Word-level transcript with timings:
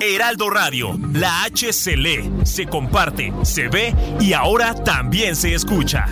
Heraldo 0.00 0.50
Radio, 0.50 0.98
la 1.12 1.44
H 1.44 1.72
se 1.72 1.96
lee, 1.96 2.30
se 2.44 2.66
comparte, 2.66 3.32
se 3.42 3.68
ve 3.68 3.94
y 4.18 4.32
ahora 4.32 4.74
también 4.74 5.36
se 5.36 5.54
escucha. 5.54 6.06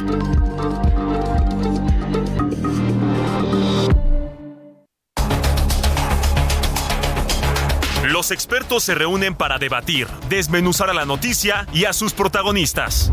Los 8.05 8.31
expertos 8.31 8.85
se 8.85 8.95
reúnen 8.95 9.35
para 9.35 9.59
debatir, 9.59 10.07
desmenuzar 10.29 10.91
a 10.91 10.95
la 10.95 11.05
noticia 11.05 11.67
y 11.73 11.85
a 11.85 11.93
sus 11.93 12.13
protagonistas. 12.15 13.11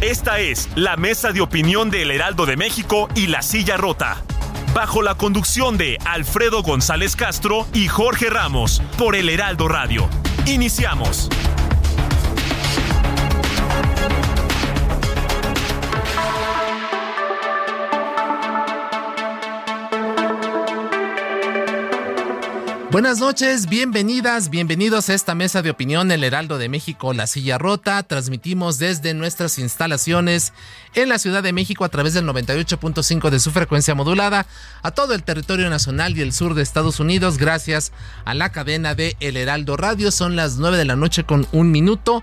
Esta 0.00 0.40
es 0.40 0.68
la 0.76 0.96
mesa 0.96 1.32
de 1.32 1.40
opinión 1.40 1.90
de 1.90 2.02
El 2.02 2.10
Heraldo 2.10 2.46
de 2.46 2.56
México 2.56 3.08
y 3.14 3.26
La 3.26 3.42
Silla 3.42 3.76
Rota. 3.76 4.22
Bajo 4.76 5.00
la 5.00 5.14
conducción 5.14 5.78
de 5.78 5.96
Alfredo 6.04 6.62
González 6.62 7.16
Castro 7.16 7.66
y 7.72 7.88
Jorge 7.88 8.28
Ramos 8.28 8.82
por 8.98 9.16
El 9.16 9.30
Heraldo 9.30 9.68
Radio. 9.68 10.06
Iniciamos. 10.44 11.30
Buenas 22.92 23.18
noches, 23.18 23.68
bienvenidas, 23.68 24.48
bienvenidos 24.48 25.10
a 25.10 25.14
esta 25.14 25.34
mesa 25.34 25.60
de 25.60 25.70
opinión 25.70 26.12
El 26.12 26.22
Heraldo 26.22 26.56
de 26.56 26.68
México, 26.68 27.12
La 27.12 27.26
Silla 27.26 27.58
Rota. 27.58 28.04
Transmitimos 28.04 28.78
desde 28.78 29.12
nuestras 29.12 29.58
instalaciones 29.58 30.52
en 30.94 31.08
la 31.08 31.18
Ciudad 31.18 31.42
de 31.42 31.52
México 31.52 31.84
a 31.84 31.88
través 31.88 32.14
del 32.14 32.24
98.5 32.26 33.28
de 33.30 33.40
su 33.40 33.50
frecuencia 33.50 33.96
modulada 33.96 34.46
a 34.82 34.92
todo 34.92 35.14
el 35.14 35.24
territorio 35.24 35.68
nacional 35.68 36.16
y 36.16 36.20
el 36.20 36.32
sur 36.32 36.54
de 36.54 36.62
Estados 36.62 37.00
Unidos 37.00 37.38
gracias 37.38 37.90
a 38.24 38.34
la 38.34 38.52
cadena 38.52 38.94
de 38.94 39.16
El 39.18 39.36
Heraldo 39.36 39.76
Radio. 39.76 40.12
Son 40.12 40.36
las 40.36 40.56
9 40.56 40.76
de 40.76 40.84
la 40.84 40.94
noche 40.94 41.24
con 41.24 41.48
un 41.50 41.72
minuto. 41.72 42.22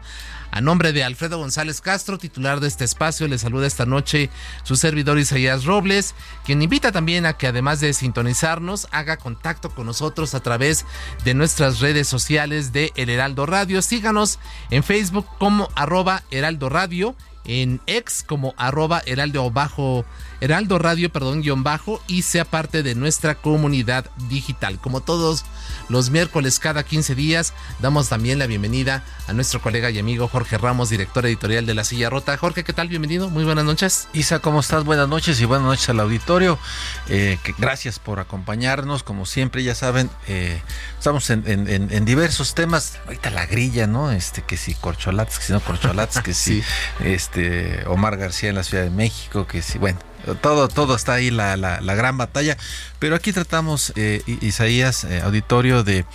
A 0.53 0.61
nombre 0.61 0.93
de 0.93 1.03
Alfredo 1.03 1.39
González 1.39 1.81
Castro, 1.81 2.19
titular 2.19 2.59
de 2.59 2.67
este 2.67 2.83
espacio, 2.83 3.27
le 3.27 3.39
saluda 3.39 3.65
esta 3.65 3.87
noche 3.87 4.29
su 4.61 4.75
servidor 4.75 5.17
Isaías 5.17 5.65
Robles, 5.65 6.13
quien 6.45 6.61
invita 6.61 6.91
también 6.91 7.25
a 7.25 7.33
que 7.33 7.47
además 7.47 7.79
de 7.79 7.91
sintonizarnos, 7.91 8.87
haga 8.91 9.17
contacto 9.17 9.71
con 9.71 9.87
nosotros 9.87 10.35
a 10.35 10.41
través 10.41 10.85
de 11.25 11.33
nuestras 11.33 11.79
redes 11.79 12.07
sociales 12.07 12.71
de 12.71 12.91
El 12.95 13.09
Heraldo 13.09 13.47
Radio. 13.47 13.81
Síganos 13.81 14.37
en 14.69 14.83
Facebook 14.83 15.25
como 15.39 15.69
arroba 15.73 16.21
Heraldo 16.29 16.69
Radio, 16.69 17.15
en 17.45 17.81
ex 17.87 18.21
como 18.21 18.53
arroba 18.55 19.01
Heraldo 19.07 19.49
bajo 19.49 20.05
Heraldo 20.43 20.77
Radio, 20.77 21.09
perdón, 21.09 21.41
guion 21.41 21.63
bajo, 21.63 22.03
y 22.05 22.23
sea 22.23 22.43
parte 22.43 22.83
de 22.83 22.95
nuestra 22.95 23.35
comunidad 23.35 24.11
digital. 24.27 24.77
Como 24.77 24.99
todos 24.99 25.45
los 25.87 26.09
miércoles 26.09 26.59
cada 26.59 26.83
15 26.83 27.15
días, 27.15 27.53
damos 27.79 28.09
también 28.09 28.39
la 28.39 28.45
bienvenida 28.45 29.05
a 29.29 29.31
nuestro 29.31 29.61
colega 29.61 29.89
y 29.89 29.99
amigo 29.99 30.27
Jorge 30.27 30.57
Ramos, 30.57 30.89
director 30.89 31.25
editorial 31.25 31.65
de 31.65 31.73
La 31.75 31.85
Silla 31.85 32.09
Rota. 32.09 32.35
Jorge, 32.35 32.65
¿qué 32.65 32.73
tal? 32.73 32.89
Bienvenido, 32.89 33.29
muy 33.29 33.45
buenas 33.45 33.63
noches. 33.63 34.09
Isa, 34.11 34.39
¿cómo 34.39 34.59
estás? 34.59 34.83
Buenas 34.83 35.07
noches 35.07 35.39
y 35.39 35.45
buenas 35.45 35.65
noches 35.65 35.87
al 35.87 36.01
auditorio. 36.01 36.59
Eh, 37.07 37.39
que, 37.41 37.55
gracias 37.57 37.99
por 37.99 38.19
acompañarnos, 38.19 39.01
como 39.01 39.25
siempre, 39.25 39.63
ya 39.63 39.75
saben, 39.75 40.09
eh, 40.27 40.61
estamos 40.97 41.29
en, 41.29 41.47
en, 41.47 41.69
en, 41.69 42.03
diversos 42.03 42.53
temas. 42.53 42.99
Ahorita 43.05 43.29
la 43.29 43.45
grilla, 43.45 43.87
¿no? 43.87 44.11
Este, 44.11 44.41
que 44.41 44.57
si 44.57 44.75
corcholates, 44.75 45.39
que 45.39 45.45
si 45.45 45.53
no 45.53 45.61
corcholates, 45.61 46.19
que 46.21 46.33
si 46.33 46.61
sí. 46.61 46.67
este, 46.99 47.85
Omar 47.87 48.17
García 48.17 48.49
en 48.49 48.55
la 48.55 48.63
Ciudad 48.63 48.83
de 48.83 48.89
México, 48.89 49.47
que 49.47 49.61
si, 49.61 49.77
bueno 49.77 49.99
todo, 50.41 50.67
todo 50.67 50.95
está 50.95 51.13
ahí 51.13 51.31
la, 51.31 51.57
la, 51.57 51.95
gran 51.95 52.17
batalla. 52.17 52.57
Pero 52.99 53.15
aquí 53.15 53.33
tratamos, 53.33 53.93
eh, 53.95 54.21
Isaías, 54.41 55.03
eh, 55.03 55.21
auditorio, 55.21 55.83
de, 55.83 56.05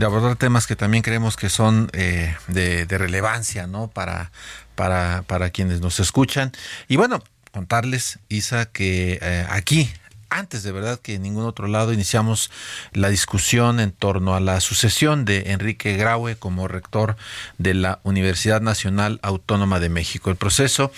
abordar 0.00 0.36
temas 0.36 0.66
que 0.66 0.76
también 0.76 1.02
creemos 1.02 1.36
que 1.36 1.48
son 1.48 1.90
eh, 1.92 2.36
de, 2.48 2.86
de, 2.86 2.98
relevancia, 2.98 3.66
¿no? 3.66 3.88
Para, 3.88 4.32
para, 4.74 5.22
para 5.26 5.50
quienes 5.50 5.80
nos 5.80 6.00
escuchan. 6.00 6.52
Y 6.88 6.96
bueno, 6.96 7.22
contarles, 7.52 8.18
Isa, 8.28 8.66
que 8.66 9.20
aquí 9.48 9.90
antes 10.32 10.62
de 10.62 10.72
verdad 10.72 10.98
que 10.98 11.14
en 11.14 11.22
ningún 11.22 11.44
otro 11.44 11.68
lado 11.68 11.92
iniciamos 11.92 12.50
la 12.92 13.10
discusión 13.10 13.80
en 13.80 13.92
torno 13.92 14.34
a 14.34 14.40
la 14.40 14.60
sucesión 14.60 15.24
de 15.24 15.52
Enrique 15.52 15.96
Graue 15.96 16.36
como 16.36 16.68
rector 16.68 17.16
de 17.58 17.74
la 17.74 18.00
Universidad 18.02 18.60
Nacional 18.60 19.20
Autónoma 19.22 19.78
de 19.78 19.90
México. 19.90 20.30
El 20.30 20.36
proceso 20.36 20.90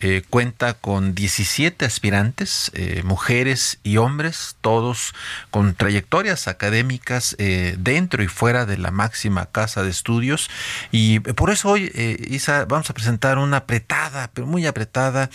eh, 0.00 0.22
cuenta 0.28 0.74
con 0.74 1.14
17 1.14 1.86
aspirantes, 1.86 2.70
eh, 2.74 3.02
mujeres 3.02 3.78
y 3.82 3.96
hombres, 3.96 4.56
todos 4.60 5.14
con 5.50 5.74
trayectorias 5.74 6.48
académicas 6.48 7.34
eh, 7.38 7.76
dentro 7.78 8.22
y 8.22 8.28
fuera 8.28 8.66
de 8.66 8.76
la 8.76 8.90
máxima 8.90 9.46
casa 9.46 9.82
de 9.82 9.90
estudios. 9.90 10.50
Y 10.92 11.20
por 11.20 11.50
eso 11.50 11.70
hoy, 11.70 11.90
Isa, 12.28 12.66
vamos 12.66 12.90
a 12.90 12.94
presentar 12.94 13.38
una 13.38 13.58
apretada, 13.58 14.30
pero 14.34 14.46
muy 14.46 14.66
apretada 14.66 15.30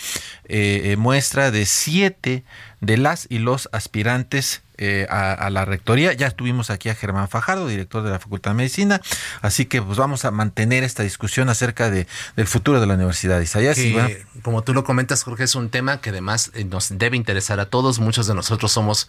muestra 0.96 1.50
de 1.50 1.66
siete 1.66 2.44
de 2.80 2.96
las 2.98 3.26
y 3.28 3.38
los 3.38 3.68
aspirantes 3.72 4.62
eh, 4.84 5.06
a, 5.08 5.32
a, 5.32 5.48
la 5.50 5.64
rectoría. 5.64 6.12
Ya 6.12 6.30
tuvimos 6.30 6.70
aquí 6.70 6.88
a 6.88 6.94
Germán 6.96 7.28
Fajardo, 7.28 7.68
director 7.68 8.02
de 8.02 8.10
la 8.10 8.18
Facultad 8.18 8.50
de 8.50 8.56
Medicina, 8.56 9.00
así 9.40 9.66
que 9.66 9.80
pues 9.80 9.96
vamos 9.96 10.24
a 10.24 10.32
mantener 10.32 10.82
esta 10.82 11.04
discusión 11.04 11.48
acerca 11.48 11.88
de, 11.88 12.08
del 12.34 12.48
futuro 12.48 12.80
de 12.80 12.86
la 12.88 12.94
universidad. 12.94 13.40
Isaías, 13.40 13.76
que, 13.76 13.92
bueno. 13.92 14.08
Como 14.42 14.62
tú 14.64 14.74
lo 14.74 14.82
comentas, 14.82 15.22
Jorge, 15.22 15.44
es 15.44 15.54
un 15.54 15.68
tema 15.68 16.00
que 16.00 16.10
además 16.10 16.50
eh, 16.54 16.64
nos 16.64 16.98
debe 16.98 17.16
interesar 17.16 17.60
a 17.60 17.66
todos. 17.66 18.00
Muchos 18.00 18.26
de 18.26 18.34
nosotros 18.34 18.72
somos 18.72 19.08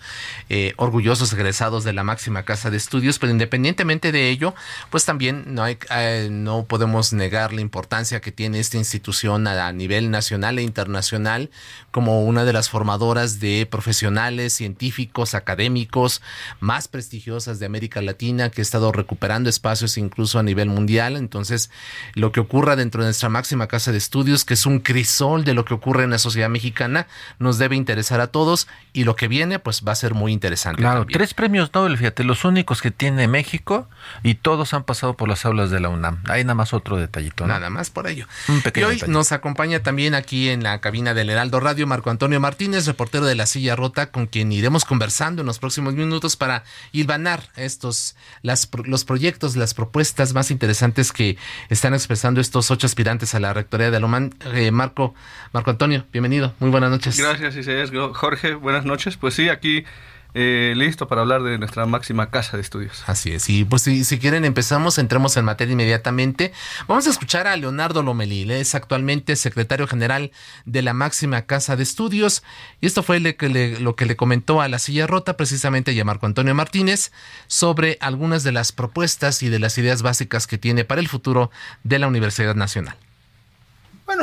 eh, 0.49 0.73
orgullosos 0.77 1.33
egresados 1.33 1.83
de 1.83 1.93
la 1.93 2.03
máxima 2.03 2.43
casa 2.43 2.69
de 2.69 2.77
estudios, 2.77 3.17
pero 3.17 3.31
independientemente 3.31 4.11
de 4.11 4.29
ello, 4.29 4.53
pues 4.91 5.05
también 5.05 5.55
no, 5.55 5.63
hay, 5.63 5.79
eh, 5.89 6.27
no 6.29 6.65
podemos 6.65 7.13
negar 7.13 7.51
la 7.51 7.61
importancia 7.61 8.21
que 8.21 8.31
tiene 8.31 8.59
esta 8.59 8.77
institución 8.77 9.47
a, 9.47 9.67
a 9.67 9.73
nivel 9.73 10.11
nacional 10.11 10.59
e 10.59 10.61
internacional 10.61 11.49
como 11.89 12.23
una 12.23 12.45
de 12.45 12.53
las 12.53 12.69
formadoras 12.69 13.39
de 13.39 13.67
profesionales, 13.69 14.53
científicos, 14.53 15.33
académicos, 15.33 15.62
académicos 15.63 16.21
más 16.59 16.89
prestigiosas 16.89 17.57
de 17.59 17.65
América 17.65 18.01
Latina, 18.01 18.49
que 18.49 18.59
ha 18.59 18.63
estado 18.63 18.91
recuperando 18.91 19.49
espacios 19.49 19.97
incluso 19.97 20.37
a 20.37 20.43
nivel 20.43 20.67
mundial. 20.67 21.15
Entonces, 21.15 21.71
lo 22.15 22.33
que 22.33 22.41
ocurra 22.41 22.75
dentro 22.75 23.01
de 23.01 23.07
nuestra 23.07 23.29
máxima 23.29 23.67
casa 23.67 23.93
de 23.93 23.97
estudios, 23.97 24.43
que 24.43 24.55
es 24.55 24.65
un 24.65 24.79
crisol 24.79 25.45
de 25.45 25.53
lo 25.53 25.63
que 25.63 25.73
ocurre 25.73 26.03
en 26.03 26.09
la 26.09 26.17
sociedad 26.17 26.49
mexicana, 26.49 27.07
nos 27.39 27.57
debe 27.57 27.77
interesar 27.77 28.19
a 28.19 28.27
todos 28.27 28.67
y 28.91 29.05
lo 29.05 29.15
que 29.15 29.29
viene, 29.29 29.57
pues 29.57 29.83
va 29.87 29.93
a 29.93 29.95
ser 29.95 30.13
muy 30.13 30.33
interesante. 30.33 30.81
Claro, 30.81 31.01
también. 31.01 31.17
tres 31.17 31.33
premios 31.33 31.71
Nobel, 31.73 31.97
fíjate, 31.97 32.25
los 32.25 32.43
únicos 32.43 32.81
que 32.81 32.91
tiene 32.91 33.29
México 33.29 33.87
y 34.21 34.35
todos 34.35 34.73
han 34.73 34.83
pasado 34.83 35.15
por 35.15 35.29
las 35.29 35.45
aulas 35.45 35.71
de 35.71 35.79
la 35.79 35.87
UNAM. 35.87 36.23
Hay 36.27 36.43
nada 36.43 36.55
más 36.55 36.73
otro 36.73 36.97
detallito. 36.97 37.47
¿no? 37.47 37.53
Nada 37.53 37.69
más 37.69 37.89
por 37.89 38.07
ello. 38.07 38.27
Un 38.49 38.61
pequeño 38.61 38.87
y 38.87 38.89
hoy 38.89 38.95
detalle. 38.95 39.13
nos 39.13 39.31
acompaña 39.31 39.79
también 39.79 40.13
aquí 40.13 40.49
en 40.49 40.61
la 40.61 40.81
cabina 40.81 41.13
del 41.13 41.29
Heraldo 41.29 41.61
Radio 41.61 41.87
Marco 41.87 42.09
Antonio 42.09 42.41
Martínez, 42.41 42.85
reportero 42.85 43.25
de 43.25 43.35
La 43.35 43.45
Silla 43.45 43.77
Rota, 43.77 44.11
con 44.11 44.27
quien 44.27 44.51
iremos 44.51 44.83
conversando 44.83 45.42
en 45.43 45.47
los 45.47 45.59
próximos 45.59 45.93
minutos 45.93 46.35
para 46.35 46.63
hilvanar 46.91 47.49
estos 47.55 48.15
las, 48.41 48.69
los 48.85 49.05
proyectos, 49.05 49.55
las 49.55 49.73
propuestas 49.73 50.33
más 50.33 50.49
interesantes 50.51 51.11
que 51.11 51.37
están 51.69 51.93
expresando 51.93 52.41
estos 52.41 52.71
ocho 52.71 52.87
aspirantes 52.87 53.35
a 53.35 53.39
la 53.39 53.53
rectoría 53.53 53.91
de 53.91 53.97
Alomán. 53.97 54.33
Eh, 54.53 54.71
Marco, 54.71 55.13
Marco 55.51 55.69
Antonio, 55.69 56.05
bienvenido, 56.11 56.53
muy 56.59 56.69
buenas 56.71 56.89
noches. 56.89 57.19
Gracias, 57.19 57.55
Isaías. 57.55 57.91
Jorge, 58.13 58.55
buenas 58.55 58.85
noches. 58.85 59.17
Pues 59.17 59.35
sí, 59.35 59.49
aquí 59.49 59.85
eh, 60.33 60.73
listo 60.75 61.07
para 61.07 61.21
hablar 61.21 61.43
de 61.43 61.57
nuestra 61.57 61.85
máxima 61.85 62.29
casa 62.29 62.57
de 62.57 62.61
estudios. 62.61 63.03
Así 63.07 63.31
es, 63.31 63.49
y 63.49 63.65
pues 63.65 63.83
si, 63.83 64.03
si, 64.03 64.19
quieren 64.19 64.45
empezamos, 64.45 64.97
entremos 64.97 65.37
en 65.37 65.45
materia 65.45 65.73
inmediatamente. 65.73 66.53
Vamos 66.87 67.07
a 67.07 67.09
escuchar 67.09 67.47
a 67.47 67.55
Leonardo 67.55 68.03
Lomelí, 68.03 68.51
es 68.51 68.75
actualmente 68.75 69.35
secretario 69.35 69.87
general 69.87 70.31
de 70.65 70.81
la 70.81 70.93
máxima 70.93 71.43
casa 71.43 71.75
de 71.75 71.83
estudios, 71.83 72.43
y 72.81 72.87
esto 72.87 73.03
fue 73.03 73.19
le, 73.19 73.37
le, 73.39 73.79
lo 73.79 73.95
que 73.95 74.05
le 74.05 74.15
comentó 74.15 74.61
a 74.61 74.67
la 74.67 74.79
silla 74.79 75.07
rota 75.07 75.37
precisamente 75.37 75.93
a 75.99 76.05
Marco 76.05 76.25
Antonio 76.25 76.55
Martínez 76.55 77.11
sobre 77.47 77.97
algunas 78.01 78.43
de 78.43 78.51
las 78.51 78.71
propuestas 78.71 79.43
y 79.43 79.49
de 79.49 79.59
las 79.59 79.77
ideas 79.77 80.01
básicas 80.01 80.47
que 80.47 80.57
tiene 80.57 80.85
para 80.85 81.01
el 81.01 81.07
futuro 81.07 81.51
de 81.83 81.99
la 81.99 82.07
Universidad 82.07 82.55
Nacional. 82.55 82.95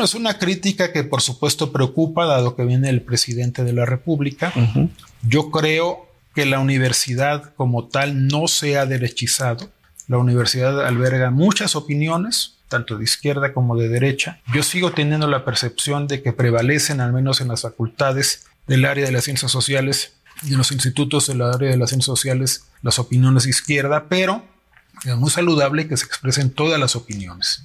Bueno, 0.01 0.09
es 0.09 0.15
una 0.15 0.39
crítica 0.39 0.93
que 0.95 1.05
por 1.05 1.21
supuesto 1.21 1.73
preocupa, 1.73 2.25
dado 2.25 2.57
que 2.57 2.65
viene 2.65 2.89
el 2.89 3.03
presidente 3.03 3.65
de 3.65 3.75
la 3.75 3.85
República. 3.85 4.51
Uh 4.57 4.61
-huh. 4.61 4.89
Yo 5.29 5.51
creo 5.51 6.09
que 6.35 6.47
la 6.47 6.59
universidad 6.59 7.53
como 7.55 7.87
tal 7.89 8.27
no 8.27 8.49
sea 8.49 8.87
derechizado. 8.87 9.71
La 10.09 10.17
universidad 10.17 10.87
alberga 10.87 11.31
muchas 11.31 11.77
opiniones, 11.77 12.55
tanto 12.69 12.97
de 12.97 13.05
izquierda 13.05 13.53
como 13.53 13.77
de 13.77 13.91
derecha. 13.91 14.41
Yo 14.55 14.63
sigo 14.63 14.93
teniendo 14.93 15.27
la 15.27 15.45
percepción 15.45 16.07
de 16.07 16.23
que 16.23 16.33
prevalecen, 16.33 17.03
al 17.03 17.13
menos 17.13 17.43
en 17.43 17.49
las 17.49 17.61
facultades 17.61 18.47
del 18.67 18.87
área 18.87 19.05
de 19.05 19.13
las 19.13 19.25
ciencias 19.25 19.53
sociales 19.53 20.15
y 20.43 20.53
en 20.53 20.57
los 20.57 20.73
institutos 20.73 21.27
del 21.27 21.43
área 21.43 21.69
de 21.71 21.77
las 21.77 21.91
ciencias 21.91 22.07
sociales, 22.07 22.65
las 22.81 22.99
opiniones 22.99 23.43
de 23.43 23.51
izquierda, 23.51 24.07
pero 24.09 24.47
es 25.05 25.15
muy 25.17 25.29
saludable 25.29 25.89
que 25.89 25.99
se 25.99 26.07
expresen 26.07 26.49
todas 26.49 26.81
las 26.81 26.97
opiniones. 26.97 27.65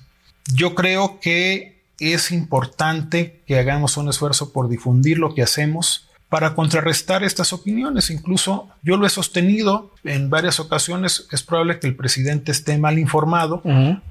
Yo 0.54 0.76
creo 0.76 1.22
que 1.22 1.75
es 2.00 2.31
importante 2.31 3.44
que 3.45 3.57
hagamos 3.57 3.97
un 3.97 4.09
esfuerzo 4.09 4.51
por 4.51 4.69
difundir 4.69 5.18
lo 5.18 5.33
que 5.33 5.42
hacemos 5.42 6.09
para 6.30 6.56
contrarrestar 6.56 7.24
estas 7.24 7.53
opiniones. 7.53 8.09
Incluso 8.09 8.69
yo 8.81 8.97
lo 8.97 9.06
he 9.06 9.09
sostenido 9.09 9.94
en 10.03 10.30
varias 10.30 10.59
ocasiones. 10.59 11.27
Es 11.31 11.44
probable 11.44 11.80
que 11.80 11.88
el 11.88 11.95
presidente 11.95 12.51
esté 12.51 12.77
mal 12.77 13.00
informado, 13.00 13.62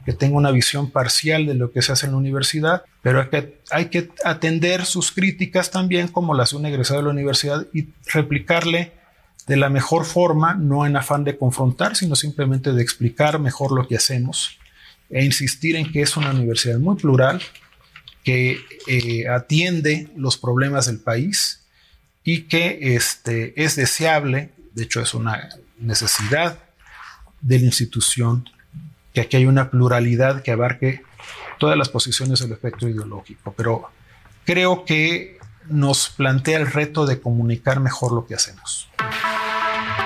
que 0.07 0.13
tenga 0.13 0.37
una 0.37 0.51
visión 0.51 0.91
parcial 0.91 1.47
de 1.47 1.55
lo 1.55 1.73
que 1.73 1.83
se 1.83 1.93
hace 1.93 2.07
en 2.07 2.13
la 2.13 2.19
universidad, 2.19 2.83
pero 3.03 3.21
hay 3.21 3.29
que, 3.29 3.61
hay 3.71 3.87
que 3.87 4.11
atender 4.25 4.87
sus 4.87 5.13
críticas 5.13 5.71
también 5.71 6.09
como 6.09 6.35
las 6.35 6.53
de 6.53 6.57
un 6.57 6.67
egresado 6.67 7.01
de 7.01 7.05
la 7.05 7.13
universidad 7.13 7.67
y 7.75 7.89
replicarle 8.07 8.93
de 9.47 9.57
la 9.57 9.69
mejor 9.69 10.07
forma, 10.07 10.55
no 10.55 10.87
en 10.87 10.97
afán 10.97 11.25
de 11.25 11.37
confrontar, 11.37 11.97
sino 11.97 12.17
simplemente 12.17 12.73
de 12.73 12.83
explicar 12.83 13.39
mejor 13.39 13.73
lo 13.73 13.87
que 13.87 13.97
hacemos 13.97 14.59
e 15.11 15.25
insistir 15.25 15.77
en 15.77 15.93
que 15.93 16.03
es 16.03 16.17
una 16.17 16.31
universidad 16.31 16.79
muy 16.79 16.97
plural, 16.97 17.43
que 18.25 18.59
eh, 18.87 19.29
atiende 19.29 20.09
los 20.17 20.39
problemas 20.39 20.87
del 20.87 20.99
país 20.99 21.61
y 22.25 22.43
que 22.43 22.97
este, 22.97 23.63
es 23.63 23.77
deseable, 23.77 24.51
de 24.73 24.85
hecho 24.85 25.01
es 25.01 25.15
una 25.15 25.51
necesidad 25.79 26.59
de 27.43 27.59
la 27.59 27.67
institución, 27.67 28.49
que 29.13 29.21
aquí 29.21 29.37
hay 29.37 29.47
una 29.47 29.71
pluralidad 29.71 30.43
que 30.43 30.51
abarque 30.51 31.03
todas 31.59 31.77
las 31.77 31.91
posiciones 31.91 32.41
del 32.41 32.53
espectro 32.53 32.89
ideológico, 32.89 33.53
pero 33.57 33.91
creo 34.45 34.85
que 34.85 35.39
nos 35.69 36.09
plantea 36.09 36.59
el 36.59 36.71
reto 36.71 37.07
de 37.07 37.21
comunicar 37.21 37.81
mejor 37.81 38.13
lo 38.13 38.27
que 38.27 38.35
hacemos. 38.35 38.89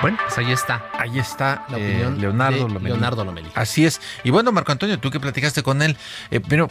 Bueno, 0.01 0.17
pues 0.23 0.37
ahí 0.37 0.51
está. 0.51 0.89
Ahí 0.93 1.19
está 1.19 1.65
la 1.69 1.77
eh, 1.77 1.87
opinión 1.89 2.21
Leonardo 2.21 2.67
de 2.67 2.73
Lomelí. 2.73 2.85
Leonardo 2.85 3.25
Lomelí. 3.25 3.49
Así 3.55 3.85
es. 3.85 3.99
Y 4.23 4.29
bueno, 4.29 4.51
Marco 4.51 4.71
Antonio, 4.71 4.99
tú 4.99 5.11
que 5.11 5.19
platicaste 5.19 5.63
con 5.63 5.81
él, 5.81 5.97
eh, 6.31 6.39
pero 6.39 6.69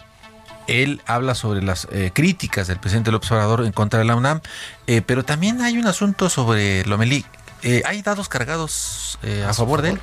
él 0.68 1.02
habla 1.06 1.34
sobre 1.34 1.62
las 1.62 1.88
eh, 1.90 2.12
críticas 2.14 2.68
del 2.68 2.78
presidente 2.78 3.10
López 3.10 3.32
Obrador 3.32 3.64
en 3.64 3.72
contra 3.72 3.98
de 3.98 4.04
la 4.04 4.14
UNAM, 4.14 4.40
eh, 4.86 5.02
pero 5.04 5.24
también 5.24 5.60
hay 5.62 5.78
un 5.78 5.86
asunto 5.86 6.30
sobre 6.30 6.84
Lomelí. 6.84 7.24
Eh, 7.62 7.82
¿Hay 7.86 8.02
dados 8.02 8.28
cargados 8.28 9.18
a, 9.46 9.52
favor 9.52 9.82
de 9.82 9.90
él? 9.90 10.00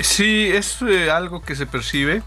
Sí, 0.00 0.48
es 0.52 0.78
algo 1.10 1.42
que 1.42 1.56
se 1.56 1.66
percibe, 1.66 2.22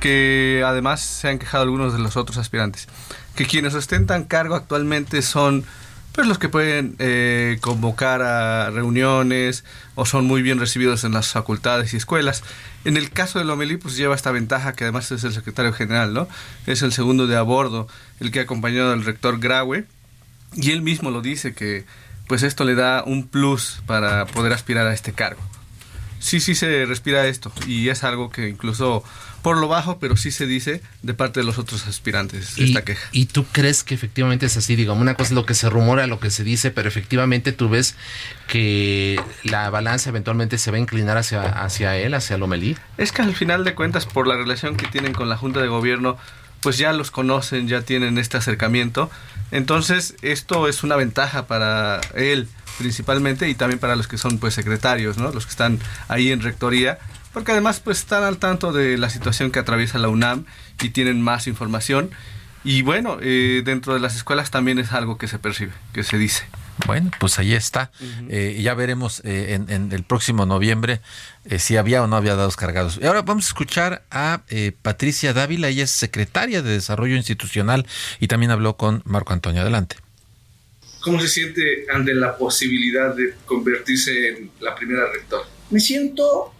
que 0.00 0.62
además 0.64 1.02
se 1.02 1.28
han 1.28 1.38
quejado 1.38 1.64
algunos 1.64 1.92
de 1.92 1.98
los 1.98 2.16
otros 2.16 2.38
aspirantes, 2.38 2.88
que 3.36 3.44
quienes 3.44 3.74
ostentan 3.74 4.24
cargo 4.24 4.54
actualmente 4.54 5.20
son 5.20 5.66
pues 6.12 6.26
los 6.26 6.38
que 6.38 6.48
pueden 6.48 6.94
eh, 6.98 7.58
convocar 7.60 8.20
a 8.22 8.70
reuniones 8.70 9.64
o 9.94 10.04
son 10.04 10.26
muy 10.26 10.42
bien 10.42 10.58
recibidos 10.58 11.04
en 11.04 11.12
las 11.12 11.28
facultades 11.28 11.94
y 11.94 11.96
escuelas. 11.96 12.42
En 12.84 12.96
el 12.96 13.10
caso 13.10 13.38
de 13.38 13.46
Lomelí, 13.46 13.78
pues 13.78 13.96
lleva 13.96 14.14
esta 14.14 14.30
ventaja 14.30 14.74
que 14.74 14.84
además 14.84 15.10
es 15.10 15.24
el 15.24 15.32
secretario 15.32 15.72
general, 15.72 16.12
¿no? 16.12 16.28
Es 16.66 16.82
el 16.82 16.92
segundo 16.92 17.26
de 17.26 17.36
a 17.36 17.42
bordo, 17.42 17.88
el 18.20 18.30
que 18.30 18.40
ha 18.40 18.42
acompañado 18.42 18.92
al 18.92 19.04
rector 19.04 19.38
Graue, 19.38 19.86
y 20.54 20.70
él 20.72 20.82
mismo 20.82 21.10
lo 21.10 21.22
dice 21.22 21.54
que 21.54 21.86
pues 22.28 22.42
esto 22.42 22.64
le 22.64 22.74
da 22.74 23.04
un 23.04 23.26
plus 23.26 23.82
para 23.86 24.26
poder 24.26 24.52
aspirar 24.52 24.86
a 24.86 24.94
este 24.94 25.12
cargo. 25.12 25.40
Sí, 26.18 26.40
sí 26.40 26.54
se 26.54 26.84
respira 26.84 27.26
esto, 27.26 27.52
y 27.66 27.88
es 27.88 28.04
algo 28.04 28.30
que 28.30 28.48
incluso 28.48 29.02
por 29.42 29.58
lo 29.58 29.68
bajo, 29.68 29.98
pero 29.98 30.16
sí 30.16 30.30
se 30.30 30.46
dice 30.46 30.80
de 31.02 31.14
parte 31.14 31.40
de 31.40 31.46
los 31.46 31.58
otros 31.58 31.86
aspirantes 31.86 32.56
Y, 32.58 32.64
esta 32.64 32.82
queja. 32.84 33.08
¿Y 33.12 33.26
tú 33.26 33.44
crees 33.50 33.82
que 33.82 33.94
efectivamente 33.94 34.46
es 34.46 34.56
así? 34.56 34.76
Digamos, 34.76 35.02
una 35.02 35.14
cosa 35.14 35.30
es 35.30 35.32
lo 35.32 35.44
que 35.44 35.54
se 35.54 35.68
rumora, 35.68 36.06
lo 36.06 36.20
que 36.20 36.30
se 36.30 36.44
dice, 36.44 36.70
pero 36.70 36.88
efectivamente 36.88 37.52
tú 37.52 37.68
ves 37.68 37.96
que 38.46 39.20
la 39.44 39.68
balanza 39.70 40.10
eventualmente 40.10 40.58
se 40.58 40.70
va 40.70 40.76
a 40.76 40.80
inclinar 40.80 41.16
hacia, 41.18 41.42
hacia 41.42 41.96
él, 41.96 42.14
hacia 42.14 42.38
Lomelí. 42.38 42.76
Es 42.98 43.12
que 43.12 43.22
al 43.22 43.34
final 43.34 43.64
de 43.64 43.74
cuentas, 43.74 44.06
por 44.06 44.26
la 44.26 44.36
relación 44.36 44.76
que 44.76 44.86
tienen 44.86 45.12
con 45.12 45.28
la 45.28 45.36
Junta 45.36 45.60
de 45.60 45.68
Gobierno, 45.68 46.16
pues 46.60 46.78
ya 46.78 46.92
los 46.92 47.10
conocen, 47.10 47.66
ya 47.66 47.82
tienen 47.82 48.18
este 48.18 48.36
acercamiento. 48.36 49.10
Entonces, 49.50 50.14
esto 50.22 50.68
es 50.68 50.84
una 50.84 50.96
ventaja 50.96 51.46
para 51.46 52.00
él 52.14 52.48
principalmente 52.78 53.48
y 53.48 53.54
también 53.54 53.78
para 53.78 53.96
los 53.96 54.08
que 54.08 54.16
son 54.16 54.38
pues 54.38 54.54
secretarios, 54.54 55.18
¿no? 55.18 55.30
Los 55.30 55.44
que 55.44 55.50
están 55.50 55.78
ahí 56.08 56.32
en 56.32 56.40
rectoría, 56.40 56.98
porque 57.32 57.52
además 57.52 57.80
pues 57.80 57.98
están 57.98 58.24
al 58.24 58.38
tanto 58.38 58.72
de 58.72 58.98
la 58.98 59.10
situación 59.10 59.50
que 59.50 59.58
atraviesa 59.58 59.98
la 59.98 60.08
UNAM 60.08 60.44
y 60.80 60.90
tienen 60.90 61.20
más 61.20 61.46
información. 61.46 62.10
Y 62.64 62.82
bueno, 62.82 63.18
eh, 63.20 63.62
dentro 63.64 63.94
de 63.94 64.00
las 64.00 64.14
escuelas 64.14 64.50
también 64.50 64.78
es 64.78 64.92
algo 64.92 65.18
que 65.18 65.26
se 65.26 65.38
percibe, 65.38 65.72
que 65.92 66.04
se 66.04 66.16
dice. 66.16 66.44
Bueno, 66.86 67.10
pues 67.18 67.38
ahí 67.38 67.54
está. 67.54 67.90
Eh, 68.28 68.60
ya 68.62 68.74
veremos 68.74 69.20
eh, 69.24 69.54
en, 69.54 69.70
en 69.70 69.92
el 69.92 70.04
próximo 70.04 70.46
noviembre 70.46 71.00
eh, 71.44 71.58
si 71.58 71.76
había 71.76 72.02
o 72.02 72.06
no 72.06 72.16
había 72.16 72.34
dados 72.34 72.56
cargados. 72.56 72.98
Y 73.00 73.06
ahora 73.06 73.22
vamos 73.22 73.46
a 73.46 73.48
escuchar 73.48 74.04
a 74.10 74.42
eh, 74.48 74.72
Patricia 74.80 75.32
Dávila, 75.32 75.68
ella 75.68 75.84
es 75.84 75.90
secretaria 75.90 76.62
de 76.62 76.70
Desarrollo 76.70 77.16
Institucional 77.16 77.86
y 78.20 78.28
también 78.28 78.52
habló 78.52 78.76
con 78.76 79.02
Marco 79.04 79.32
Antonio. 79.32 79.62
Adelante. 79.62 79.96
¿Cómo 81.00 81.20
se 81.20 81.28
siente 81.28 81.86
ante 81.92 82.14
la 82.14 82.36
posibilidad 82.36 83.14
de 83.14 83.34
convertirse 83.44 84.28
en 84.28 84.50
la 84.60 84.74
primera 84.74 85.02
rectora? 85.12 85.48
Me 85.70 85.80
siento 85.80 86.54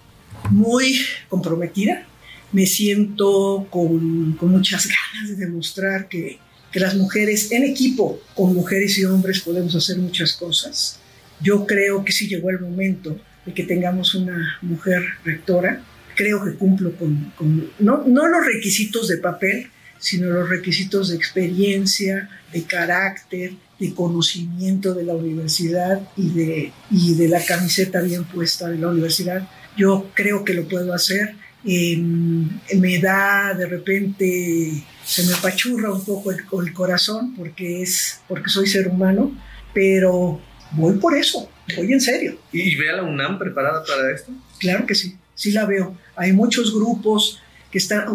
muy 0.53 1.01
comprometida, 1.29 2.07
me 2.53 2.67
siento 2.67 3.67
con, 3.71 4.37
muchas 4.37 4.87
ganas 4.87 5.31
de 5.31 5.47
demostrar 5.47 6.09
que, 6.09 6.39
que 6.71 6.81
las 6.81 6.95
mujeres 6.95 7.51
en 7.51 7.65
equipo, 7.65 8.21
con 8.35 8.55
mujeres 8.55 8.99
y 8.99 9.05
hombres, 9.05 9.41
podemos 9.41 9.75
hacer 9.75 9.99
muchas 9.99 10.35
cosas. 10.35 10.99
Yo 11.41 11.67
creo 11.67 12.05
que 12.05 12.13
sí 12.13 12.29
llegó 12.29 12.51
el 12.51 12.61
momento 12.61 13.19
de 13.45 13.55
que 13.55 13.65
tengamos 13.65 14.15
una 14.15 14.59
mujer 14.63 15.03
rectora. 15.25 15.83
Creo 16.15 16.45
que 16.45 16.55
cumplo 16.55 16.95
con, 16.97 17.33
con 17.37 17.71
no, 17.79 18.05
no 18.07 18.29
los 18.29 18.47
requisitos 18.47 19.09
de 19.09 19.17
papel, 19.17 19.71
sino 19.99 20.31
los 20.31 20.49
requisitos 20.49 21.09
de 21.09 21.17
experiencia, 21.17 22.29
de 22.53 22.65
carácter, 22.65 23.53
de 23.79 23.95
conocimiento 23.95 24.95
de 24.95 25.05
la 25.05 25.15
universidad 25.15 26.01
y 26.17 26.31
de, 26.31 26.73
y 26.91 27.15
de 27.15 27.29
la 27.29 27.45
camiseta 27.45 28.01
bien 28.01 28.25
puesta 28.25 28.69
de 28.69 28.79
la 28.79 28.89
universidad. 28.89 29.49
Yo 29.77 30.11
creo 30.15 30.45
que 30.45 30.55
lo 30.55 30.65
puedo 30.69 30.93
hacer. 30.95 31.35
Eh, 31.65 31.97
me 31.97 32.99
da 32.99 33.55
de 33.55 33.67
repente, 33.67 34.85
se 35.05 35.25
me 35.25 35.33
apachurra 35.33 35.93
un 35.93 36.05
poco 36.05 36.33
el, 36.33 36.39
el, 36.39 36.73
corazón 36.73 37.37
porque, 37.37 37.83
es, 37.83 38.21
porque 38.27 38.51
soy 38.51 38.67
ser 38.67 38.89
humano, 38.89 39.33
pero 39.73 40.41
voy 40.73 40.99
por 40.99 41.17
eso, 41.17 41.49
voy 41.77 41.93
en 41.93 42.01
serio. 42.01 42.37
¿Y 42.53 42.75
ve 42.75 42.91
a 42.91 42.97
la 42.97 43.03
UNAM 43.05 43.39
preparada 43.39 43.85
para 43.85 44.13
esto? 44.13 44.33
Claro 44.59 44.87
que 44.87 44.97
sí, 44.97 45.17
sí 45.37 45.53
la 45.53 45.65
veo. 45.65 45.97
Hay 46.17 46.33
muchos 46.33 46.75
grupos 46.75 47.41
que 47.71 47.79
están, 47.79 48.07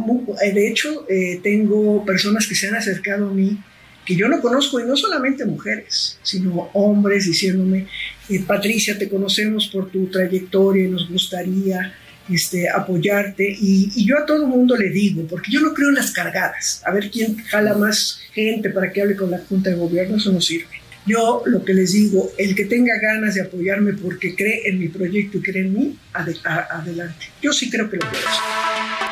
de 0.53 0.67
hecho, 0.67 1.05
eh, 1.09 1.39
tengo 1.41 2.05
personas 2.05 2.47
que 2.47 2.55
se 2.55 2.67
han 2.67 2.75
acercado 2.75 3.29
a 3.29 3.33
mí 3.33 3.57
que 4.07 4.15
yo 4.15 4.29
no 4.29 4.39
conozco, 4.39 4.79
y 4.79 4.85
no 4.85 4.95
solamente 4.95 5.43
mujeres, 5.43 6.17
sino 6.23 6.69
hombres 6.73 7.25
diciéndome, 7.25 7.87
eh, 8.29 8.39
Patricia, 8.47 8.97
te 8.97 9.09
conocemos 9.09 9.67
por 9.67 9.91
tu 9.91 10.07
trayectoria 10.07 10.85
y 10.85 10.89
nos 10.89 11.09
gustaría 11.09 11.93
este, 12.29 12.69
apoyarte. 12.69 13.45
Y, 13.49 13.91
y, 13.93 14.05
yo 14.07 14.17
a 14.17 14.25
todo 14.25 14.43
el 14.43 14.47
mundo 14.47 14.77
le 14.77 14.89
digo, 14.91 15.27
porque 15.27 15.51
yo 15.51 15.59
no 15.59 15.73
creo 15.73 15.89
en 15.89 15.95
las 15.95 16.11
cargadas, 16.11 16.81
a 16.85 16.91
ver 16.91 17.11
quién 17.11 17.35
jala 17.35 17.73
más 17.73 18.21
gente 18.33 18.69
para 18.69 18.93
que 18.93 19.01
hable 19.01 19.17
con 19.17 19.29
la 19.29 19.39
Junta 19.39 19.71
de 19.71 19.75
Gobierno, 19.75 20.15
eso 20.15 20.31
no 20.31 20.39
sirve. 20.39 20.77
Yo 21.05 21.43
lo 21.45 21.65
que 21.65 21.73
les 21.73 21.91
digo, 21.91 22.31
el 22.37 22.55
que 22.55 22.63
tenga 22.63 22.93
ganas 23.01 23.35
de 23.35 23.41
apoyarme 23.41 23.91
porque 23.93 24.35
cree 24.35 24.69
en 24.69 24.79
mi 24.79 24.87
proyecto 24.87 25.37
y 25.37 25.41
cree 25.41 25.63
en 25.63 25.73
mí, 25.73 25.97
ad 26.13 26.29
adelante. 26.45 27.25
Yo 27.41 27.51
sí 27.51 27.69
creo 27.69 27.89
que 27.89 27.97
lo 27.97 28.09
puedo 28.09 28.23
hacer. 28.25 29.06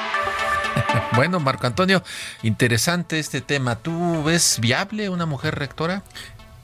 Bueno, 1.16 1.40
Marco 1.40 1.68
Antonio, 1.68 2.04
interesante 2.44 3.20
este 3.20 3.42
tema. 3.42 3.76
¿Tú 3.78 4.24
ves 4.24 4.60
viable 4.60 5.10
una 5.10 5.26
mujer 5.26 5.56
rectora? 5.56 6.04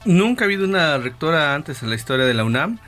Nunca 0.04 0.44
ha 0.44 0.46
habido 0.46 0.64
una 0.64 0.98
rectora 0.98 1.54
antes 1.54 1.82
en 1.82 1.90
la 1.90 1.96
historia 1.96 2.26
de 2.26 2.34
la 2.34 2.44
UNAM. 2.44 2.78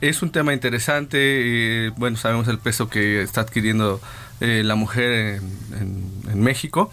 Es 0.00 0.22
un 0.22 0.30
tema 0.30 0.52
interesante. 0.52 1.18
Eh, 1.20 1.92
bueno, 1.96 2.16
sabemos 2.16 2.48
el 2.48 2.58
peso 2.58 2.88
que 2.88 3.22
está 3.22 3.42
adquiriendo 3.42 4.00
eh, 4.40 4.62
la 4.64 4.74
mujer 4.74 5.40
en, 5.72 6.40
México. 6.42 6.90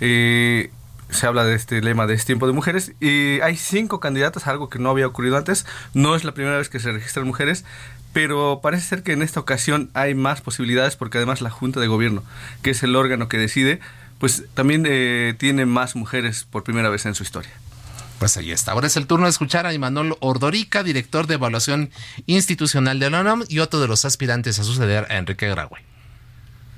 Eh, 0.00 0.70
se 1.10 1.26
habla 1.26 1.44
de 1.44 1.54
este 1.54 1.80
lema 1.80 2.06
de 2.06 2.14
este 2.14 2.26
tiempo 2.26 2.46
de 2.46 2.52
mujeres 2.52 2.92
y 3.00 3.40
hay 3.40 3.56
cinco 3.56 3.98
candidatas, 3.98 4.46
algo 4.46 4.68
que 4.68 4.78
no 4.78 4.90
había 4.90 5.06
ocurrido 5.06 5.36
antes. 5.36 5.66
No 5.94 6.14
es 6.14 6.24
la 6.24 6.32
primera 6.32 6.56
vez 6.56 6.68
que 6.68 6.80
se 6.80 6.92
registran 6.92 7.26
mujeres, 7.26 7.64
pero 8.18 8.58
parece 8.60 8.84
ser 8.84 9.04
que 9.04 9.12
en 9.12 9.22
esta 9.22 9.38
ocasión 9.38 9.90
hay 9.94 10.12
más 10.16 10.40
posibilidades 10.40 10.96
porque 10.96 11.18
además 11.18 11.40
la 11.40 11.50
Junta 11.50 11.78
de 11.78 11.86
Gobierno, 11.86 12.24
que 12.62 12.70
es 12.70 12.82
el 12.82 12.96
órgano 12.96 13.28
que 13.28 13.38
decide, 13.38 13.78
pues 14.18 14.42
también 14.54 14.84
eh, 14.88 15.34
tiene 15.38 15.66
más 15.66 15.94
mujeres 15.94 16.44
por 16.50 16.64
primera 16.64 16.88
vez 16.88 17.06
en 17.06 17.14
su 17.14 17.22
historia. 17.22 17.52
Pues 18.18 18.36
ahí 18.36 18.50
está. 18.50 18.72
Ahora 18.72 18.88
es 18.88 18.96
el 18.96 19.06
turno 19.06 19.26
de 19.26 19.30
escuchar 19.30 19.66
a 19.66 19.72
Imanol 19.72 20.16
Ordorica, 20.18 20.82
director 20.82 21.28
de 21.28 21.34
evaluación 21.34 21.90
institucional 22.26 22.98
de 22.98 23.08
la 23.08 23.20
UNAM 23.20 23.44
y 23.48 23.60
otro 23.60 23.78
de 23.78 23.86
los 23.86 24.04
aspirantes 24.04 24.58
a 24.58 24.64
suceder 24.64 25.06
a 25.10 25.18
Enrique 25.18 25.48
Graue. 25.48 25.78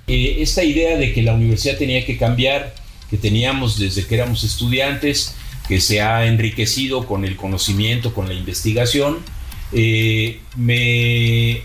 Eh, 0.08 0.42
esta 0.42 0.62
idea 0.62 0.98
de 0.98 1.14
que 1.14 1.22
la 1.22 1.32
universidad 1.32 1.78
tenía 1.78 2.04
que 2.04 2.18
cambiar, 2.18 2.74
que 3.08 3.16
teníamos 3.16 3.78
desde 3.78 4.06
que 4.06 4.14
éramos 4.14 4.44
estudiantes, 4.44 5.34
que 5.66 5.80
se 5.80 6.02
ha 6.02 6.26
enriquecido 6.26 7.06
con 7.06 7.24
el 7.24 7.36
conocimiento, 7.36 8.12
con 8.12 8.28
la 8.28 8.34
investigación, 8.34 9.20
eh, 9.72 10.40
me 10.56 11.62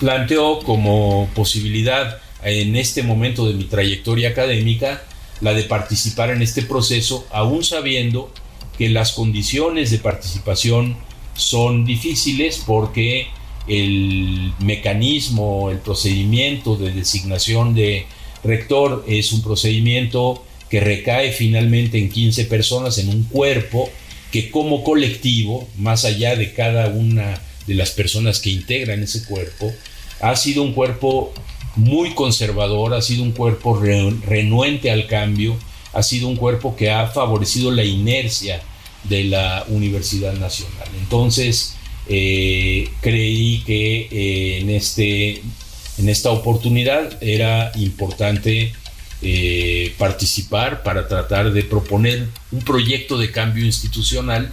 planteó 0.00 0.60
como 0.60 1.28
posibilidad 1.34 2.18
en 2.42 2.76
este 2.76 3.02
momento 3.02 3.46
de 3.46 3.54
mi 3.54 3.64
trayectoria 3.64 4.30
académica 4.30 5.02
la 5.40 5.52
de 5.54 5.64
participar 5.64 6.30
en 6.30 6.42
este 6.42 6.62
proceso, 6.62 7.26
aún 7.30 7.64
sabiendo 7.64 8.32
que 8.78 8.88
las 8.88 9.12
condiciones 9.12 9.90
de 9.90 9.98
participación 9.98 10.96
son 11.34 11.84
difíciles 11.84 12.62
porque 12.66 13.28
el 13.66 14.52
mecanismo, 14.60 15.70
el 15.70 15.78
procedimiento 15.78 16.76
de 16.76 16.92
designación 16.92 17.74
de 17.74 18.06
rector 18.42 19.04
es 19.08 19.32
un 19.32 19.42
procedimiento 19.42 20.44
que 20.68 20.80
recae 20.80 21.32
finalmente 21.32 21.98
en 21.98 22.10
15 22.10 22.44
personas 22.44 22.98
en 22.98 23.08
un 23.08 23.24
cuerpo 23.24 23.88
que 24.34 24.50
como 24.50 24.82
colectivo, 24.82 25.68
más 25.78 26.04
allá 26.04 26.34
de 26.34 26.52
cada 26.54 26.88
una 26.88 27.40
de 27.68 27.74
las 27.74 27.92
personas 27.92 28.40
que 28.40 28.50
integran 28.50 29.00
ese 29.00 29.24
cuerpo, 29.26 29.72
ha 30.20 30.34
sido 30.34 30.64
un 30.64 30.72
cuerpo 30.72 31.32
muy 31.76 32.14
conservador, 32.14 32.94
ha 32.94 33.00
sido 33.00 33.22
un 33.22 33.30
cuerpo 33.30 33.78
renuente 33.78 34.90
al 34.90 35.06
cambio, 35.06 35.56
ha 35.92 36.02
sido 36.02 36.26
un 36.26 36.34
cuerpo 36.34 36.74
que 36.74 36.90
ha 36.90 37.06
favorecido 37.06 37.70
la 37.70 37.84
inercia 37.84 38.60
de 39.04 39.22
la 39.22 39.66
Universidad 39.68 40.32
Nacional. 40.32 40.88
Entonces, 40.98 41.76
eh, 42.08 42.88
creí 43.02 43.62
que 43.64 44.08
eh, 44.10 44.58
en, 44.62 44.70
este, 44.70 45.42
en 45.98 46.08
esta 46.08 46.32
oportunidad 46.32 47.22
era 47.22 47.70
importante 47.76 48.72
eh, 49.26 49.94
participar 49.96 50.82
para 50.82 51.08
tratar 51.08 51.50
de 51.50 51.62
proponer 51.62 52.28
un 52.52 52.60
proyecto 52.60 53.16
de 53.16 53.30
cambio 53.30 53.64
institucional 53.64 54.52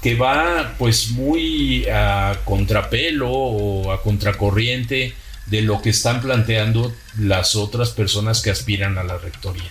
que 0.00 0.14
va 0.14 0.74
pues 0.78 1.10
muy 1.10 1.86
a 1.88 2.38
contrapelo 2.44 3.30
o 3.30 3.92
a 3.92 4.00
contracorriente 4.00 5.14
de 5.46 5.62
lo 5.62 5.82
que 5.82 5.90
están 5.90 6.20
planteando 6.20 6.92
las 7.18 7.56
otras 7.56 7.90
personas 7.90 8.42
que 8.42 8.50
aspiran 8.50 8.96
a 8.96 9.02
la 9.02 9.18
rectoría. 9.18 9.70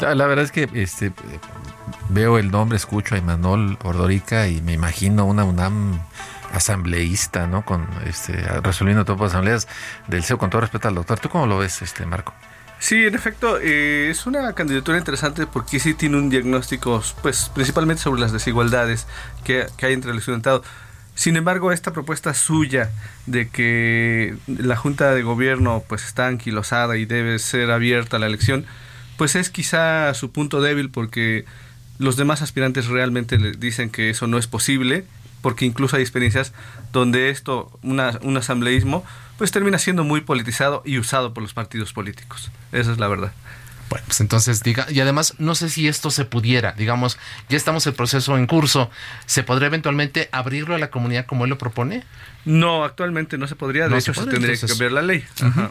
La 0.00 0.26
verdad 0.26 0.44
es 0.44 0.50
que 0.52 0.68
este, 0.74 1.12
veo 2.08 2.38
el 2.38 2.50
nombre, 2.50 2.76
escucho 2.76 3.14
a 3.14 3.18
Imanol 3.18 3.78
Ordorica 3.84 4.48
y 4.48 4.60
me 4.62 4.72
imagino 4.72 5.26
una 5.26 5.44
UNAM 5.44 6.00
asambleísta, 6.52 7.46
¿no? 7.46 7.64
Con 7.64 7.86
este, 8.06 8.32
resolviendo 8.62 9.04
todas 9.04 9.20
las 9.20 9.30
asambleas 9.32 9.68
del 10.08 10.24
CEO, 10.24 10.38
con 10.38 10.50
todo 10.50 10.60
respeto 10.60 10.88
al 10.88 10.94
doctor. 10.94 11.18
¿Tú 11.18 11.28
cómo 11.28 11.46
lo 11.46 11.58
ves, 11.58 11.82
este 11.82 12.06
Marco? 12.06 12.34
Sí, 12.78 13.06
en 13.06 13.14
efecto, 13.14 13.58
eh, 13.60 14.08
es 14.10 14.26
una 14.26 14.54
candidatura 14.54 14.96
interesante 14.96 15.46
porque 15.46 15.78
sí 15.78 15.92
tiene 15.92 16.16
un 16.16 16.30
diagnóstico, 16.30 17.02
pues, 17.20 17.50
principalmente 17.54 18.02
sobre 18.02 18.22
las 18.22 18.32
desigualdades 18.32 19.06
que, 19.44 19.66
que 19.76 19.86
hay 19.86 19.92
entre 19.92 20.12
el 20.12 20.18
estudiantado. 20.18 20.62
Sin 21.14 21.36
embargo, 21.36 21.72
esta 21.72 21.92
propuesta 21.92 22.32
suya 22.32 22.90
de 23.26 23.50
que 23.50 24.34
la 24.46 24.76
Junta 24.76 25.12
de 25.14 25.22
Gobierno 25.22 25.84
pues 25.86 26.06
está 26.06 26.28
anquilosada 26.28 26.96
y 26.96 27.04
debe 27.04 27.38
ser 27.38 27.70
abierta 27.70 28.16
a 28.16 28.20
la 28.20 28.26
elección, 28.26 28.64
pues 29.18 29.36
es 29.36 29.50
quizá 29.50 30.14
su 30.14 30.32
punto 30.32 30.62
débil 30.62 30.90
porque 30.90 31.44
los 31.98 32.16
demás 32.16 32.40
aspirantes 32.40 32.86
realmente 32.86 33.36
le 33.36 33.52
dicen 33.52 33.90
que 33.90 34.08
eso 34.08 34.26
no 34.28 34.38
es 34.38 34.46
posible, 34.46 35.04
porque 35.42 35.64
incluso 35.64 35.96
hay 35.96 36.02
experiencias 36.02 36.52
donde 36.92 37.30
esto, 37.30 37.70
una, 37.82 38.18
un 38.22 38.36
asambleísmo, 38.36 39.04
pues 39.38 39.50
termina 39.50 39.78
siendo 39.78 40.04
muy 40.04 40.20
politizado 40.20 40.82
y 40.84 40.98
usado 40.98 41.32
por 41.32 41.42
los 41.42 41.54
partidos 41.54 41.92
políticos. 41.92 42.50
Esa 42.72 42.92
es 42.92 42.98
la 42.98 43.08
verdad. 43.08 43.32
Bueno, 43.90 44.04
pues 44.06 44.20
entonces 44.20 44.62
diga, 44.62 44.86
y 44.88 45.00
además 45.00 45.34
no 45.38 45.56
sé 45.56 45.68
si 45.68 45.88
esto 45.88 46.12
se 46.12 46.24
pudiera, 46.24 46.72
digamos, 46.78 47.18
ya 47.48 47.56
estamos 47.56 47.84
el 47.88 47.92
proceso 47.92 48.38
en 48.38 48.46
curso, 48.46 48.88
¿se 49.26 49.42
podría 49.42 49.66
eventualmente 49.66 50.28
abrirlo 50.30 50.76
a 50.76 50.78
la 50.78 50.90
comunidad 50.90 51.26
como 51.26 51.42
él 51.42 51.50
lo 51.50 51.58
propone? 51.58 52.04
No, 52.44 52.84
actualmente 52.84 53.36
no 53.36 53.48
se 53.48 53.56
podría, 53.56 53.88
de 53.88 53.98
hecho 53.98 54.14
se, 54.14 54.26
tendría 54.26 54.56
que 54.56 54.66
cambiar 54.68 54.92
la 54.92 55.02
ley. 55.02 55.24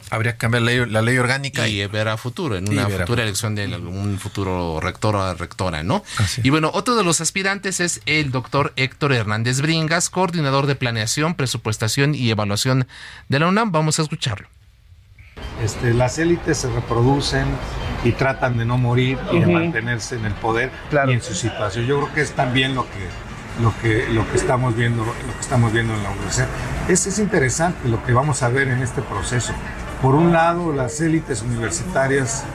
Habría 0.10 0.34
que 0.34 0.38
cambiar 0.38 0.64
la 0.64 1.02
ley, 1.02 1.18
orgánica 1.18 1.70
y, 1.70 1.88
ver 1.88 2.10
a 2.10 2.18
futuro, 2.18 2.58
en 2.58 2.68
una 2.68 2.90
futura 2.90 3.24
elección 3.24 3.56
de 3.56 3.68
un 3.68 4.20
futuro 4.20 4.82
rector 4.82 5.16
o 5.16 5.34
rectora, 5.34 5.82
¿no? 5.84 6.04
Y 6.44 6.50
bueno, 6.50 6.72
otro 6.74 6.98
de 6.98 7.06
los 7.06 7.22
aspirantes 7.22 7.80
es 7.80 8.02
el 8.06 8.32
doctor 8.32 8.74
Héctor 8.76 9.14
Hernández 9.14 9.62
Bringas, 9.62 10.10
coordinador 10.10 10.68
de 10.68 10.76
planeación, 10.76 11.36
presupuestación 11.36 12.16
y 12.16 12.30
evaluación 12.30 12.86
de 13.30 13.40
la 13.40 13.48
UNAM. 13.48 13.72
Vamos 13.72 13.98
a 14.00 14.02
escucharlo. 14.02 14.50
Este, 15.64 15.94
las 15.94 16.18
élites 16.20 16.58
se 16.58 16.70
reproducen 16.70 17.46
y 18.04 18.14
tratan 18.14 18.58
de 18.58 18.66
no 18.66 18.78
morir 18.78 19.18
y 19.32 19.40
de 19.40 19.48
mantenerse 19.48 20.16
en 20.16 20.26
el 20.26 20.34
poder 20.34 20.72
y 21.08 21.12
en 21.12 21.22
su 21.22 21.34
situación. 21.34 21.86
Yo 21.86 21.98
creo 22.00 22.14
que 22.14 22.22
es 22.22 22.32
también 22.32 22.76
lo 22.76 22.84
que, 22.84 23.62
lo 23.62 23.74
que, 23.82 24.08
lo 24.14 24.30
que, 24.30 24.38
estamos, 24.38 24.76
viendo, 24.76 25.04
lo 25.06 25.14
que 25.14 25.40
estamos 25.42 25.74
viendo 25.74 25.94
en 25.94 26.04
la 26.04 26.12
universidad. 26.12 26.48
Es, 26.88 27.08
es 27.08 27.20
interesante 27.20 27.90
lo 27.90 28.04
que 28.04 28.14
vamos 28.14 28.42
a 28.42 28.50
ver 28.50 28.70
en 28.70 28.82
este 28.82 29.02
proceso. 29.02 29.54
Por 30.02 30.16
un 30.16 30.32
lado, 30.32 30.72
las 30.72 31.02
élites 31.02 31.42
universitarias 31.42 32.46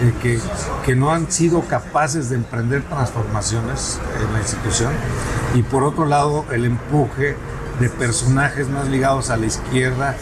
eh, 0.00 0.12
que, 0.20 0.38
que, 0.84 0.96
no 0.96 1.12
han 1.12 1.30
sido 1.30 1.62
capaces 1.62 2.28
de 2.28 2.36
emprender 2.36 2.82
transformaciones 2.82 4.00
en 4.20 4.32
la 4.32 4.38
institución 4.40 4.92
y 5.54 5.62
por 5.62 5.84
otro 5.84 6.06
lado, 6.06 6.44
el 6.52 6.64
empuje 6.64 7.36
de 7.80 7.88
personajes 7.88 8.68
más 8.68 8.88
ligados 8.88 9.30
a 9.30 9.36
la 9.36 9.46
izquierda 9.46 10.14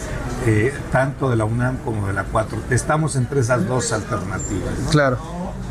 eh, 0.45 0.73
tanto 0.91 1.29
de 1.29 1.35
la 1.35 1.45
UNAM 1.45 1.77
como 1.77 2.07
de 2.07 2.13
la 2.13 2.23
4. 2.23 2.57
Estamos 2.69 3.15
entre 3.15 3.41
esas 3.41 3.67
dos 3.67 3.91
alternativas. 3.91 4.73
Claro. 4.91 5.17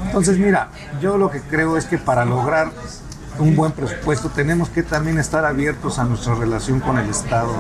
Entonces, 0.05 0.39
mira, 0.39 0.69
yo 1.01 1.19
lo 1.19 1.31
que 1.31 1.41
creo 1.41 1.77
es 1.77 1.87
que 1.87 1.99
para 1.99 2.25
lograr 2.25 2.71
un 3.39 3.55
buen 3.55 3.73
presupuesto 3.73 4.31
tenemos 4.31 4.69
que 4.71 4.83
también 4.83 5.19
estar 5.19 5.45
abiertos 5.45 5.99
a 5.99 6.05
nuestra 6.05 6.35
relación 6.35 6.81
con 6.81 6.99
el 6.99 7.09
Estado 7.09 7.53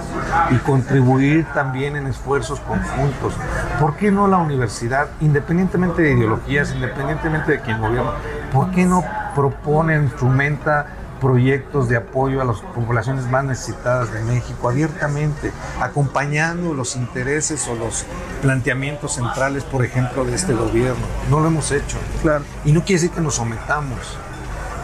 y 0.50 0.56
contribuir 0.56 1.46
también 1.54 1.96
en 1.96 2.06
esfuerzos 2.06 2.60
conjuntos. 2.60 3.34
¿Por 3.80 3.96
qué 3.96 4.10
no 4.10 4.26
la 4.26 4.38
universidad, 4.38 5.08
independientemente 5.20 6.02
de 6.02 6.12
ideologías, 6.12 6.72
independientemente 6.74 7.52
de 7.52 7.60
quién 7.60 7.80
gobierna, 7.80 8.12
por 8.52 8.70
qué 8.70 8.86
no 8.86 9.04
propone, 9.34 9.96
instrumenta 9.96 10.86
proyectos 11.20 11.88
de 11.88 11.96
apoyo 11.96 12.40
a 12.40 12.44
las 12.44 12.60
poblaciones 12.60 13.26
más 13.26 13.44
necesitadas 13.44 14.12
de 14.12 14.22
México 14.22 14.68
abiertamente, 14.68 15.52
acompañando 15.80 16.74
los 16.74 16.96
intereses 16.96 17.66
o 17.68 17.74
los 17.74 18.04
planteamientos 18.42 19.14
centrales, 19.14 19.64
por 19.64 19.84
ejemplo, 19.84 20.24
de 20.24 20.34
este 20.34 20.54
gobierno. 20.54 21.04
No 21.30 21.40
lo 21.40 21.48
hemos 21.48 21.70
hecho. 21.72 21.98
Claro. 22.22 22.44
Y 22.64 22.72
no 22.72 22.80
quiere 22.80 23.00
decir 23.00 23.10
que 23.10 23.20
nos 23.20 23.34
sometamos, 23.36 23.98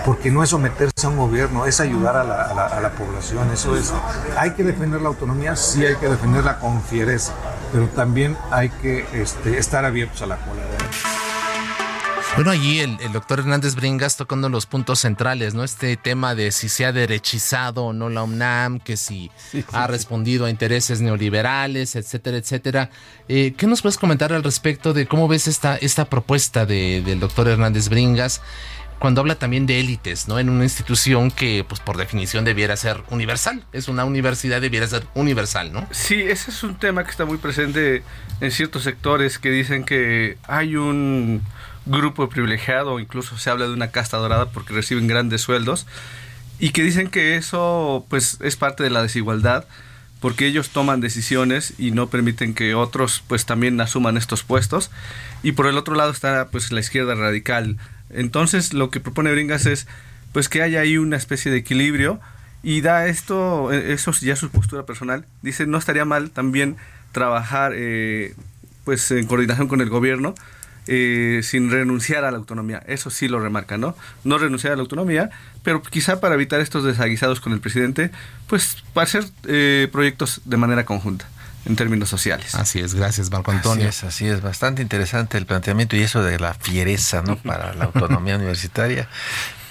porque 0.04 0.30
no 0.30 0.42
es 0.42 0.50
someterse 0.50 1.06
a 1.06 1.08
un 1.08 1.16
gobierno, 1.16 1.66
es 1.66 1.80
ayudar 1.80 2.16
a 2.16 2.24
la, 2.24 2.42
a 2.42 2.80
la 2.80 2.90
población. 2.90 3.50
Eso 3.52 3.76
es. 3.76 3.92
Hay 4.36 4.52
que 4.52 4.64
defender 4.64 5.00
la 5.00 5.08
autonomía, 5.08 5.56
sí 5.56 5.84
hay 5.84 5.96
que 5.96 6.08
defenderla 6.08 6.58
con 6.58 6.82
fiereza, 6.82 7.32
pero 7.72 7.86
también 7.88 8.36
hay 8.50 8.68
que 8.70 9.06
este, 9.12 9.58
estar 9.58 9.84
abiertos 9.84 10.22
a 10.22 10.26
la 10.26 10.36
colaboración. 10.36 10.81
Bueno, 12.34 12.50
allí 12.50 12.80
el, 12.80 12.96
doctor 13.12 13.40
Hernández 13.40 13.74
Bringas 13.74 14.16
tocando 14.16 14.48
los 14.48 14.64
puntos 14.64 15.00
centrales, 15.00 15.52
¿no? 15.52 15.64
Este 15.64 15.98
tema 15.98 16.34
de 16.34 16.50
si 16.50 16.70
se 16.70 16.86
ha 16.86 16.92
derechizado 16.92 17.84
o 17.84 17.92
no 17.92 18.08
la 18.08 18.22
UNAM, 18.22 18.80
que 18.80 18.96
si 18.96 19.30
ha 19.70 19.86
respondido 19.86 20.46
a 20.46 20.50
intereses 20.50 21.02
neoliberales, 21.02 21.94
etcétera, 21.94 22.38
etcétera. 22.38 22.90
Eh, 23.28 23.52
¿Qué 23.54 23.66
nos 23.66 23.82
puedes 23.82 23.98
comentar 23.98 24.32
al 24.32 24.42
respecto 24.42 24.94
de 24.94 25.06
cómo 25.06 25.28
ves 25.28 25.46
esta, 25.46 25.76
esta 25.76 26.06
propuesta 26.06 26.64
del 26.64 27.20
doctor 27.20 27.48
Hernández 27.48 27.90
Bringas? 27.90 28.40
cuando 29.02 29.20
habla 29.20 29.34
también 29.34 29.66
de 29.66 29.80
élites, 29.80 30.28
¿no? 30.28 30.38
En 30.38 30.48
una 30.48 30.62
institución 30.62 31.32
que, 31.32 31.64
pues 31.68 31.80
por 31.80 31.96
definición, 31.96 32.44
debiera 32.44 32.76
ser 32.76 33.02
universal. 33.10 33.64
Es 33.72 33.88
una 33.88 34.04
universidad, 34.04 34.60
debiera 34.60 34.86
ser 34.86 35.02
universal, 35.14 35.72
¿no? 35.72 35.88
Sí, 35.90 36.22
ese 36.22 36.52
es 36.52 36.62
un 36.62 36.78
tema 36.78 37.02
que 37.02 37.10
está 37.10 37.24
muy 37.24 37.38
presente 37.38 38.04
en 38.40 38.52
ciertos 38.52 38.84
sectores 38.84 39.40
que 39.40 39.50
dicen 39.50 39.82
que 39.82 40.38
hay 40.46 40.76
un 40.76 41.42
grupo 41.86 42.28
privilegiado, 42.28 43.00
incluso 43.00 43.38
se 43.38 43.50
habla 43.50 43.66
de 43.66 43.72
una 43.72 43.90
casta 43.90 44.16
dorada 44.16 44.50
porque 44.50 44.74
reciben 44.74 45.06
grandes 45.06 45.40
sueldos, 45.40 45.86
y 46.58 46.70
que 46.70 46.82
dicen 46.82 47.08
que 47.08 47.36
eso 47.36 48.06
pues 48.08 48.38
es 48.40 48.56
parte 48.56 48.84
de 48.84 48.90
la 48.90 49.02
desigualdad 49.02 49.64
porque 50.20 50.46
ellos 50.46 50.70
toman 50.70 51.00
decisiones 51.00 51.74
y 51.78 51.90
no 51.90 52.06
permiten 52.06 52.54
que 52.54 52.76
otros 52.76 53.24
pues 53.26 53.44
también 53.44 53.80
asuman 53.80 54.16
estos 54.16 54.44
puestos 54.44 54.92
y 55.42 55.52
por 55.52 55.66
el 55.66 55.76
otro 55.76 55.96
lado 55.96 56.12
está 56.12 56.46
pues 56.52 56.70
la 56.70 56.78
izquierda 56.78 57.16
radical. 57.16 57.78
Entonces 58.10 58.72
lo 58.72 58.90
que 58.90 59.00
propone 59.00 59.32
Bringas 59.32 59.66
es 59.66 59.88
pues 60.32 60.48
que 60.48 60.62
haya 60.62 60.80
ahí 60.80 60.98
una 60.98 61.16
especie 61.16 61.50
de 61.50 61.58
equilibrio 61.58 62.20
y 62.62 62.80
da 62.80 63.08
esto 63.08 63.72
e, 63.72 63.92
eso 63.92 64.12
ya 64.12 64.36
su 64.36 64.48
postura 64.50 64.86
personal. 64.86 65.26
Dice 65.42 65.66
no 65.66 65.78
estaría 65.78 66.04
mal 66.04 66.30
también 66.30 66.76
trabajar 67.10 67.72
eh, 67.74 68.36
pues 68.84 69.10
en 69.10 69.26
coordinación 69.26 69.66
con 69.66 69.80
el 69.80 69.88
gobierno 69.88 70.36
eh, 70.86 71.40
sin 71.42 71.70
renunciar 71.70 72.24
a 72.24 72.30
la 72.30 72.38
autonomía. 72.38 72.82
Eso 72.86 73.10
sí 73.10 73.28
lo 73.28 73.38
remarca, 73.40 73.78
¿no? 73.78 73.96
No 74.24 74.38
renunciar 74.38 74.72
a 74.72 74.76
la 74.76 74.82
autonomía, 74.82 75.30
pero 75.62 75.82
quizá 75.82 76.20
para 76.20 76.34
evitar 76.34 76.60
estos 76.60 76.84
desaguisados 76.84 77.40
con 77.40 77.52
el 77.52 77.60
presidente, 77.60 78.10
pues 78.48 78.82
para 78.92 79.04
hacer 79.04 79.24
eh, 79.46 79.88
proyectos 79.92 80.40
de 80.44 80.56
manera 80.56 80.84
conjunta 80.84 81.26
en 81.64 81.76
términos 81.76 82.08
sociales. 82.08 82.54
Así 82.54 82.80
es, 82.80 82.94
gracias 82.94 83.30
Marco 83.30 83.52
Antonio. 83.52 83.88
Así 83.88 84.06
es, 84.06 84.14
así 84.14 84.26
es, 84.26 84.40
bastante 84.40 84.82
interesante 84.82 85.38
el 85.38 85.46
planteamiento 85.46 85.96
y 85.96 86.00
eso 86.00 86.22
de 86.22 86.38
la 86.38 86.54
fiereza, 86.54 87.22
¿no? 87.22 87.36
Para 87.42 87.74
la 87.74 87.84
autonomía 87.84 88.36
universitaria. 88.36 89.08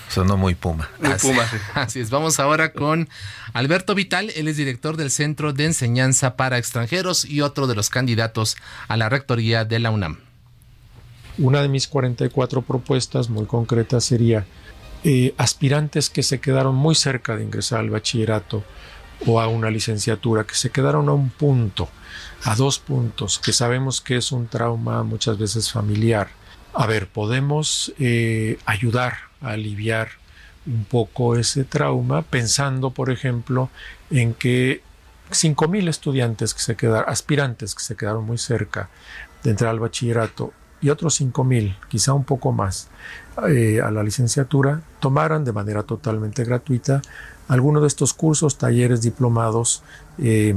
Sonó 0.08 0.36
muy 0.36 0.56
puma. 0.56 0.90
Muy 1.00 1.14
puma, 1.16 1.48
sí. 1.50 1.58
Así 1.74 2.00
es. 2.02 2.10
Vamos 2.10 2.38
ahora 2.42 2.74
con 2.74 3.08
Alberto 3.54 3.96
Vital. 3.96 4.30
Él 4.36 4.50
es 4.50 4.58
director 4.58 4.98
del 4.98 5.10
Centro 5.10 5.54
de 5.54 5.64
Enseñanza 5.66 6.36
para 6.36 6.58
Extranjeros 6.58 7.24
y 7.24 7.40
otro 7.40 7.66
de 7.66 7.76
los 7.76 7.90
candidatos 7.90 8.58
a 8.90 8.98
la 8.98 9.08
rectoría 9.08 9.64
de 9.64 9.80
la 9.80 9.90
UNAM. 9.90 10.18
Una 11.38 11.62
de 11.62 11.70
mis 11.70 11.88
44 11.88 12.62
propuestas 12.62 13.30
muy 13.30 13.46
concretas 13.46 14.04
sería 14.04 14.46
eh, 15.04 15.34
aspirantes 15.38 16.10
que 16.10 16.24
se 16.24 16.40
quedaron 16.40 16.76
muy 16.76 16.94
cerca 16.94 17.36
de 17.36 17.44
ingresar 17.44 17.80
al 17.80 17.90
bachillerato 17.90 18.64
o 19.26 19.40
a 19.40 19.48
una 19.48 19.70
licenciatura, 19.70 20.46
que 20.46 20.56
se 20.56 20.72
quedaron 20.72 21.10
a 21.10 21.14
un 21.14 21.30
punto, 21.30 21.90
a 22.44 22.56
dos 22.56 22.80
puntos, 22.80 23.40
que 23.40 23.54
sabemos 23.54 24.02
que 24.02 24.18
es 24.18 24.32
un 24.32 24.48
trauma 24.48 25.04
muchas 25.04 25.38
veces 25.38 25.72
familiar. 25.72 26.30
A 26.74 26.86
ver, 26.88 27.08
podemos 27.08 27.94
eh, 28.00 28.58
ayudar 28.66 29.14
a 29.42 29.52
aliviar 29.52 30.10
un 30.66 30.86
poco 30.86 31.36
ese 31.36 31.64
trauma 31.64 32.22
pensando, 32.22 32.92
por 32.92 33.10
ejemplo, 33.10 33.70
en 34.10 34.34
que 34.34 34.82
5.000 35.32 35.88
estudiantes 35.88 36.54
que 36.54 36.62
se 36.62 36.76
quedaron, 36.76 37.10
aspirantes 37.10 37.74
que 37.74 37.84
se 37.84 37.96
quedaron 37.96 38.26
muy 38.26 38.38
cerca 38.38 38.90
de 39.44 39.52
entrar 39.52 39.72
al 39.72 39.80
bachillerato 39.80 40.54
y 40.82 40.90
otros 40.90 41.22
5.000, 41.22 41.78
quizá 41.88 42.14
un 42.14 42.24
poco 42.24 42.52
más, 42.52 42.90
eh, 43.48 43.82
a 43.82 43.92
la 43.92 44.04
licenciatura, 44.04 44.82
tomaran 45.00 45.46
de 45.46 45.54
manera 45.54 45.84
totalmente 45.84 46.44
gratuita 46.44 47.02
alguno 47.48 47.82
de 47.82 47.88
estos 47.88 48.14
cursos, 48.14 48.58
talleres, 48.58 49.02
diplomados 49.02 49.84
eh, 50.18 50.56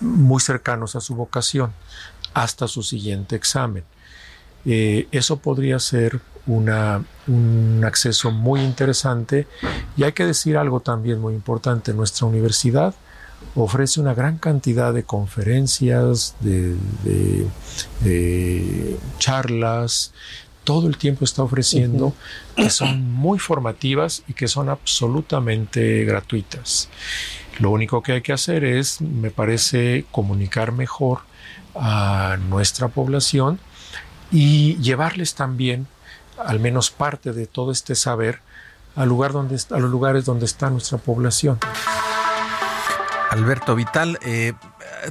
muy 0.00 0.40
cercanos 0.40 0.94
a 0.96 1.00
su 1.00 1.14
vocación 1.14 1.72
hasta 2.34 2.68
su 2.68 2.82
siguiente 2.82 3.36
examen. 3.36 3.84
Eh, 4.64 5.08
eso 5.10 5.38
podría 5.38 5.78
ser 5.78 6.20
un 6.46 7.82
acceso 7.84 8.30
muy 8.30 8.60
interesante 8.60 9.48
y 9.96 10.04
hay 10.04 10.12
que 10.12 10.24
decir 10.24 10.56
algo 10.56 10.78
también 10.78 11.20
muy 11.20 11.34
importante. 11.34 11.92
Nuestra 11.92 12.26
universidad 12.26 12.94
ofrece 13.54 14.00
una 14.00 14.14
gran 14.14 14.38
cantidad 14.38 14.92
de 14.92 15.04
conferencias, 15.04 16.34
de, 16.40 16.76
de 18.02 18.96
charlas, 19.18 20.12
todo 20.66 20.88
el 20.88 20.98
tiempo 20.98 21.24
está 21.24 21.44
ofreciendo, 21.44 22.12
que 22.56 22.70
son 22.70 23.12
muy 23.12 23.38
formativas 23.38 24.24
y 24.26 24.32
que 24.32 24.48
son 24.48 24.68
absolutamente 24.68 26.04
gratuitas. 26.04 26.88
Lo 27.60 27.70
único 27.70 28.02
que 28.02 28.12
hay 28.12 28.20
que 28.20 28.32
hacer 28.32 28.64
es, 28.64 29.00
me 29.00 29.30
parece, 29.30 30.06
comunicar 30.10 30.72
mejor 30.72 31.20
a 31.76 32.36
nuestra 32.48 32.88
población 32.88 33.60
y 34.32 34.76
llevarles 34.78 35.36
también 35.36 35.86
al 36.36 36.58
menos 36.58 36.90
parte 36.90 37.32
de 37.32 37.46
todo 37.46 37.70
este 37.70 37.94
saber 37.94 38.40
al 38.96 39.08
lugar 39.08 39.32
donde, 39.32 39.56
a 39.70 39.78
los 39.78 39.90
lugares 39.90 40.24
donde 40.24 40.46
está 40.46 40.68
nuestra 40.68 40.98
población. 40.98 41.60
Alberto 43.30 43.74
Vital, 43.74 44.18
eh, 44.22 44.52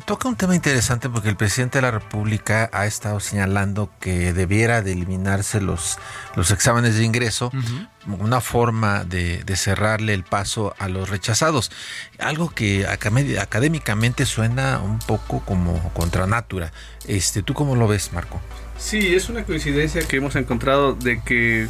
toca 0.05 0.27
un 0.27 0.35
tema 0.35 0.55
interesante 0.55 1.09
porque 1.09 1.29
el 1.29 1.35
presidente 1.35 1.77
de 1.77 1.83
la 1.83 1.91
República 1.91 2.69
ha 2.73 2.85
estado 2.85 3.19
señalando 3.19 3.89
que 3.99 4.33
debiera 4.33 4.81
de 4.81 4.93
eliminarse 4.93 5.61
los, 5.61 5.97
los 6.35 6.51
exámenes 6.51 6.95
de 6.95 7.03
ingreso, 7.03 7.51
una 8.07 8.41
forma 8.41 9.03
de, 9.03 9.43
cerrarle 9.55 10.13
el 10.13 10.23
paso 10.23 10.75
a 10.79 10.87
los 10.87 11.09
rechazados. 11.09 11.71
Algo 12.19 12.49
que 12.49 12.87
académicamente 12.87 14.25
suena 14.25 14.79
un 14.79 14.99
poco 14.99 15.41
como 15.41 15.91
contra 15.93 16.27
natura. 16.27 16.71
Este, 17.07 17.43
¿Tú 17.43 17.53
cómo 17.53 17.75
lo 17.75 17.87
ves, 17.87 18.11
Marco? 18.13 18.41
Sí, 18.77 19.15
es 19.15 19.29
una 19.29 19.43
coincidencia 19.43 20.01
que 20.07 20.17
hemos 20.17 20.35
encontrado 20.35 20.93
de 20.93 21.21
que 21.21 21.67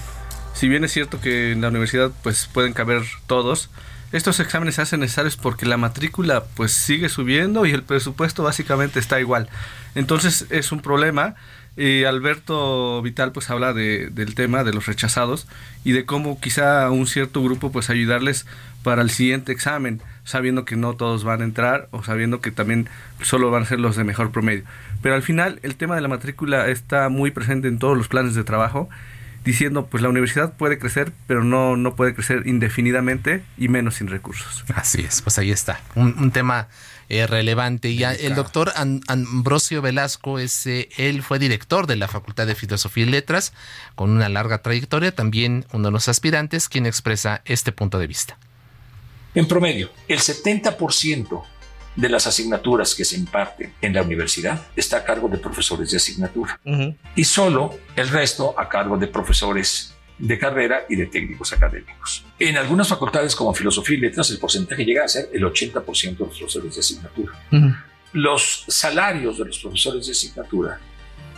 si 0.56 0.70
bien 0.70 0.84
es 0.84 0.94
cierto 0.94 1.20
que 1.20 1.52
en 1.52 1.62
la 1.62 1.68
universidad 1.68 2.12
pues 2.24 2.50
pueden 2.52 2.74
caber 2.74 3.04
todos, 3.28 3.70
estos 4.16 4.40
exámenes 4.40 4.76
se 4.76 4.82
hacen 4.82 5.02
necesarios 5.02 5.36
porque 5.36 5.66
la 5.66 5.76
matrícula 5.76 6.46
pues 6.56 6.72
sigue 6.72 7.10
subiendo 7.10 7.66
y 7.66 7.72
el 7.72 7.84
presupuesto 7.84 8.44
básicamente 8.44 9.00
está 9.00 9.20
igual. 9.20 9.50
Entonces 9.94 10.46
es 10.50 10.72
un 10.72 10.80
problema. 10.80 11.36
Y 11.78 12.06
Alberto 12.06 13.02
Vital 13.02 13.34
pues 13.34 13.50
habla 13.50 13.74
de, 13.74 14.08
del 14.10 14.34
tema 14.34 14.64
de 14.64 14.72
los 14.72 14.86
rechazados 14.86 15.46
y 15.84 15.92
de 15.92 16.06
cómo 16.06 16.40
quizá 16.40 16.90
un 16.90 17.06
cierto 17.06 17.44
grupo 17.44 17.70
pues 17.70 17.90
ayudarles 17.90 18.46
para 18.82 19.02
el 19.02 19.10
siguiente 19.10 19.52
examen, 19.52 20.02
sabiendo 20.24 20.64
que 20.64 20.78
no 20.78 20.94
todos 20.94 21.26
van 21.26 21.42
a 21.42 21.44
entrar 21.44 21.90
o 21.92 22.02
sabiendo 22.02 22.40
que 22.40 22.52
también 22.52 22.88
solo 23.22 23.52
van 23.52 23.64
a 23.64 23.66
ser 23.66 23.82
los 23.82 23.98
de 23.98 24.06
mejor 24.06 24.32
promedio. 24.32 24.64
Pero 25.02 25.16
al 25.16 25.24
final 25.24 25.60
el 25.64 25.76
tema 25.76 25.96
de 25.96 26.02
la 26.02 26.08
matrícula 26.08 26.70
está 26.70 27.10
muy 27.10 27.32
presente 27.32 27.68
en 27.68 27.78
todos 27.78 27.98
los 27.98 28.08
planes 28.08 28.36
de 28.36 28.46
trabajo 28.46 28.88
diciendo 29.46 29.86
pues 29.86 30.04
la 30.04 30.10
universidad 30.10 30.54
puede 30.58 30.78
crecer, 30.80 31.14
pero 31.28 31.44
no, 31.44 31.78
no 31.78 31.96
puede 31.96 32.14
crecer 32.14 32.48
indefinidamente 32.48 33.44
y 33.58 33.70
menos 33.70 33.96
sin 33.96 34.08
recursos. 34.08 34.66
Así 34.74 35.02
es, 35.02 35.22
pues 35.22 35.38
ahí 35.38 35.52
está, 35.52 35.80
un, 35.94 36.32
tema 36.32 36.68
eh, 37.08 37.28
relevante. 37.28 37.90
Y 37.90 38.04
el 38.04 38.36
doctor 38.36 38.74
Ambrosio 39.08 39.82
Velasco, 39.82 40.40
es, 40.40 40.66
eh, 40.66 40.90
él 40.98 41.22
fue 41.22 41.40
director 41.40 41.88
de 41.88 41.96
la 41.96 42.08
Facultad 42.08 42.48
de 42.48 42.56
Filosofía 42.56 43.06
y 43.06 43.10
Letras, 43.10 43.54
con 43.94 44.10
una 44.10 44.28
larga 44.28 44.58
trayectoria, 44.58 45.14
también 45.14 45.66
uno 45.72 45.90
de 45.90 45.92
los 45.92 46.10
aspirantes, 46.10 46.68
quien 46.68 46.86
expresa 46.86 47.42
este 47.46 47.72
punto 47.72 48.00
de 48.00 48.08
vista. 48.08 48.38
En 49.36 49.48
promedio, 49.48 49.92
el 50.08 50.20
70% 50.20 51.44
de 51.96 52.10
las 52.10 52.28
asignaturas 52.28 52.94
que 52.94 53.06
se 53.06 53.18
imparten 53.18 53.74
en 53.82 53.94
la 53.94 54.02
universidad 54.02 54.68
está 54.76 54.98
a 54.98 55.04
cargo 55.04 55.28
de 55.30 55.38
profesores 55.38 55.92
de 55.92 55.98
asignatura 55.98 56.60
y 57.16 57.24
solo 57.24 57.78
el 57.96 58.10
resto 58.10 58.54
a 58.58 58.68
cargo 58.68 58.98
de 58.98 59.08
profesores 59.08 59.94
de 60.18 60.40
carrera 60.40 60.86
y 60.90 60.96
de 60.96 61.08
técnicos 61.08 61.52
académicos. 61.54 62.26
En 62.40 62.58
algunas 62.58 62.88
facultades 62.88 63.36
como 63.36 63.54
filosofía 63.54 63.98
y 63.98 64.02
letras 64.02 64.30
el 64.32 64.40
porcentaje 64.40 64.86
llega 64.86 65.04
a 65.04 65.08
ser 65.08 65.30
el 65.34 65.44
80% 65.44 66.18
de 66.18 66.26
los 66.26 66.38
profesores 66.38 66.76
de 66.76 66.80
asignatura. 66.80 67.34
Los 68.14 68.66
salarios 68.68 69.38
de 69.38 69.46
los 69.46 69.60
profesores 69.60 70.06
de 70.06 70.12
asignatura 70.12 70.80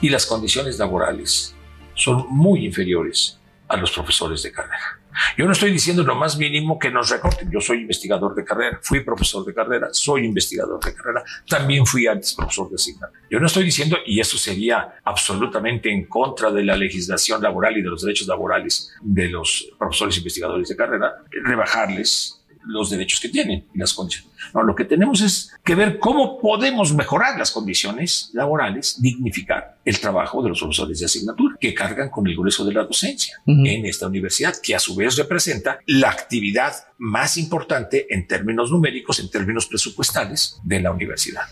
y 0.01 0.09
las 0.09 0.25
condiciones 0.25 0.77
laborales 0.77 1.55
son 1.95 2.27
muy 2.29 2.65
inferiores 2.65 3.39
a 3.67 3.77
los 3.77 3.91
profesores 3.91 4.43
de 4.43 4.51
carrera. 4.51 4.96
Yo 5.37 5.45
no 5.45 5.51
estoy 5.51 5.71
diciendo 5.71 6.03
lo 6.03 6.15
más 6.15 6.37
mínimo 6.37 6.77
que 6.77 6.91
nos 6.91 7.09
recorten. 7.09 7.49
Yo 7.51 7.59
soy 7.59 7.81
investigador 7.81 8.35
de 8.35 8.43
carrera, 8.43 8.79
fui 8.81 9.01
profesor 9.01 9.45
de 9.45 9.53
carrera, 9.53 9.89
soy 9.91 10.25
investigador 10.25 10.83
de 10.83 10.93
carrera, 10.93 11.23
también 11.47 11.85
fui 11.85 12.07
antes 12.07 12.33
profesor 12.33 12.69
de 12.69 12.75
asignatura. 12.75 13.19
Yo 13.29 13.39
no 13.39 13.47
estoy 13.47 13.63
diciendo, 13.63 13.97
y 14.05 14.19
eso 14.19 14.37
sería 14.37 14.99
absolutamente 15.03 15.91
en 15.91 16.05
contra 16.05 16.51
de 16.51 16.63
la 16.63 16.75
legislación 16.75 17.41
laboral 17.41 17.77
y 17.77 17.81
de 17.81 17.89
los 17.89 18.01
derechos 18.01 18.27
laborales 18.27 18.93
de 19.01 19.29
los 19.29 19.69
profesores 19.77 20.17
investigadores 20.17 20.69
de 20.69 20.75
carrera, 20.75 21.15
rebajarles 21.43 22.37
los 22.67 22.89
derechos 22.89 23.19
que 23.19 23.29
tienen 23.29 23.65
y 23.73 23.77
las 23.77 23.93
condiciones. 23.93 24.31
No, 24.53 24.63
lo 24.63 24.75
que 24.75 24.85
tenemos 24.85 25.21
es 25.21 25.53
que 25.63 25.75
ver 25.75 25.99
cómo 25.99 26.39
podemos 26.39 26.93
mejorar 26.93 27.37
las 27.37 27.51
condiciones 27.51 28.29
laborales, 28.33 29.01
dignificar 29.01 29.77
el 29.83 29.99
trabajo 29.99 30.41
de 30.41 30.49
los 30.49 30.59
profesores 30.59 30.99
de 30.99 31.05
asignatura 31.05 31.55
que 31.59 31.73
cargan 31.73 32.09
con 32.09 32.27
el 32.27 32.35
grueso 32.35 32.65
de 32.65 32.73
la 32.73 32.83
docencia 32.83 33.37
en 33.45 33.85
esta 33.85 34.07
universidad, 34.07 34.55
que 34.61 34.75
a 34.75 34.79
su 34.79 34.95
vez 34.95 35.15
representa 35.17 35.79
la 35.85 36.09
actividad 36.09 36.73
más 36.97 37.37
importante 37.37 38.07
en 38.09 38.27
términos 38.27 38.71
numéricos, 38.71 39.19
en 39.19 39.29
términos 39.29 39.67
presupuestales 39.67 40.59
de 40.63 40.81
la 40.81 40.91
universidad. 40.91 41.45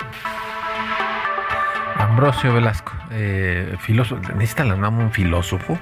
Ambrosio 1.98 2.54
Velasco, 2.54 2.92
eh, 3.12 3.76
filósofo, 3.80 4.22
¿necesita 4.34 4.66
la 4.66 4.90
un 4.90 5.12
filósofo? 5.12 5.80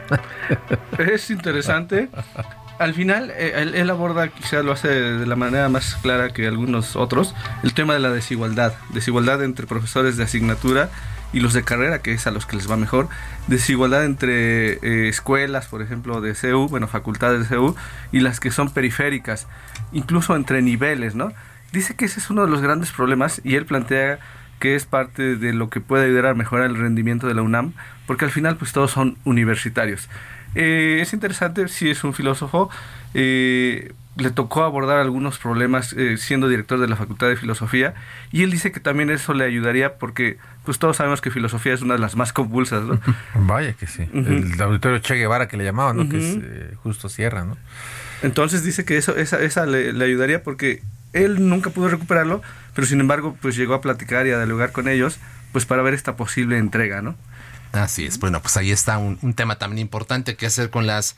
es 0.99 1.29
interesante 1.31 2.09
al 2.79 2.93
final 2.93 3.31
eh, 3.31 3.71
él, 3.73 3.89
aborda, 3.89 4.27
quizá 4.29 4.61
lo 4.63 4.71
hace 4.71 4.87
de 4.89 5.25
la 5.25 5.35
manera 5.35 5.69
más 5.69 5.95
clara 5.95 6.29
que 6.29 6.47
algunos 6.47 6.95
otros, 6.95 7.35
el 7.63 7.73
tema 7.73 7.93
de 7.93 7.99
la 7.99 8.11
desigualdad. 8.11 8.73
Desigualdad 8.89 9.43
entre 9.43 9.67
profesores 9.67 10.17
de 10.17 10.23
asignatura 10.23 10.89
y 11.33 11.39
los 11.39 11.53
de 11.53 11.63
carrera, 11.63 11.99
que 11.99 12.13
es 12.13 12.27
a 12.27 12.31
los 12.31 12.45
que 12.45 12.55
les 12.55 12.69
va 12.69 12.77
mejor. 12.77 13.09
Desigualdad 13.47 14.05
entre 14.05 14.73
eh, 14.73 15.09
escuelas, 15.09 15.67
por 15.67 15.81
ejemplo, 15.81 16.21
de 16.21 16.35
CEU, 16.35 16.67
bueno, 16.67 16.87
facultades 16.87 17.39
de 17.41 17.45
CEU, 17.45 17.75
y 18.11 18.19
las 18.19 18.39
que 18.39 18.51
son 18.51 18.71
periféricas, 18.71 19.47
incluso 19.91 20.35
entre 20.35 20.61
niveles, 20.61 21.15
¿no? 21.15 21.33
Dice 21.71 21.95
que 21.95 22.05
ese 22.05 22.19
es 22.19 22.29
uno 22.29 22.45
de 22.45 22.51
los 22.51 22.61
grandes 22.61 22.91
problemas 22.91 23.41
y 23.43 23.55
él 23.55 23.65
plantea 23.65 24.19
que 24.59 24.75
es 24.75 24.85
parte 24.85 25.35
de 25.35 25.53
lo 25.53 25.69
que 25.69 25.81
puede 25.81 26.05
ayudar 26.05 26.27
a 26.27 26.33
mejorar 26.35 26.67
el 26.67 26.77
rendimiento 26.77 27.27
de 27.27 27.33
la 27.33 27.41
UNAM, 27.41 27.73
porque 28.05 28.25
al 28.25 28.31
final 28.31 28.55
pues 28.57 28.71
todos 28.71 28.91
son 28.91 29.17
universitarios. 29.25 30.07
Eh, 30.55 30.99
es 31.01 31.13
interesante, 31.13 31.67
si 31.67 31.89
es 31.89 32.03
un 32.03 32.13
filósofo, 32.13 32.69
eh, 33.13 33.93
le 34.15 34.29
tocó 34.29 34.63
abordar 34.63 34.99
algunos 34.99 35.39
problemas 35.39 35.93
eh, 35.93 36.17
siendo 36.17 36.47
director 36.47 36.79
de 36.79 36.87
la 36.87 36.95
Facultad 36.95 37.27
de 37.27 37.35
Filosofía 37.35 37.95
y 38.31 38.43
él 38.43 38.51
dice 38.51 38.71
que 38.71 38.79
también 38.79 39.09
eso 39.09 39.33
le 39.33 39.43
ayudaría 39.43 39.95
porque 39.95 40.37
pues 40.63 40.77
todos 40.77 40.97
sabemos 40.97 41.19
que 41.19 41.31
filosofía 41.31 41.73
es 41.73 41.81
una 41.81 41.95
de 41.95 41.99
las 41.99 42.15
más 42.15 42.31
convulsas, 42.31 42.83
¿no? 42.83 42.99
Vaya 43.33 43.73
que 43.73 43.87
sí. 43.87 44.07
El 44.13 44.61
auditorio 44.61 44.99
Che 44.99 45.15
Guevara 45.15 45.47
que 45.47 45.57
le 45.57 45.63
llamaban, 45.63 45.97
¿no? 45.97 46.09
Que 46.09 46.17
es 46.17 46.37
eh, 46.41 46.75
justo 46.83 47.09
Sierra, 47.09 47.43
¿no? 47.43 47.57
Entonces 48.21 48.63
dice 48.63 48.85
que 48.85 48.97
eso 48.97 49.15
esa, 49.15 49.41
esa 49.41 49.65
le, 49.65 49.89
ayudaría 50.03 50.43
porque 50.43 50.83
él 51.13 51.49
nunca 51.49 51.71
pudo 51.71 51.89
recuperarlo, 51.89 52.43
pero 52.75 52.85
sin 52.85 52.99
embargo 52.99 53.35
pues 53.41 53.55
llegó 53.55 53.73
a 53.73 53.81
platicar 53.81 54.27
y 54.27 54.31
a 54.31 54.37
dialogar 54.37 54.71
con 54.71 54.87
ellos 54.87 55.19
pues 55.51 55.65
para 55.65 55.81
ver 55.81 55.95
esta 55.95 56.15
posible 56.15 56.57
entrega, 56.59 57.01
¿no? 57.01 57.15
Así 57.73 58.05
es. 58.05 58.19
Bueno, 58.19 58.39
pues 58.39 58.55
ahí 58.55 58.69
está 58.71 58.99
un, 58.99 59.17
un 59.23 59.33
tema 59.33 59.57
también 59.57 59.79
importante 59.79 60.35
que 60.35 60.45
hacer 60.45 60.69
con 60.69 60.85
las 60.85 61.15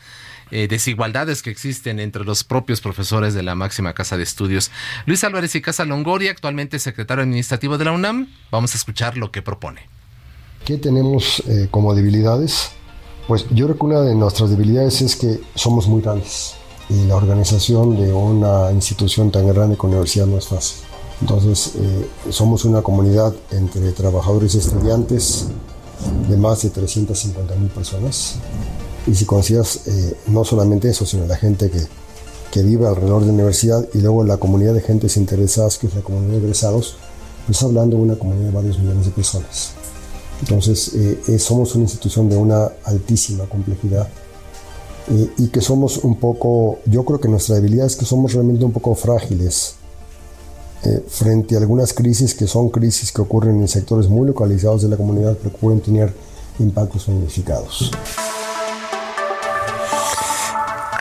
eh, 0.52 0.68
desigualdades 0.70 1.42
que 1.42 1.50
existen 1.50 2.00
entre 2.00 2.24
los 2.24 2.46
propios 2.46 2.80
profesores 2.80 3.34
de 3.34 3.44
la 3.44 3.56
máxima 3.56 3.94
casa 3.94 4.16
de 4.16 4.24
estudios. 4.24 4.72
Luis 5.06 5.24
Álvarez 5.26 5.54
y 5.56 5.62
Casa 5.62 5.84
Longoria, 5.84 6.32
actualmente 6.32 6.80
secretario 6.80 7.24
administrativo 7.24 7.78
de 7.78 7.86
la 7.86 7.92
UNAM, 7.92 8.30
vamos 8.52 8.74
a 8.74 8.78
escuchar 8.78 9.18
lo 9.18 9.32
que 9.32 9.42
propone. 9.42 9.82
¿Qué 10.64 10.78
tenemos 10.78 11.44
eh, 11.46 11.68
como 11.70 11.94
debilidades? 11.94 12.72
Pues 13.28 13.46
yo 13.52 13.66
creo 13.66 13.78
que 13.78 13.86
una 13.86 14.02
de 14.02 14.16
nuestras 14.16 14.50
debilidades 14.50 15.02
es 15.02 15.18
que 15.18 15.42
somos 15.56 15.88
muy 15.88 16.02
grandes 16.02 16.56
y 16.90 17.06
la 17.06 17.18
organización 17.18 17.98
de 17.98 18.14
una 18.14 18.72
institución 18.72 19.30
tan 19.30 19.46
grande 19.46 19.76
como 19.76 19.92
universidad 19.92 20.28
no 20.28 20.38
es 20.38 20.48
fácil. 20.48 20.86
Entonces, 21.20 21.74
eh, 21.76 22.08
somos 22.30 22.64
una 22.66 22.82
comunidad 22.82 23.34
entre 23.52 23.92
trabajadores 23.92 24.56
y 24.56 24.60
estudiantes 24.60 25.50
de 26.30 26.38
más 26.38 26.64
de 26.64 26.70
350 26.70 27.56
mil 27.56 27.70
personas 27.70 28.36
y 29.08 29.14
si 29.14 29.26
consideras 29.26 29.88
eh, 29.88 30.18
no 30.28 30.44
solamente 30.44 30.90
eso, 30.90 31.06
sino 31.06 31.26
la 31.26 31.36
gente 31.36 31.70
que, 31.70 31.82
que, 32.52 32.64
vive 32.64 32.88
alrededor 32.88 33.22
de 33.22 33.28
la 33.28 33.34
universidad 33.34 33.88
y 33.94 34.00
luego 34.00 34.24
la 34.24 34.38
comunidad 34.38 34.74
de 34.74 34.82
gentes 34.82 35.18
interesadas, 35.18 35.78
que 35.78 35.88
es 35.88 35.96
la 35.96 36.02
comunidad 36.02 36.32
de 36.32 36.38
egresados, 36.38 36.98
pues 37.46 37.62
hablando 37.62 37.98
de 37.98 38.04
una 38.04 38.16
comunidad 38.16 38.48
de 38.48 38.52
varios 38.52 38.80
millones 38.80 39.06
de 39.06 39.12
personas. 39.12 39.74
Entonces, 40.42 40.92
eh, 40.96 41.40
somos 41.40 41.76
una 41.76 41.84
institución 41.84 42.30
de 42.30 42.36
una 42.36 42.72
altísima 42.84 43.46
complejidad 43.46 44.08
eh, 45.08 45.30
y 45.38 45.48
que 45.48 45.62
somos 45.62 46.00
un 46.00 46.20
poco, 46.20 46.80
yo 46.86 47.06
creo 47.06 47.20
que 47.20 47.28
nuestra 47.28 47.56
debilidad 47.56 47.86
es 47.86 47.96
que 47.96 48.06
somos 48.06 48.34
realmente 48.34 48.66
un 48.66 48.72
poco 48.72 48.96
frágiles 48.96 49.76
frente 51.08 51.56
a 51.56 51.60
algunas 51.60 51.94
crisis 51.94 52.34
que 52.34 52.48
son 52.48 52.70
crisis 52.70 53.12
que 53.12 53.22
ocurren 53.22 53.60
en 53.60 53.68
sectores 53.68 54.08
muy 54.08 54.28
localizados 54.28 54.82
de 54.82 54.90
la 54.90 54.98
comunidad, 54.98 55.38
pueden 55.60 55.82
tener 55.82 56.14
impactos 56.60 57.04
significados. 57.04 57.92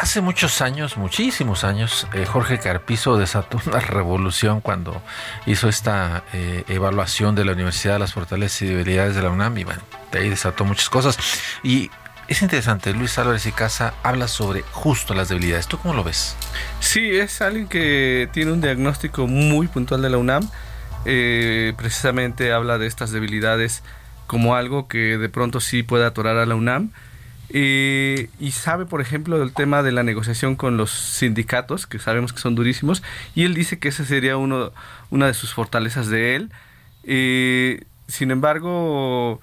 Hace 0.00 0.20
muchos 0.20 0.60
años, 0.60 0.96
muchísimos 0.96 1.64
años, 1.64 2.06
eh, 2.12 2.26
Jorge 2.26 2.58
Carpizo 2.58 3.16
desató 3.16 3.58
una 3.66 3.80
revolución 3.80 4.60
cuando 4.60 5.00
hizo 5.46 5.68
esta 5.68 6.24
eh, 6.32 6.62
evaluación 6.68 7.34
de 7.34 7.44
la 7.44 7.52
Universidad 7.52 7.94
de 7.94 8.00
las 8.00 8.12
Fortalezas 8.12 8.62
y 8.62 8.66
Debilidades 8.66 9.16
de 9.16 9.22
la 9.22 9.30
UNAM 9.30 9.56
y 9.58 9.64
bueno, 9.64 9.80
de 10.12 10.18
ahí 10.18 10.28
desató 10.28 10.64
muchas 10.64 10.90
cosas. 10.90 11.18
Y 11.62 11.90
es 12.28 12.42
interesante, 12.42 12.92
Luis 12.92 13.18
Álvarez 13.18 13.46
y 13.46 13.52
Casa 13.52 13.94
habla 14.02 14.28
sobre 14.28 14.62
justo 14.72 15.14
las 15.14 15.28
debilidades. 15.28 15.68
¿Tú 15.68 15.78
cómo 15.78 15.94
lo 15.94 16.04
ves? 16.04 16.36
Sí, 16.80 17.16
es 17.16 17.40
alguien 17.42 17.68
que 17.68 18.28
tiene 18.32 18.52
un 18.52 18.60
diagnóstico 18.60 19.26
muy 19.26 19.68
puntual 19.68 20.02
de 20.02 20.10
la 20.10 20.18
UNAM. 20.18 20.48
Eh, 21.04 21.74
precisamente 21.76 22.52
habla 22.52 22.78
de 22.78 22.86
estas 22.86 23.10
debilidades 23.10 23.82
como 24.26 24.54
algo 24.54 24.88
que 24.88 25.18
de 25.18 25.28
pronto 25.28 25.60
sí 25.60 25.82
puede 25.82 26.06
atorar 26.06 26.38
a 26.38 26.46
la 26.46 26.54
UNAM 26.54 26.92
eh, 27.50 28.30
y 28.40 28.52
sabe, 28.52 28.86
por 28.86 29.00
ejemplo, 29.00 29.38
del 29.38 29.52
tema 29.52 29.82
de 29.82 29.92
la 29.92 30.02
negociación 30.02 30.56
con 30.56 30.76
los 30.76 30.90
sindicatos, 30.90 31.86
que 31.86 31.98
sabemos 31.98 32.32
que 32.32 32.40
son 32.40 32.54
durísimos, 32.54 33.02
y 33.34 33.44
él 33.44 33.54
dice 33.54 33.78
que 33.78 33.88
esa 33.88 34.04
sería 34.04 34.36
uno, 34.36 34.72
una 35.10 35.26
de 35.26 35.34
sus 35.34 35.54
fortalezas 35.54 36.08
de 36.08 36.36
él. 36.36 36.50
Eh, 37.04 37.84
sin 38.08 38.30
embargo, 38.30 39.40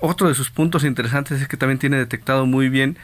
otro 0.00 0.28
de 0.28 0.34
sus 0.34 0.50
puntos 0.50 0.84
interesantes 0.84 1.40
es 1.40 1.48
que 1.48 1.56
también 1.56 1.78
tiene 1.78 1.96
detectado 1.96 2.46
muy 2.46 2.68
bien 2.68 2.98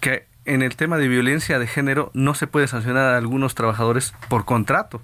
que 0.00 0.26
en 0.44 0.62
el 0.62 0.76
tema 0.76 0.98
de 0.98 1.08
violencia 1.08 1.58
de 1.58 1.66
género 1.66 2.10
no 2.14 2.34
se 2.34 2.46
puede 2.46 2.68
sancionar 2.68 3.14
a 3.14 3.18
algunos 3.18 3.54
trabajadores 3.54 4.14
por 4.28 4.44
contrato. 4.44 5.02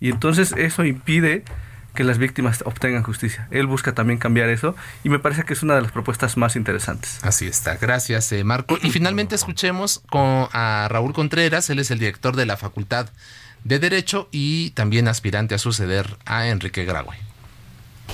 Y 0.00 0.10
entonces 0.10 0.52
eso 0.56 0.84
impide 0.84 1.44
que 1.94 2.04
las 2.04 2.18
víctimas 2.18 2.62
obtengan 2.64 3.02
justicia. 3.02 3.48
Él 3.50 3.66
busca 3.66 3.94
también 3.94 4.18
cambiar 4.18 4.48
eso 4.50 4.76
y 5.02 5.08
me 5.08 5.18
parece 5.18 5.44
que 5.44 5.54
es 5.54 5.62
una 5.62 5.74
de 5.74 5.82
las 5.82 5.90
propuestas 5.90 6.36
más 6.36 6.54
interesantes. 6.54 7.18
Así 7.22 7.46
está. 7.46 7.76
Gracias, 7.76 8.30
eh, 8.32 8.44
Marco. 8.44 8.78
Y 8.82 8.90
finalmente 8.90 9.34
escuchemos 9.34 10.02
con, 10.10 10.48
a 10.52 10.86
Raúl 10.90 11.12
Contreras. 11.14 11.68
Él 11.70 11.80
es 11.80 11.90
el 11.90 11.98
director 11.98 12.36
de 12.36 12.46
la 12.46 12.56
Facultad 12.56 13.08
de 13.64 13.78
Derecho 13.80 14.28
y 14.30 14.70
también 14.70 15.08
aspirante 15.08 15.56
a 15.56 15.58
suceder 15.58 16.16
a 16.26 16.46
Enrique 16.46 16.84
Graue. 16.84 17.16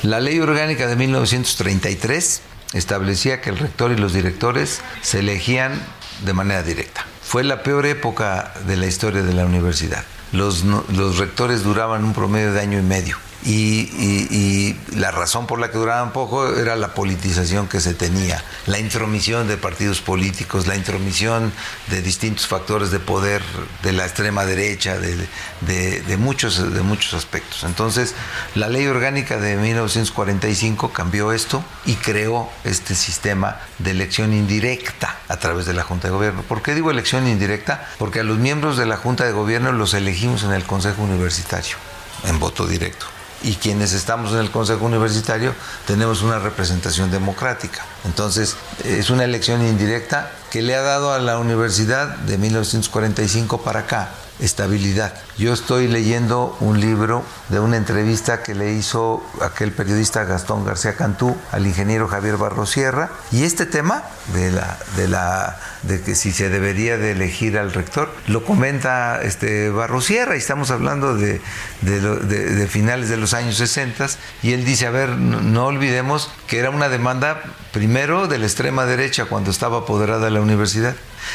La 0.03 0.21
ley 0.21 0.41
orgánica 0.41 0.87
de 0.87 0.97
1933 0.97 2.43
establecía 2.73 3.41
que 3.41 3.51
el 3.51 3.59
rector 3.59 3.93
y 3.93 3.97
los 3.97 4.13
directores 4.13 4.81
se 5.03 5.21
elegían 5.21 5.81
de 6.25 6.33
manera 6.33 6.63
directa. 6.63 7.07
Fue 7.23 7.45
la 7.45 7.63
peor 7.63 7.87
época 7.87 8.53
de 8.67 8.77
la 8.77 8.87
historia 8.87 9.23
de 9.23 9.33
la 9.35 9.47
universidad. 9.47 10.05
Los, 10.33 10.65
los 10.65 11.19
rectores 11.19 11.63
duraban 11.63 12.05
un 12.05 12.15
promedio 12.15 12.53
de 12.53 12.61
año 12.61 12.79
y 12.79 12.83
medio 12.83 13.17
y, 13.45 14.77
la 14.97 15.11
razón 15.11 15.47
por 15.47 15.59
la 15.59 15.71
que 15.71 15.79
duraban 15.79 16.13
poco 16.13 16.55
era 16.55 16.77
la 16.77 16.95
politización 16.95 17.67
que 17.67 17.81
se 17.81 17.95
tenía, 17.95 18.43
la 18.67 18.79
intromisión 18.79 19.49
de 19.49 19.57
partidos 19.57 20.01
políticos, 20.01 20.67
la 20.67 20.77
intromisión 20.77 21.53
de 21.89 22.03
distintos 22.03 22.47
factores 22.47 22.91
de 22.91 23.01
poder 23.01 23.43
de 23.83 23.93
la 23.93 24.05
extrema 24.05 24.45
derecha, 24.45 24.99
de, 24.99 26.17
muchos, 26.19 26.73
de 26.73 26.83
muchos 26.83 27.15
aspectos. 27.15 27.65
Entonces, 27.65 28.15
la 28.55 28.69
ley 28.69 28.87
orgánica 28.87 29.39
de 29.39 29.57
1945 29.57 30.93
cambió 30.93 31.33
esto 31.33 31.65
y 31.85 31.95
creó 31.95 32.51
este 32.65 32.95
sistema 32.95 33.61
de 33.79 33.93
elección 33.93 34.33
indirecta 34.33 35.19
a 35.29 35.39
través 35.39 35.67
de 35.67 35.75
la 35.75 35.83
Junta 35.83 36.09
de 36.09 36.15
Gobierno. 36.15 36.43
¿Por 36.43 36.63
qué 36.63 36.75
digo 36.75 36.91
elección 36.91 37.27
indirecta? 37.27 37.89
Porque 37.99 38.21
a 38.21 38.25
los 38.25 38.39
miembros 38.39 38.77
de 38.77 38.87
la 38.87 38.97
Junta 38.97 39.25
de 39.25 39.33
Gobierno 39.33 39.73
los 39.73 39.95
elegimos 39.95 40.45
en 40.45 40.53
el 40.53 40.65
Consejo 40.65 41.03
Universitario, 41.03 41.77
en 42.25 42.39
voto 42.39 42.67
directo 42.67 43.07
y 43.43 43.55
quienes 43.55 43.93
estamos 43.93 44.33
en 44.33 44.39
el 44.39 44.51
Consejo 44.51 44.85
Universitario 44.85 45.55
tenemos 45.87 46.23
una 46.23 46.39
representación 46.39 47.11
democrática. 47.11 47.85
Entonces, 48.05 48.57
es 48.85 49.11
una 49.11 49.25
elección 49.25 49.67
indirecta 49.67 50.31
que 50.51 50.63
le 50.63 50.75
ha 50.75 50.83
dado 50.83 51.13
a 51.13 51.19
la 51.19 51.39
universidad 51.39 52.09
de 52.17 52.39
1945 52.39 53.63
para 53.63 53.81
acá 53.81 54.11
estabilidad. 54.43 55.15
Yo 55.39 55.53
estoy 55.53 55.89
leyendo 55.89 56.57
un 56.61 56.81
libro 56.81 57.25
de 57.49 57.61
una 57.61 57.77
entrevista 57.77 58.43
que 58.43 58.55
le 58.55 58.73
hizo 58.73 59.25
aquel 59.41 59.73
periodista 59.73 60.25
Gastón 60.25 60.65
García 60.65 60.95
Cantú 60.95 61.37
al 61.53 61.67
ingeniero 61.67 62.09
Javier 62.09 62.37
Barrosierra 62.37 63.11
y 63.31 63.45
este 63.45 63.67
tema 63.67 64.03
de 64.35 64.51
la 64.51 64.79
de 64.97 65.09
la 65.09 65.59
de 65.83 66.01
que 66.01 66.15
si 66.15 66.33
se 66.33 66.49
debería 66.49 66.97
de 66.97 67.13
elegir 67.13 67.59
al 67.59 67.73
rector 67.73 68.13
lo 68.27 68.45
comenta 68.45 69.21
este 69.23 69.71
Barrosierra 69.71 70.35
y 70.35 70.39
estamos 70.39 70.71
hablando 70.71 71.15
de, 71.15 71.41
de, 71.83 72.67
finales 72.67 73.09
de 73.09 73.17
los 73.17 73.35
años 73.35 73.57
60 73.57 74.07
y 74.43 74.53
él 74.53 74.65
dice 74.65 74.87
a 74.87 74.91
ver 74.91 75.11
no 75.11 75.67
olvidemos 75.67 76.31
que 76.47 76.59
era 76.59 76.71
una 76.71 76.89
demanda 76.89 77.43
primero 77.73 78.27
de 78.27 78.39
la 78.39 78.47
extrema 78.47 78.87
derecha 78.87 79.27
cuando 79.27 79.51
estaba 79.51 79.79
apoderada 79.79 80.31
la 80.31 80.41
universidad 80.41 80.95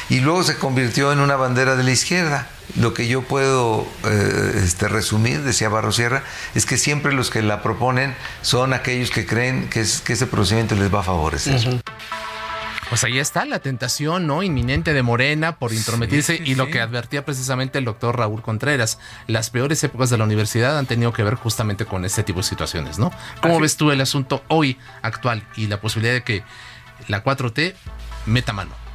y 0.10 0.20
luego 0.20 0.44
se 0.44 0.58
convirtió 0.58 1.12
en 1.12 1.20
una 1.20 1.36
bandera 1.36 1.76
de 1.76 1.84
la 1.84 1.92
izquierda. 1.92 2.48
Lo 2.76 2.94
que 2.94 3.08
yo 3.08 3.22
puedo 3.22 3.88
eh, 4.06 4.62
este, 4.64 4.88
resumir, 4.88 5.42
decía 5.42 5.70
Barro 5.70 5.92
Sierra, 5.92 6.24
es 6.54 6.66
que 6.66 6.78
siempre 6.78 7.14
los 7.14 7.30
que 7.30 7.42
la 7.42 7.64
proponen 7.64 8.16
son 8.42 8.74
aquellos 8.74 9.10
que 9.10 9.26
creen 9.26 9.70
que, 9.70 9.82
ese 9.82 10.28
procedimiento 10.28 10.76
les 10.76 10.94
va 10.94 11.00
a 11.00 11.04
favorecer. 11.04 11.82
Pues 12.90 13.04
ahí 13.04 13.20
está 13.20 13.46
la 13.46 13.60
tentación 13.60 14.28
no 14.28 14.44
inminente 14.44 14.94
de 14.94 15.04
Morena 15.04 15.58
por 15.58 15.74
intrometerse 15.74 16.42
y 16.44 16.56
lo 16.56 16.68
que 16.68 16.80
advertía 16.80 17.26
precisamente 17.26 17.80
el 17.80 17.86
doctor 17.86 18.18
Raúl 18.18 18.42
Contreras, 18.42 18.98
las 19.28 19.50
peores 19.50 19.84
épocas 19.84 20.10
de 20.10 20.18
la 20.18 20.24
universidad 20.24 20.78
han 20.78 20.86
tenido 20.86 21.12
que 21.12 21.24
ver 21.24 21.36
justamente 21.36 21.86
con 21.86 22.06
este 22.06 22.24
tipo 22.24 22.40
de 22.40 22.44
situaciones, 22.44 22.98
¿no? 22.98 23.12
¿Cómo 23.42 23.60
ves 23.60 23.76
tú 23.76 23.92
el 23.92 24.00
asunto 24.00 24.42
hoy 24.48 24.78
actual 25.02 25.44
y 25.58 25.68
la 25.68 25.82
posibilidad 25.82 26.14
de 26.14 26.24
que 26.24 26.44
la 27.10 27.24
4T 27.24 27.76
meta 28.26 28.54
mano? 28.54 28.87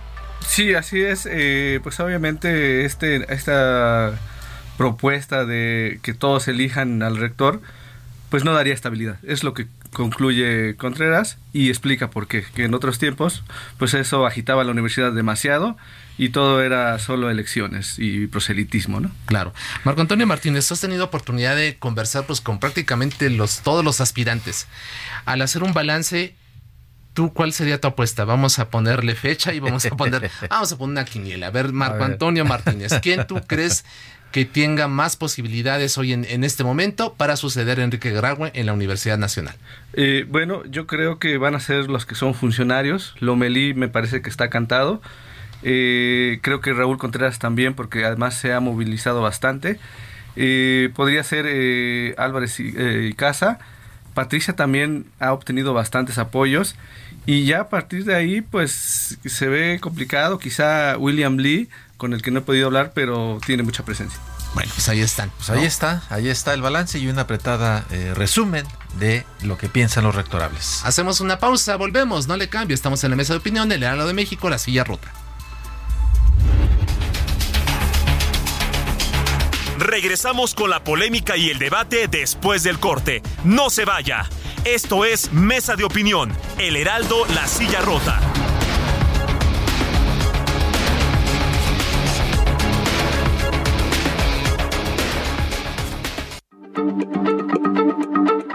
Sí, 0.47 0.75
así 0.75 1.01
es. 1.01 1.27
Eh, 1.31 1.81
pues 1.83 1.99
obviamente 2.01 2.85
este, 2.85 3.33
esta 3.33 4.19
propuesta 4.77 5.45
de 5.45 6.01
que 6.03 6.15
todos 6.15 6.49
elijan 6.49 7.03
al 7.03 7.17
rector, 7.17 7.61
pues 8.31 8.45
no 8.45 8.53
daría 8.53 8.75
estabilidad. 8.75 9.19
Es 9.23 9.45
lo 9.45 9.55
que 9.55 9.67
concluye 9.93 10.75
Contreras 10.77 11.39
y 11.53 11.69
explica 11.69 12.11
por 12.11 12.27
qué. 12.27 12.45
Que 12.55 12.65
en 12.65 12.75
otros 12.75 12.99
tiempos, 12.99 13.45
pues 13.79 13.95
eso 13.95 14.27
agitaba 14.27 14.63
a 14.63 14.65
la 14.65 14.71
universidad 14.71 15.13
demasiado 15.13 15.77
y 16.19 16.31
todo 16.31 16.63
era 16.63 16.99
solo 16.99 17.31
elecciones 17.31 17.99
y 17.99 18.27
proselitismo, 18.27 19.01
¿no? 19.01 19.11
Claro. 19.27 19.53
Marco 19.85 20.01
Antonio 20.01 20.27
Martínez, 20.27 20.71
has 20.73 20.81
tenido 20.81 21.05
oportunidad 21.05 21.57
de 21.57 21.77
conversar 21.79 22.27
pues 22.27 22.41
con 22.41 22.59
prácticamente 22.59 23.31
los 23.31 23.61
todos 23.61 23.85
los 23.85 24.01
aspirantes. 24.01 24.67
Al 25.25 25.43
hacer 25.43 25.63
un 25.63 25.73
balance, 25.73 26.35
¿Tú 27.15 27.33
cuál 27.33 27.53
sería 27.53 27.81
tu 27.81 27.89
apuesta? 27.89 28.25
Vamos 28.25 28.59
a 28.59 28.71
ponerle 28.71 29.15
fecha 29.15 29.53
y 29.53 29.61
vamos 29.61 29.85
a 29.85 29.91
poner, 29.91 30.31
vamos 30.51 30.73
a 30.73 30.79
poner 30.79 30.93
una 30.93 31.05
quiniela. 31.05 31.49
A 31.49 31.51
ver, 31.51 31.73
Marco 31.73 32.05
Antonio 32.05 32.45
Martínez, 32.45 32.93
¿quién 33.03 33.27
tú 33.27 33.41
crees 33.47 33.85
que 34.33 34.47
tenga 34.47 34.89
más 34.89 35.17
posibilidades 35.17 35.99
hoy 35.99 36.15
en, 36.15 36.43
este 36.43 36.65
momento 36.65 37.13
para 37.15 37.37
suceder 37.37 37.79
Enrique 37.79 38.11
Graue 38.13 38.51
en 38.55 38.65
la 38.65 38.73
Universidad 38.73 39.19
Nacional? 39.19 39.55
Eh, 39.93 40.25
bueno, 40.27 40.65
yo 40.65 40.87
creo 40.87 41.19
que 41.19 41.37
van 41.37 41.55
a 41.55 41.61
ser 41.61 41.91
los 41.91 42.07
que 42.07 42.15
son 42.15 42.35
funcionarios. 42.35 43.15
Lomelí 43.21 43.75
me 43.75 43.89
parece 43.89 44.23
que 44.23 44.31
está 44.31 44.49
cantado. 44.49 45.03
Eh, 45.63 46.39
creo 46.41 46.63
que 46.63 46.73
Raúl 46.73 46.97
Contreras 46.97 47.39
también, 47.39 47.75
porque 47.75 48.07
además 48.07 48.35
se 48.35 48.55
ha 48.55 48.61
movilizado 48.61 49.21
bastante. 49.21 49.79
Eh, 50.35 50.89
podría 50.95 51.23
ser 51.23 51.45
Álvarez 52.17 52.59
y, 52.59 53.13
Casa. 53.13 53.59
Patricia 54.15 54.57
también 54.57 55.05
ha 55.21 55.35
obtenido 55.35 55.75
bastantes 55.75 56.17
apoyos. 56.17 56.75
Y 57.25 57.45
ya 57.45 57.61
a 57.63 57.69
partir 57.69 58.05
de 58.05 58.15
ahí, 58.15 58.41
pues 58.41 59.19
se 59.25 59.49
ve 59.49 59.79
complicado. 59.81 60.39
Quizá 60.39 60.97
William 60.99 61.37
Lee 61.37 61.69
con 61.97 62.13
el 62.13 62.23
que 62.23 62.33
no 62.33 62.41
he 62.41 62.43
podido 62.43 62.67
hablar, 62.67 62.93
pero 62.95 63.39
tiene 63.47 63.63
mucha 63.63 63.85
presencia. 63.85 64.19
Bueno, 64.55 64.71
pues 64.75 64.89
ahí 64.89 65.01
están. 65.01 65.31
Pues 65.31 65.51
ahí 65.51 65.65
está, 65.65 66.03
ahí 66.11 66.29
está 66.29 66.53
el 66.53 66.61
balance 66.61 66.99
y 66.99 67.07
un 67.07 67.19
apretada 67.19 67.85
eh, 67.91 68.13
resumen 68.15 68.67
de 68.99 69.25
lo 69.43 69.57
que 69.57 69.69
piensan 69.69 70.05
los 70.05 70.15
rectorables. 70.15 70.83
Hacemos 70.85 71.21
una 71.21 71.39
pausa, 71.39 71.77
volvemos, 71.77 72.27
no 72.27 72.37
le 72.37 72.49
cambie, 72.49 72.75
estamos 72.75 73.03
en 73.05 73.11
la 73.11 73.17
mesa 73.17 73.33
de 73.35 73.39
opinión 73.39 73.69
del 73.69 73.83
Heraldo 73.83 74.07
de 74.07 74.15
México, 74.15 74.51
la 74.51 74.59
silla 74.59 74.85
rota. 74.85 75.13
Regresamos 79.79 80.55
con 80.55 80.71
la 80.71 80.85
polémica 80.85 81.37
y 81.37 81.51
el 81.51 81.59
debate 81.59 82.09
después 82.09 82.63
del 82.63 82.79
corte. 82.79 83.23
No 83.45 83.71
se 83.71 83.85
vaya. 83.85 84.29
Esto 84.65 85.05
es 85.05 85.33
Mesa 85.33 85.75
de 85.75 85.83
Opinión, 85.83 86.33
El 86.57 86.77
Heraldo, 86.77 87.27
la 87.35 87.49
silla 87.49 87.81
rota. 87.81 88.21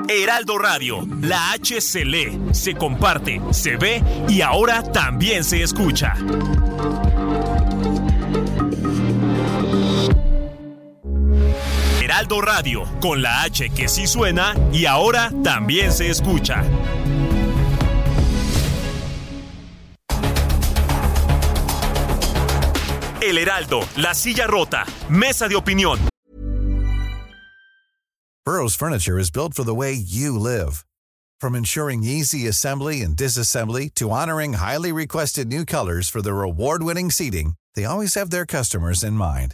Heraldo 0.07 0.57
Radio, 0.57 1.05
la 1.19 1.51
H 1.51 1.81
se 1.81 2.05
lee, 2.05 2.39
se 2.53 2.75
comparte, 2.75 3.41
se 3.51 3.75
ve 3.75 4.01
y 4.29 4.39
ahora 4.39 4.83
también 4.83 5.43
se 5.43 5.61
escucha. 5.61 6.13
Heraldo 12.17 12.41
Radio, 12.41 12.83
con 12.99 13.21
la 13.21 13.43
H 13.43 13.69
que 13.69 13.87
sí 13.87 14.07
suena 14.07 14.55
y 14.73 14.87
ahora 14.87 15.31
también 15.43 15.91
se 15.91 16.09
escucha. 16.09 16.63
El 23.21 23.37
Heraldo, 23.37 23.81
la 23.97 24.15
silla 24.15 24.47
rota, 24.47 24.83
mesa 25.09 25.47
de 25.47 25.55
opinión. 25.55 25.99
Burroughs 28.43 28.73
Furniture 28.73 29.19
is 29.19 29.29
built 29.29 29.53
for 29.53 29.63
the 29.63 29.75
way 29.75 29.93
you 29.93 30.39
live. 30.39 30.83
From 31.39 31.53
ensuring 31.53 32.03
easy 32.03 32.47
assembly 32.47 33.03
and 33.03 33.15
disassembly 33.15 33.93
to 33.93 34.09
honoring 34.09 34.53
highly 34.53 34.91
requested 34.91 35.47
new 35.49 35.63
colors 35.65 36.09
for 36.09 36.23
their 36.23 36.41
award-winning 36.41 37.11
seating, 37.11 37.53
they 37.75 37.85
always 37.85 38.15
have 38.15 38.31
their 38.31 38.47
customers 38.47 39.03
in 39.03 39.13
mind. 39.13 39.53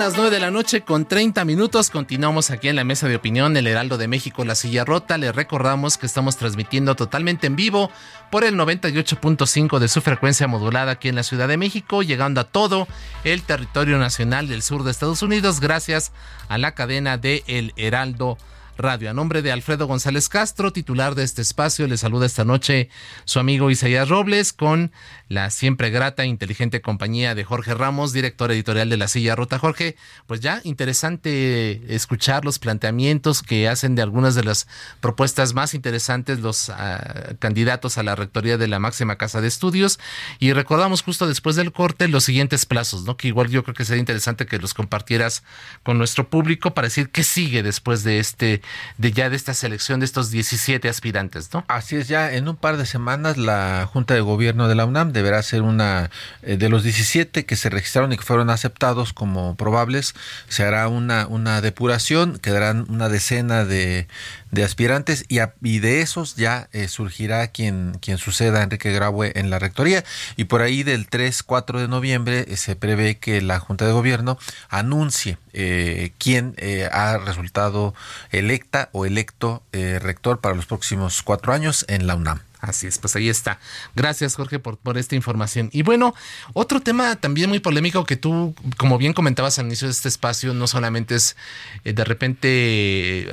Las 0.00 0.16
9 0.16 0.30
de 0.30 0.40
la 0.40 0.50
noche 0.50 0.80
con 0.80 1.04
30 1.04 1.44
minutos. 1.44 1.90
Continuamos 1.90 2.50
aquí 2.50 2.68
en 2.68 2.76
la 2.76 2.84
mesa 2.84 3.06
de 3.06 3.16
opinión 3.16 3.54
El 3.54 3.66
Heraldo 3.66 3.98
de 3.98 4.08
México, 4.08 4.46
La 4.46 4.54
Silla 4.54 4.86
Rota. 4.86 5.18
Les 5.18 5.34
recordamos 5.34 5.98
que 5.98 6.06
estamos 6.06 6.38
transmitiendo 6.38 6.96
totalmente 6.96 7.46
en 7.46 7.54
vivo 7.54 7.90
por 8.30 8.44
el 8.44 8.54
98.5 8.54 9.78
de 9.78 9.88
su 9.88 10.00
frecuencia 10.00 10.46
modulada 10.46 10.92
aquí 10.92 11.10
en 11.10 11.16
la 11.16 11.22
Ciudad 11.22 11.48
de 11.48 11.58
México, 11.58 12.02
llegando 12.02 12.40
a 12.40 12.44
todo 12.44 12.88
el 13.24 13.42
territorio 13.42 13.98
nacional 13.98 14.48
del 14.48 14.62
sur 14.62 14.84
de 14.84 14.90
Estados 14.90 15.20
Unidos 15.20 15.60
gracias 15.60 16.12
a 16.48 16.56
la 16.56 16.72
cadena 16.72 17.18
de 17.18 17.44
El 17.46 17.74
Heraldo 17.76 18.38
Radio. 18.80 19.10
A 19.10 19.14
nombre 19.14 19.42
de 19.42 19.52
Alfredo 19.52 19.86
González 19.86 20.28
Castro, 20.28 20.72
titular 20.72 21.14
de 21.14 21.22
este 21.22 21.42
espacio, 21.42 21.86
le 21.86 21.96
saluda 21.96 22.26
esta 22.26 22.44
noche 22.44 22.88
su 23.24 23.38
amigo 23.38 23.70
Isaías 23.70 24.08
Robles 24.08 24.52
con 24.52 24.92
la 25.28 25.50
siempre 25.50 25.90
grata 25.90 26.24
e 26.24 26.26
inteligente 26.26 26.80
compañía 26.80 27.34
de 27.34 27.44
Jorge 27.44 27.74
Ramos, 27.74 28.12
director 28.12 28.50
editorial 28.50 28.88
de 28.88 28.96
La 28.96 29.08
Silla 29.08 29.36
Rota. 29.36 29.58
Jorge, 29.58 29.96
pues 30.26 30.40
ya 30.40 30.60
interesante 30.64 31.94
escuchar 31.94 32.44
los 32.44 32.58
planteamientos 32.58 33.42
que 33.42 33.68
hacen 33.68 33.94
de 33.94 34.02
algunas 34.02 34.34
de 34.34 34.44
las 34.44 34.66
propuestas 35.00 35.54
más 35.54 35.74
interesantes 35.74 36.40
los 36.40 36.70
ah, 36.70 37.34
candidatos 37.38 37.98
a 37.98 38.02
la 38.02 38.16
rectoría 38.16 38.58
de 38.58 38.68
la 38.68 38.78
máxima 38.78 39.16
casa 39.16 39.40
de 39.40 39.48
estudios 39.48 40.00
y 40.38 40.52
recordamos 40.52 41.02
justo 41.02 41.26
después 41.26 41.56
del 41.56 41.72
corte 41.72 42.08
los 42.08 42.24
siguientes 42.24 42.66
plazos, 42.66 43.04
¿no? 43.04 43.16
Que 43.16 43.28
igual 43.28 43.48
yo 43.48 43.62
creo 43.62 43.74
que 43.74 43.84
sería 43.84 44.00
interesante 44.00 44.46
que 44.46 44.58
los 44.58 44.74
compartieras 44.74 45.42
con 45.82 45.98
nuestro 45.98 46.28
público 46.28 46.74
para 46.74 46.88
decir 46.88 47.10
qué 47.10 47.22
sigue 47.22 47.62
después 47.62 48.02
de 48.04 48.18
este 48.18 48.62
de 48.98 49.12
ya 49.12 49.30
de 49.30 49.36
esta 49.36 49.54
selección 49.54 50.00
de 50.00 50.06
estos 50.06 50.30
17 50.30 50.88
aspirantes, 50.88 51.52
¿no? 51.52 51.64
Así 51.68 51.96
es, 51.96 52.08
ya 52.08 52.32
en 52.32 52.48
un 52.48 52.56
par 52.56 52.76
de 52.76 52.86
semanas 52.86 53.36
la 53.36 53.88
Junta 53.90 54.14
de 54.14 54.20
Gobierno 54.20 54.68
de 54.68 54.74
la 54.74 54.84
UNAM 54.84 55.12
deberá 55.12 55.42
ser 55.42 55.62
una 55.62 56.10
eh, 56.42 56.56
de 56.56 56.68
los 56.68 56.82
17 56.82 57.46
que 57.46 57.56
se 57.56 57.70
registraron 57.70 58.12
y 58.12 58.16
que 58.16 58.22
fueron 58.22 58.50
aceptados 58.50 59.12
como 59.12 59.56
probables, 59.56 60.14
se 60.48 60.64
hará 60.64 60.88
una, 60.88 61.26
una 61.26 61.60
depuración, 61.60 62.38
quedarán 62.38 62.86
una 62.88 63.08
decena 63.08 63.64
de, 63.64 64.08
de 64.50 64.64
aspirantes 64.64 65.24
y, 65.28 65.38
y, 65.62 65.78
de 65.78 66.00
esos 66.00 66.36
ya 66.36 66.68
eh, 66.72 66.88
surgirá 66.88 67.48
quien, 67.48 67.98
suceda 68.18 68.60
a 68.60 68.62
Enrique 68.62 68.92
Graue 68.92 69.32
en 69.34 69.50
la 69.50 69.58
rectoría 69.58 70.04
y 70.36 70.44
por 70.44 70.62
ahí 70.62 70.82
del 70.82 71.08
3-4 71.08 71.78
de 71.78 71.88
noviembre 71.88 72.44
eh, 72.48 72.56
se 72.56 72.76
prevé 72.76 73.18
que 73.18 73.40
la 73.40 73.60
Junta 73.60 73.86
de 73.86 73.92
Gobierno 73.92 74.38
anuncie 74.68 75.38
eh, 75.52 76.12
quién 76.18 76.54
ha 76.92 77.18
resultado 77.18 77.94
electa 78.30 78.88
o 78.92 79.06
electo 79.06 79.62
rector 79.72 80.40
para 80.40 80.54
los 80.54 80.66
próximos 80.66 81.22
cuatro 81.22 81.52
años 81.52 81.84
en 81.88 82.06
la 82.06 82.14
UNAM. 82.14 82.40
Así 82.60 82.86
es, 82.86 82.98
pues 82.98 83.16
ahí 83.16 83.28
está. 83.28 83.58
Gracias, 83.96 84.34
Jorge, 84.36 84.58
por, 84.58 84.76
por, 84.76 84.98
esta 84.98 85.14
información. 85.14 85.70
Y 85.72 85.82
bueno, 85.82 86.14
otro 86.52 86.80
tema 86.80 87.16
también 87.16 87.48
muy 87.48 87.60
polémico 87.60 88.04
que 88.04 88.16
tú, 88.16 88.54
como 88.76 88.98
bien 88.98 89.14
comentabas 89.14 89.58
al 89.58 89.66
inicio 89.66 89.88
de 89.88 89.92
este 89.92 90.08
espacio, 90.08 90.52
no 90.52 90.66
solamente 90.66 91.14
es 91.14 91.36
eh, 91.84 91.94
de 91.94 92.04
repente 92.04 92.48
eh, 92.50 93.28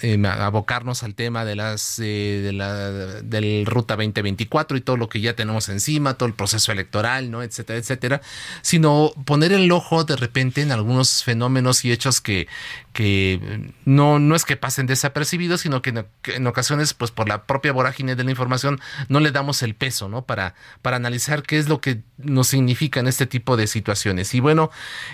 em, 0.00 0.26
abocarnos 0.26 1.04
al 1.04 1.14
tema 1.14 1.44
de 1.44 1.54
las 1.54 2.00
eh, 2.00 2.40
de 2.42 2.52
la 2.52 2.88
del 3.22 3.66
Ruta 3.66 3.94
2024 3.94 4.76
y 4.76 4.80
todo 4.80 4.96
lo 4.96 5.08
que 5.08 5.20
ya 5.20 5.36
tenemos 5.36 5.68
encima, 5.68 6.14
todo 6.14 6.26
el 6.26 6.34
proceso 6.34 6.72
electoral, 6.72 7.30
¿no? 7.30 7.42
etcétera, 7.42 7.78
etcétera, 7.78 8.20
sino 8.62 9.12
poner 9.24 9.52
el 9.52 9.70
ojo 9.70 10.02
de 10.02 10.16
repente 10.16 10.62
en 10.62 10.72
algunos 10.72 11.22
fenómenos 11.22 11.84
y 11.84 11.92
hechos 11.92 12.20
que, 12.20 12.48
que 12.92 13.72
no, 13.84 14.18
no 14.18 14.34
es 14.34 14.44
que 14.44 14.56
pasen 14.56 14.86
desapercibidos, 14.86 15.62
sino 15.62 15.82
que 15.82 16.04
en 16.24 16.46
ocasiones, 16.46 16.94
pues 16.94 17.10
por 17.10 17.28
la 17.28 17.44
propia 17.44 17.72
vorágine 17.72 18.16
de 18.16 18.24
la 18.24 18.30
información, 18.30 18.80
no 19.08 19.20
le 19.20 19.30
damos 19.30 19.62
el 19.62 19.74
peso, 19.74 20.08
¿no? 20.08 20.26
Para, 20.26 20.54
para 20.82 20.96
analizar 20.96 21.42
qué 21.42 21.58
es 21.58 21.68
lo 21.68 21.80
que 21.80 22.02
nos 22.18 22.48
significa 22.48 23.00
en 23.00 23.06
este 23.06 23.26
tipo 23.26 23.56
de 23.56 23.66
situaciones. 23.66 24.34
Y 24.34 24.40
bueno, 24.40 24.70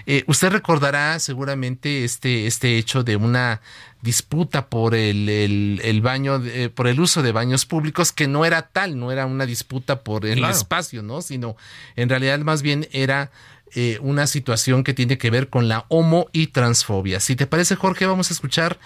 eh, 0.06 0.24
usted 0.26 0.50
recordará 0.50 1.18
seguramente 1.20 2.04
este, 2.04 2.46
este 2.46 2.78
hecho 2.78 3.04
de 3.04 3.16
una 3.16 3.60
disputa 4.02 4.68
por 4.68 4.94
el, 4.94 5.28
el, 5.28 6.00
baño, 6.02 6.40
por 6.74 6.86
el 6.86 7.00
uso 7.00 7.22
de 7.22 7.32
baños 7.32 7.66
públicos, 7.66 8.12
que 8.12 8.28
no 8.28 8.44
era 8.44 8.62
tal, 8.62 8.98
no 8.98 9.10
era 9.10 9.26
una 9.26 9.44
disputa 9.44 10.02
por 10.04 10.24
el 10.24 10.44
espacio, 10.44 11.02
¿no? 11.02 11.20
Sino 11.20 11.56
en 11.96 12.08
realidad 12.08 12.38
más 12.40 12.62
bien 12.62 12.88
era 12.92 13.30
eh, 13.74 13.98
una 14.00 14.26
situación 14.26 14.84
que 14.84 14.94
tiene 14.94 15.18
que 15.18 15.30
ver 15.30 15.48
con 15.48 15.68
la 15.68 15.84
homo 15.88 16.28
y 16.32 16.48
transfobia. 16.48 17.20
Si 17.20 17.36
te 17.36 17.46
parece, 17.46 17.76
Jorge, 17.76 18.06
vamos 18.06 18.30
a 18.30 18.34
escuchar 18.34 18.78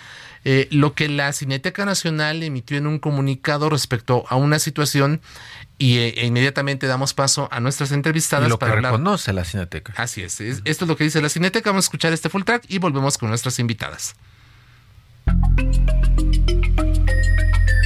eh, 0.44 0.66
lo 0.70 0.94
que 0.94 1.08
la 1.08 1.32
Cineteca 1.32 1.84
Nacional 1.84 2.42
emitió 2.42 2.76
en 2.76 2.86
un 2.86 2.98
comunicado 2.98 3.70
respecto 3.70 4.24
a 4.28 4.36
una 4.36 4.58
situación 4.58 5.20
y 5.78 5.98
eh, 5.98 6.14
e 6.16 6.26
inmediatamente 6.26 6.86
damos 6.86 7.14
paso 7.14 7.48
a 7.52 7.60
nuestras 7.60 7.92
entrevistadas 7.92 8.48
lo 8.48 8.58
para 8.58 8.74
que 8.74 8.80
reconoce 8.80 9.32
la 9.32 9.44
Cineteca. 9.44 9.92
Así 9.96 10.22
es, 10.22 10.40
esto 10.40 10.62
es 10.64 10.88
lo 10.88 10.96
que 10.96 11.04
dice 11.04 11.22
la 11.22 11.28
Cineteca. 11.28 11.70
Vamos 11.70 11.84
a 11.84 11.86
escuchar 11.86 12.12
este 12.12 12.28
full 12.28 12.42
track 12.42 12.64
y 12.68 12.78
volvemos 12.78 13.18
con 13.18 13.28
nuestras 13.28 13.58
invitadas. 13.58 14.16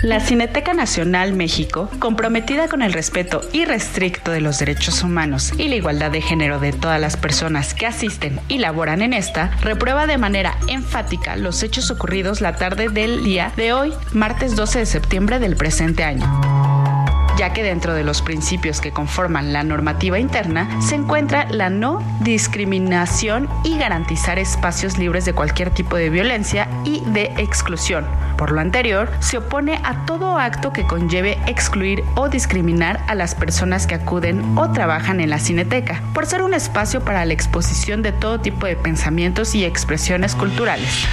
La 0.06 0.20
Cineteca 0.20 0.72
Nacional 0.72 1.32
México, 1.32 1.90
comprometida 1.98 2.68
con 2.68 2.80
el 2.80 2.92
respeto 2.92 3.40
irrestricto 3.52 4.30
de 4.30 4.40
los 4.40 4.60
derechos 4.60 5.02
humanos 5.02 5.52
y 5.58 5.66
la 5.66 5.74
igualdad 5.74 6.12
de 6.12 6.22
género 6.22 6.60
de 6.60 6.72
todas 6.72 7.00
las 7.00 7.16
personas 7.16 7.74
que 7.74 7.86
asisten 7.86 8.38
y 8.46 8.58
laboran 8.58 9.02
en 9.02 9.12
esta, 9.12 9.50
reprueba 9.62 10.06
de 10.06 10.16
manera 10.16 10.58
enfática 10.68 11.34
los 11.34 11.60
hechos 11.64 11.90
ocurridos 11.90 12.40
la 12.40 12.54
tarde 12.54 12.88
del 12.88 13.24
día 13.24 13.52
de 13.56 13.72
hoy, 13.72 13.92
martes 14.12 14.54
12 14.54 14.78
de 14.78 14.86
septiembre 14.86 15.40
del 15.40 15.56
presente 15.56 16.04
año 16.04 16.95
ya 17.36 17.52
que 17.52 17.62
dentro 17.62 17.94
de 17.94 18.04
los 18.04 18.22
principios 18.22 18.80
que 18.80 18.92
conforman 18.92 19.52
la 19.52 19.62
normativa 19.62 20.18
interna 20.18 20.68
se 20.80 20.94
encuentra 20.94 21.46
la 21.50 21.70
no 21.70 22.02
discriminación 22.20 23.48
y 23.64 23.78
garantizar 23.78 24.38
espacios 24.38 24.98
libres 24.98 25.24
de 25.24 25.34
cualquier 25.34 25.70
tipo 25.70 25.96
de 25.96 26.10
violencia 26.10 26.68
y 26.84 27.02
de 27.06 27.24
exclusión. 27.38 28.06
Por 28.36 28.52
lo 28.52 28.60
anterior, 28.60 29.10
se 29.20 29.38
opone 29.38 29.80
a 29.82 30.04
todo 30.04 30.38
acto 30.38 30.72
que 30.72 30.86
conlleve 30.86 31.38
excluir 31.46 32.04
o 32.14 32.28
discriminar 32.28 33.00
a 33.06 33.14
las 33.14 33.34
personas 33.34 33.86
que 33.86 33.94
acuden 33.94 34.58
o 34.58 34.70
trabajan 34.72 35.20
en 35.20 35.30
la 35.30 35.38
cineteca, 35.38 36.02
por 36.12 36.26
ser 36.26 36.42
un 36.42 36.54
espacio 36.54 37.02
para 37.02 37.24
la 37.24 37.32
exposición 37.32 38.02
de 38.02 38.12
todo 38.12 38.40
tipo 38.40 38.66
de 38.66 38.76
pensamientos 38.76 39.54
y 39.54 39.64
expresiones 39.64 40.34
culturales. 40.34 41.06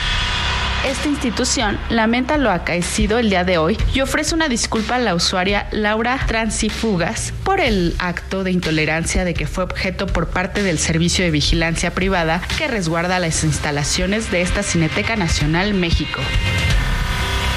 Esta 0.85 1.07
institución 1.07 1.79
lamenta 1.89 2.35
lo 2.37 2.51
acaecido 2.51 3.17
el 3.17 3.29
día 3.29 3.45
de 3.45 3.57
hoy 3.57 3.77
y 3.93 4.01
ofrece 4.01 4.35
una 4.35 4.49
disculpa 4.49 4.97
a 4.97 4.99
la 4.99 5.15
usuaria 5.15 5.67
Laura 5.71 6.19
Transifugas 6.27 7.33
por 7.45 7.61
el 7.61 7.95
acto 7.99 8.43
de 8.43 8.51
intolerancia 8.51 9.23
de 9.23 9.33
que 9.33 9.47
fue 9.47 9.63
objeto 9.63 10.07
por 10.07 10.27
parte 10.27 10.61
del 10.61 10.77
Servicio 10.77 11.23
de 11.23 11.31
Vigilancia 11.31 11.91
Privada 11.91 12.41
que 12.57 12.67
resguarda 12.67 13.19
las 13.19 13.45
instalaciones 13.45 14.29
de 14.29 14.41
esta 14.41 14.61
Cineteca 14.61 15.15
Nacional 15.15 15.73
México. 15.73 16.19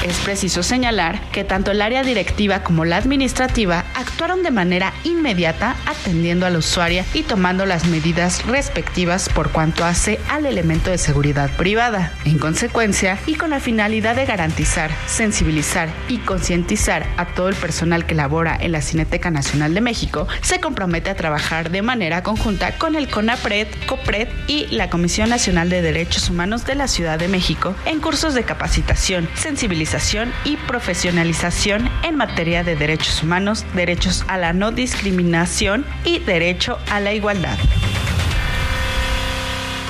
Es 0.06 0.18
preciso 0.18 0.62
señalar 0.62 1.20
que 1.32 1.42
tanto 1.42 1.72
el 1.72 1.82
área 1.82 2.04
directiva 2.04 2.62
como 2.62 2.84
la 2.84 2.96
administrativa 2.96 3.84
actuaron 3.96 4.44
de 4.44 4.52
manera 4.52 4.92
inmediata 5.02 5.74
atendiendo 5.84 6.46
a 6.46 6.50
la 6.50 6.58
usuaria 6.58 7.04
y 7.12 7.24
tomando 7.24 7.66
las 7.66 7.86
medidas 7.86 8.46
respectivas 8.46 9.28
por 9.28 9.50
cuanto 9.50 9.84
hace 9.84 10.20
al 10.30 10.46
elemento 10.46 10.90
de 10.90 10.98
seguridad 10.98 11.50
privada. 11.56 12.12
En 12.24 12.38
consecuencia, 12.38 13.18
y 13.26 13.34
con 13.34 13.50
la 13.50 13.58
finalidad 13.58 14.14
de 14.14 14.26
garantizar, 14.26 14.92
sensibilizar 15.08 15.88
y 16.06 16.18
concientizar 16.18 17.04
a 17.16 17.26
todo 17.26 17.48
el 17.48 17.56
personal 17.56 18.06
que 18.06 18.14
labora 18.14 18.56
en 18.60 18.70
la 18.70 18.82
Cineteca 18.82 19.32
Nacional 19.32 19.74
de 19.74 19.80
México, 19.80 20.28
se 20.40 20.60
compromete 20.60 21.10
a 21.10 21.16
trabajar 21.16 21.70
de 21.70 21.82
manera 21.82 22.22
conjunta 22.22 22.78
con 22.78 22.94
el 22.94 23.08
CONAPRED, 23.08 23.66
COPRED 23.88 24.28
y 24.46 24.66
la 24.68 24.88
Comisión 24.88 25.30
Nacional 25.30 25.68
de 25.68 25.82
Derechos 25.82 26.30
Humanos 26.30 26.64
de 26.64 26.76
la 26.76 26.86
Ciudad 26.86 27.18
de 27.18 27.26
México 27.26 27.74
en 27.86 27.98
cursos 27.98 28.34
de 28.34 28.44
capacitación, 28.44 29.28
sensibilización 29.34 29.95
y 30.44 30.56
profesionalización 30.56 31.88
en 32.02 32.16
materia 32.16 32.62
de 32.62 32.76
derechos 32.76 33.22
humanos, 33.22 33.64
derechos 33.74 34.24
a 34.28 34.36
la 34.36 34.52
no 34.52 34.70
discriminación 34.70 35.86
y 36.04 36.18
derecho 36.18 36.78
a 36.90 37.00
la 37.00 37.14
igualdad. 37.14 37.56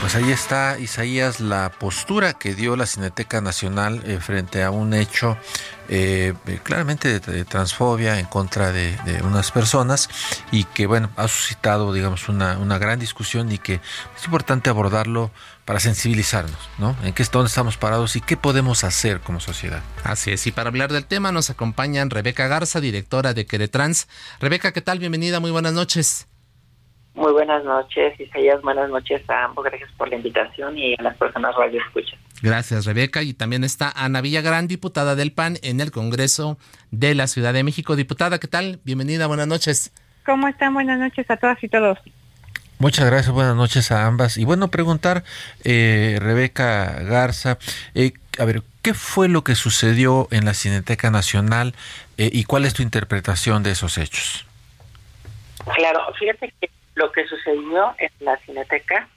Pues 0.06 0.14
ahí 0.14 0.30
está, 0.30 0.78
Isaías, 0.78 1.40
la 1.40 1.68
postura 1.68 2.34
que 2.34 2.54
dio 2.54 2.76
la 2.76 2.86
Cineteca 2.86 3.40
Nacional 3.40 4.04
eh, 4.06 4.20
frente 4.20 4.62
a 4.62 4.70
un 4.70 4.94
hecho 4.94 5.36
eh, 5.88 6.32
claramente 6.62 7.18
de, 7.18 7.44
transfobia 7.44 8.20
en 8.20 8.26
contra 8.26 8.70
de, 8.70 8.96
unas 9.24 9.50
personas 9.50 10.08
y 10.52 10.62
que, 10.62 10.86
bueno, 10.86 11.10
ha 11.16 11.26
suscitado, 11.26 11.92
digamos, 11.92 12.28
una, 12.28 12.56
una 12.58 12.78
gran 12.78 13.00
discusión 13.00 13.50
y 13.50 13.58
que 13.58 13.80
es 14.16 14.24
importante 14.26 14.70
abordarlo 14.70 15.32
para 15.64 15.80
sensibilizarnos, 15.80 16.70
¿no? 16.78 16.96
En 17.02 17.12
qué 17.12 17.24
dónde 17.24 17.48
estamos 17.48 17.76
parados 17.76 18.14
y 18.14 18.20
qué 18.20 18.36
podemos 18.36 18.84
hacer 18.84 19.20
como 19.22 19.40
sociedad. 19.40 19.82
Así 20.04 20.30
es, 20.30 20.46
y 20.46 20.52
para 20.52 20.68
hablar 20.68 20.92
del 20.92 21.04
tema 21.04 21.32
nos 21.32 21.50
acompañan 21.50 22.10
Rebeca 22.10 22.46
Garza, 22.46 22.80
directora 22.80 23.34
de 23.34 23.44
Queretrans. 23.44 24.06
Rebeca, 24.38 24.70
¿qué 24.70 24.82
tal? 24.82 25.00
Bienvenida, 25.00 25.40
muy 25.40 25.50
buenas 25.50 25.72
noches. 25.72 26.28
Muy 27.16 27.32
buenas 27.32 27.64
noches, 27.64 28.20
Isaías, 28.20 28.60
buenas 28.60 28.90
noches 28.90 29.22
a 29.30 29.44
ambos, 29.44 29.64
gracias 29.64 29.90
por 29.96 30.10
la 30.10 30.16
invitación 30.16 30.76
y 30.76 30.94
a 30.98 31.02
las 31.02 31.16
personas 31.16 31.56
radio 31.56 31.80
escuchan. 31.80 32.18
Gracias, 32.42 32.84
Rebeca. 32.84 33.22
Y 33.22 33.32
también 33.32 33.64
está 33.64 33.90
Ana 33.90 34.20
Villagrán, 34.20 34.68
diputada 34.68 35.14
del 35.14 35.32
PAN 35.32 35.56
en 35.62 35.80
el 35.80 35.90
Congreso 35.90 36.58
de 36.90 37.14
la 37.14 37.26
Ciudad 37.26 37.54
de 37.54 37.64
México. 37.64 37.96
Diputada, 37.96 38.38
¿qué 38.38 38.48
tal? 38.48 38.80
Bienvenida, 38.84 39.26
buenas 39.28 39.46
noches. 39.46 39.94
¿Cómo 40.26 40.46
están? 40.46 40.74
Buenas 40.74 40.98
noches 40.98 41.30
a 41.30 41.38
todas 41.38 41.56
y 41.64 41.68
todos. 41.68 41.98
Muchas 42.78 43.06
gracias, 43.06 43.32
buenas 43.32 43.56
noches 43.56 43.90
a 43.90 44.04
ambas. 44.04 44.36
Y 44.36 44.44
bueno, 44.44 44.68
preguntar, 44.68 45.24
eh, 45.64 46.18
Rebeca 46.20 47.00
Garza, 47.00 47.56
eh, 47.94 48.12
a 48.38 48.44
ver, 48.44 48.62
¿qué 48.82 48.92
fue 48.92 49.30
lo 49.30 49.42
que 49.42 49.54
sucedió 49.54 50.28
en 50.30 50.44
la 50.44 50.52
Cineteca 50.52 51.10
Nacional 51.10 51.74
eh, 52.18 52.28
y 52.30 52.44
cuál 52.44 52.66
es 52.66 52.74
tu 52.74 52.82
interpretación 52.82 53.62
de 53.62 53.70
esos 53.70 53.96
hechos? 53.96 54.44
Claro, 55.74 56.00
fíjate 56.18 56.52
que 56.60 56.75
lo 56.96 57.12
que 57.12 57.26
sucedió 57.26 57.94
en 57.98 58.10
la 58.20 58.36
Cineteca 58.38 59.08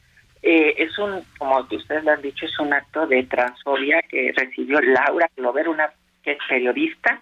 es 0.42 0.98
un, 1.00 1.26
como 1.38 1.68
ustedes 1.70 2.04
lo 2.04 2.12
han 2.12 2.22
dicho, 2.22 2.46
es 2.46 2.60
un 2.60 2.72
acto 2.72 3.08
de 3.08 3.24
transfobia 3.24 4.02
que 4.04 4.32
recibió 4.38 4.80
Laura 4.80 5.30
Glover, 5.36 5.68
una 5.68 5.92
que 6.24 6.32
es 6.34 6.38
periodista 6.48 7.22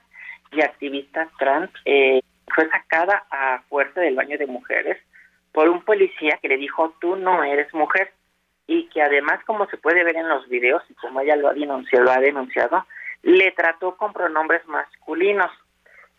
y 0.51 0.61
activista 0.61 1.27
trans, 1.39 1.71
fue 1.83 2.69
sacada 2.69 3.25
a 3.31 3.63
fuerza 3.69 4.01
del 4.01 4.15
baño 4.15 4.37
de 4.37 4.45
mujeres 4.45 4.97
por 5.51 5.69
un 5.69 5.81
policía 5.81 6.37
que 6.41 6.49
le 6.49 6.57
dijo, 6.57 6.95
tú 7.01 7.15
no 7.15 7.43
eres 7.43 7.73
mujer. 7.73 8.11
Y 8.67 8.89
que 8.89 9.01
además, 9.01 9.39
como 9.45 9.65
se 9.67 9.77
puede 9.77 10.03
ver 10.03 10.17
en 10.17 10.27
los 10.27 10.47
videos, 10.49 10.83
y 10.89 10.93
como 10.95 11.21
ella 11.21 11.37
lo 11.37 11.47
ha 11.49 11.53
denunciado, 11.53 12.05
lo 12.05 12.11
ha 12.11 12.19
denunciado 12.19 12.85
le 13.23 13.51
trató 13.51 13.97
con 13.97 14.13
pronombres 14.13 14.65
masculinos. 14.67 15.51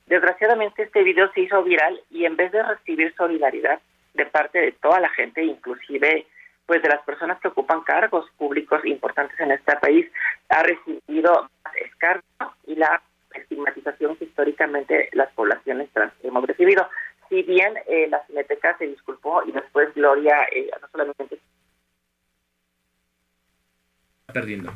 Desgraciadamente 0.07 0.83
este 0.83 1.03
video 1.03 1.31
se 1.33 1.43
hizo 1.43 1.63
viral 1.63 2.01
y 2.11 2.25
en 2.25 2.37
vez 2.37 2.53
de 2.53 2.63
recibir 2.63 3.15
solidaridad 3.17 3.81
de 4.19 4.27
parte 4.27 4.59
de 4.59 4.73
toda 4.73 5.01
la 5.01 5.09
gente, 5.11 5.43
inclusive 5.43 6.27
pues 6.67 6.83
de 6.83 6.89
las 6.91 7.01
personas 7.03 7.41
que 7.41 7.49
ocupan 7.49 7.81
cargos 7.81 8.27
públicos 8.37 8.85
importantes 8.85 9.41
en 9.41 9.53
este 9.53 9.75
país, 9.77 10.07
ha 10.51 10.63
recibido 10.63 11.49
escargo 11.83 12.23
y 12.67 12.75
la 12.75 13.01
estigmatización 13.35 14.17
que 14.17 14.27
históricamente 14.27 15.09
las 15.13 15.33
poblaciones 15.33 15.89
trans 15.95 16.13
hemos 16.23 16.45
recibido. 16.45 16.87
Si 17.31 17.43
bien 17.43 17.73
eh, 17.87 18.09
la 18.09 18.23
Cineteca 18.27 18.77
se 18.77 18.87
disculpó 18.87 19.43
y 19.47 19.53
después 19.53 19.95
Gloria 19.95 20.43
eh, 20.53 20.69
no 20.79 20.89
solamente 20.89 21.39
perdiendo. 24.27 24.75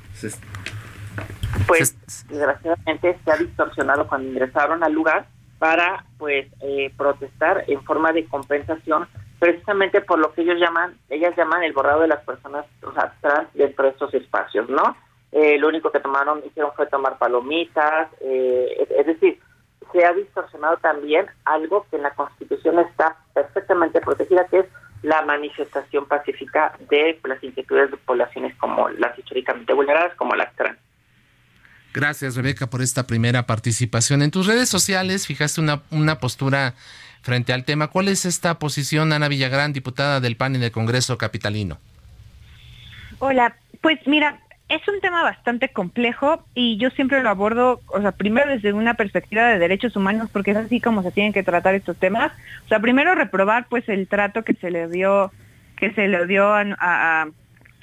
Pues 1.67 1.95
desgraciadamente 2.29 3.19
se 3.23 3.31
ha 3.31 3.37
distorsionado 3.37 4.09
cuando 4.09 4.29
ingresaron 4.29 4.83
al 4.83 4.93
lugar 4.93 5.27
para 5.59 6.05
pues 6.19 6.47
eh, 6.63 6.91
protestar 6.97 7.65
en 7.69 7.85
forma 7.85 8.13
de 8.13 8.25
compensación 8.27 9.07
precisamente 9.43 10.01
por 10.01 10.21
lo 10.21 10.33
que 10.33 10.43
ellos 10.43 10.61
llaman 10.61 10.97
ellas 11.11 11.35
llaman 11.37 11.65
el 11.65 11.73
borrado 11.73 12.03
de 12.03 12.09
las 12.09 12.23
personas 12.25 12.65
o 12.83 12.93
trans 12.93 13.49
dentro 13.55 13.87
de 13.87 13.91
estos 13.91 14.15
espacios 14.15 14.69
no 14.69 14.97
lo 15.33 15.69
único 15.69 15.91
que 15.91 15.99
tomaron 15.99 16.43
hicieron 16.47 16.73
fue 16.77 16.87
tomar 16.87 17.19
palomitas 17.19 18.09
es 18.21 19.07
decir 19.07 19.41
se 19.93 20.05
ha 20.05 20.13
distorsionado 20.13 20.77
también 20.79 21.27
algo 21.45 21.87
que 21.91 21.97
en 21.97 22.03
la 22.03 22.15
Constitución 22.15 22.79
está 22.79 23.17
perfectamente 23.35 24.01
protegida, 24.01 24.47
que 24.47 24.61
es 24.61 24.67
la 25.03 25.23
manifestación 25.23 26.07
pacífica 26.07 26.73
de 26.89 27.21
las 27.25 27.43
inquietudes 27.43 27.91
de 27.91 27.97
poblaciones 27.99 28.57
como 28.57 28.89
las 28.89 29.19
históricamente 29.19 29.73
vulneradas, 29.73 30.15
como 30.17 30.35
las 30.35 30.55
trans. 30.55 30.79
Gracias, 31.93 32.37
Rebeca, 32.37 32.69
por 32.69 32.81
esta 32.81 33.07
primera 33.07 33.47
participación. 33.47 34.23
En 34.23 34.31
tus 34.31 34.47
redes 34.47 34.69
sociales 34.69 35.27
fijaste 35.27 35.61
una, 35.61 35.83
una 35.91 36.21
postura 36.21 36.75
frente 37.23 37.53
al 37.53 37.65
tema. 37.65 37.89
¿Cuál 37.89 38.09
es 38.09 38.25
esta 38.25 38.59
posición, 38.59 39.13
Ana 39.13 39.29
Villagrán, 39.29 39.73
diputada 39.73 40.21
del 40.21 40.37
PAN 40.37 40.57
en 40.57 40.63
el 40.63 40.73
Congreso 40.73 41.17
Capitalino? 41.17 41.79
Hola, 43.19 43.55
pues 43.81 43.99
mira, 44.07 44.41
es 44.69 44.87
un 44.89 45.01
tema 45.01 45.23
bastante 45.23 45.69
complejo 45.69 46.45
y 46.55 46.77
yo 46.79 46.91
siempre 46.91 47.23
lo 47.23 47.29
abordo, 47.29 47.81
o 47.89 48.01
sea, 48.01 48.13
primero 48.13 48.51
desde 48.51 48.73
una 48.73 48.95
perspectiva 48.95 49.47
de 49.47 49.59
derechos 49.59 49.97
humanos, 49.97 50.31
porque 50.33 50.53
es 50.53 50.57
así 50.57 50.81
como 50.81 51.03
se 51.03 51.13
tienen 51.13 51.33
que 51.33 51.43
tratar 51.43 51.75
estos 51.75 51.97
temas. 51.97 52.33
O 52.65 52.69
sea, 52.69 52.81
primero 52.81 53.15
reprobar 53.15 53.67
pues 53.69 53.89
el 53.89 54.09
trato 54.09 54.45
que 54.45 54.55
se 54.55 54.71
le 54.71 54.89
dio, 54.89 55.31
que 55.77 55.93
se 55.93 56.09
le 56.09 56.27
dio 56.27 56.53
a, 56.55 57.29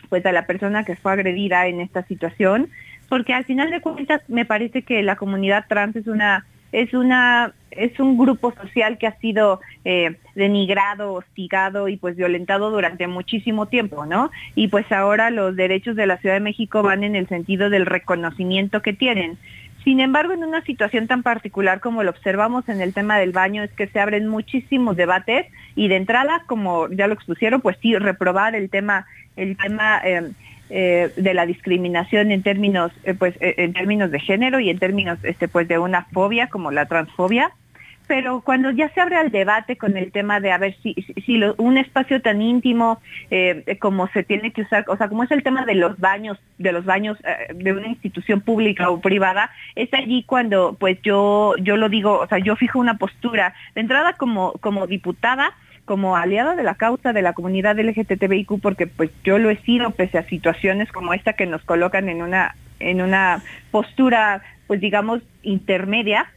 pues 0.09 0.25
a 0.25 0.31
la 0.31 0.47
persona 0.47 0.83
que 0.83 0.95
fue 0.95 1.13
agredida 1.13 1.67
en 1.67 1.79
esta 1.79 2.03
situación, 2.03 2.69
porque 3.07 3.33
al 3.33 3.45
final 3.45 3.69
de 3.69 3.81
cuentas 3.81 4.21
me 4.27 4.45
parece 4.45 4.81
que 4.81 5.03
la 5.03 5.15
comunidad 5.15 5.65
trans 5.69 5.95
es 5.95 6.07
una 6.07 6.45
es 6.71 6.93
una 6.93 7.53
es 7.71 7.99
un 7.99 8.17
grupo 8.17 8.51
social 8.51 8.97
que 8.97 9.07
ha 9.07 9.17
sido 9.19 9.61
eh, 9.85 10.17
denigrado, 10.35 11.13
hostigado 11.13 11.87
y 11.87 11.97
pues 11.97 12.15
violentado 12.15 12.71
durante 12.71 13.07
muchísimo 13.07 13.67
tiempo, 13.67 14.05
¿no? 14.05 14.31
Y 14.55 14.67
pues 14.69 14.91
ahora 14.91 15.29
los 15.29 15.55
derechos 15.55 15.95
de 15.95 16.07
la 16.07 16.17
Ciudad 16.17 16.35
de 16.35 16.41
México 16.41 16.81
van 16.81 17.03
en 17.03 17.15
el 17.15 17.27
sentido 17.27 17.69
del 17.69 17.85
reconocimiento 17.85 18.81
que 18.81 18.93
tienen. 18.93 19.37
Sin 19.83 20.01
embargo, 20.01 20.33
en 20.33 20.43
una 20.43 20.61
situación 20.63 21.07
tan 21.07 21.23
particular 21.23 21.79
como 21.79 22.03
lo 22.03 22.09
observamos 22.09 22.67
en 22.67 22.81
el 22.81 22.93
tema 22.93 23.17
del 23.17 23.31
baño, 23.31 23.63
es 23.63 23.71
que 23.71 23.87
se 23.87 23.99
abren 23.99 24.27
muchísimos 24.27 24.97
debates 24.97 25.47
y 25.75 25.87
de 25.87 25.95
entrada, 25.95 26.43
como 26.47 26.89
ya 26.89 27.07
lo 27.07 27.13
expusieron, 27.13 27.61
pues 27.61 27.77
sí, 27.81 27.95
reprobar 27.95 28.55
el 28.55 28.69
tema, 28.69 29.05
el 29.37 29.55
tema 29.55 30.01
eh, 30.03 30.31
eh, 30.71 31.11
de 31.15 31.33
la 31.33 31.47
discriminación 31.47 32.31
en 32.31 32.43
términos, 32.43 32.91
eh, 33.03 33.15
pues, 33.15 33.35
eh, 33.41 33.55
en 33.57 33.73
términos 33.73 34.11
de 34.11 34.19
género 34.19 34.59
y 34.59 34.69
en 34.69 34.77
términos, 34.77 35.17
este, 35.23 35.47
pues, 35.47 35.67
de 35.67 35.79
una 35.79 36.05
fobia 36.11 36.47
como 36.47 36.69
la 36.69 36.85
transfobia. 36.85 37.51
Pero 38.07 38.41
cuando 38.41 38.69
ya 38.71 38.89
se 38.89 39.01
abre 39.01 39.19
el 39.21 39.31
debate 39.31 39.77
con 39.77 39.97
el 39.97 40.11
tema 40.11 40.39
de 40.39 40.51
a 40.51 40.57
ver 40.57 40.75
si, 40.81 40.93
si, 41.25 41.41
un 41.57 41.77
espacio 41.77 42.21
tan 42.23 42.41
íntimo 42.41 42.99
como 43.77 44.07
se 44.07 44.23
tiene 44.23 44.51
que 44.51 44.63
usar, 44.63 44.83
o 44.87 44.97
sea, 44.97 45.09
como 45.09 45.23
es 45.23 45.29
el 45.29 45.43
tema 45.43 45.63
de 45.63 45.75
los 45.75 45.99
baños, 45.99 46.39
de 46.57 46.71
los 46.71 46.85
baños 46.85 47.19
de 47.53 47.71
una 47.71 47.87
institución 47.87 48.41
pública 48.41 48.89
o 48.89 48.99
privada, 48.99 49.51
es 49.75 49.93
allí 49.93 50.23
cuando 50.23 50.75
pues 50.79 50.99
yo, 51.03 51.53
yo 51.61 51.77
lo 51.77 51.87
digo, 51.87 52.17
o 52.17 52.27
sea, 52.27 52.39
yo 52.39 52.55
fijo 52.55 52.79
una 52.79 52.97
postura. 52.97 53.53
De 53.75 53.81
entrada 53.81 54.13
como, 54.13 54.53
como 54.53 54.87
diputada, 54.87 55.53
como 55.89 56.15
aliada 56.15 56.55
de 56.55 56.61
la 56.61 56.75
causa 56.75 57.13
de 57.13 57.23
la 57.23 57.33
comunidad 57.33 57.79
LGTBIQ 57.79 58.61
porque 58.61 58.85
pues 58.85 59.09
yo 59.23 59.39
lo 59.39 59.49
he 59.49 59.57
sido 59.63 59.89
pese 59.89 60.19
a 60.19 60.27
situaciones 60.27 60.91
como 60.91 61.15
esta 61.15 61.33
que 61.33 61.47
nos 61.47 61.63
colocan 61.63 62.09
en 62.09 62.21
una 62.21 62.55
en 62.79 63.01
una 63.01 63.41
postura 63.71 64.43
pues 64.67 64.79
digamos 64.81 65.23
intermedia 65.41 66.31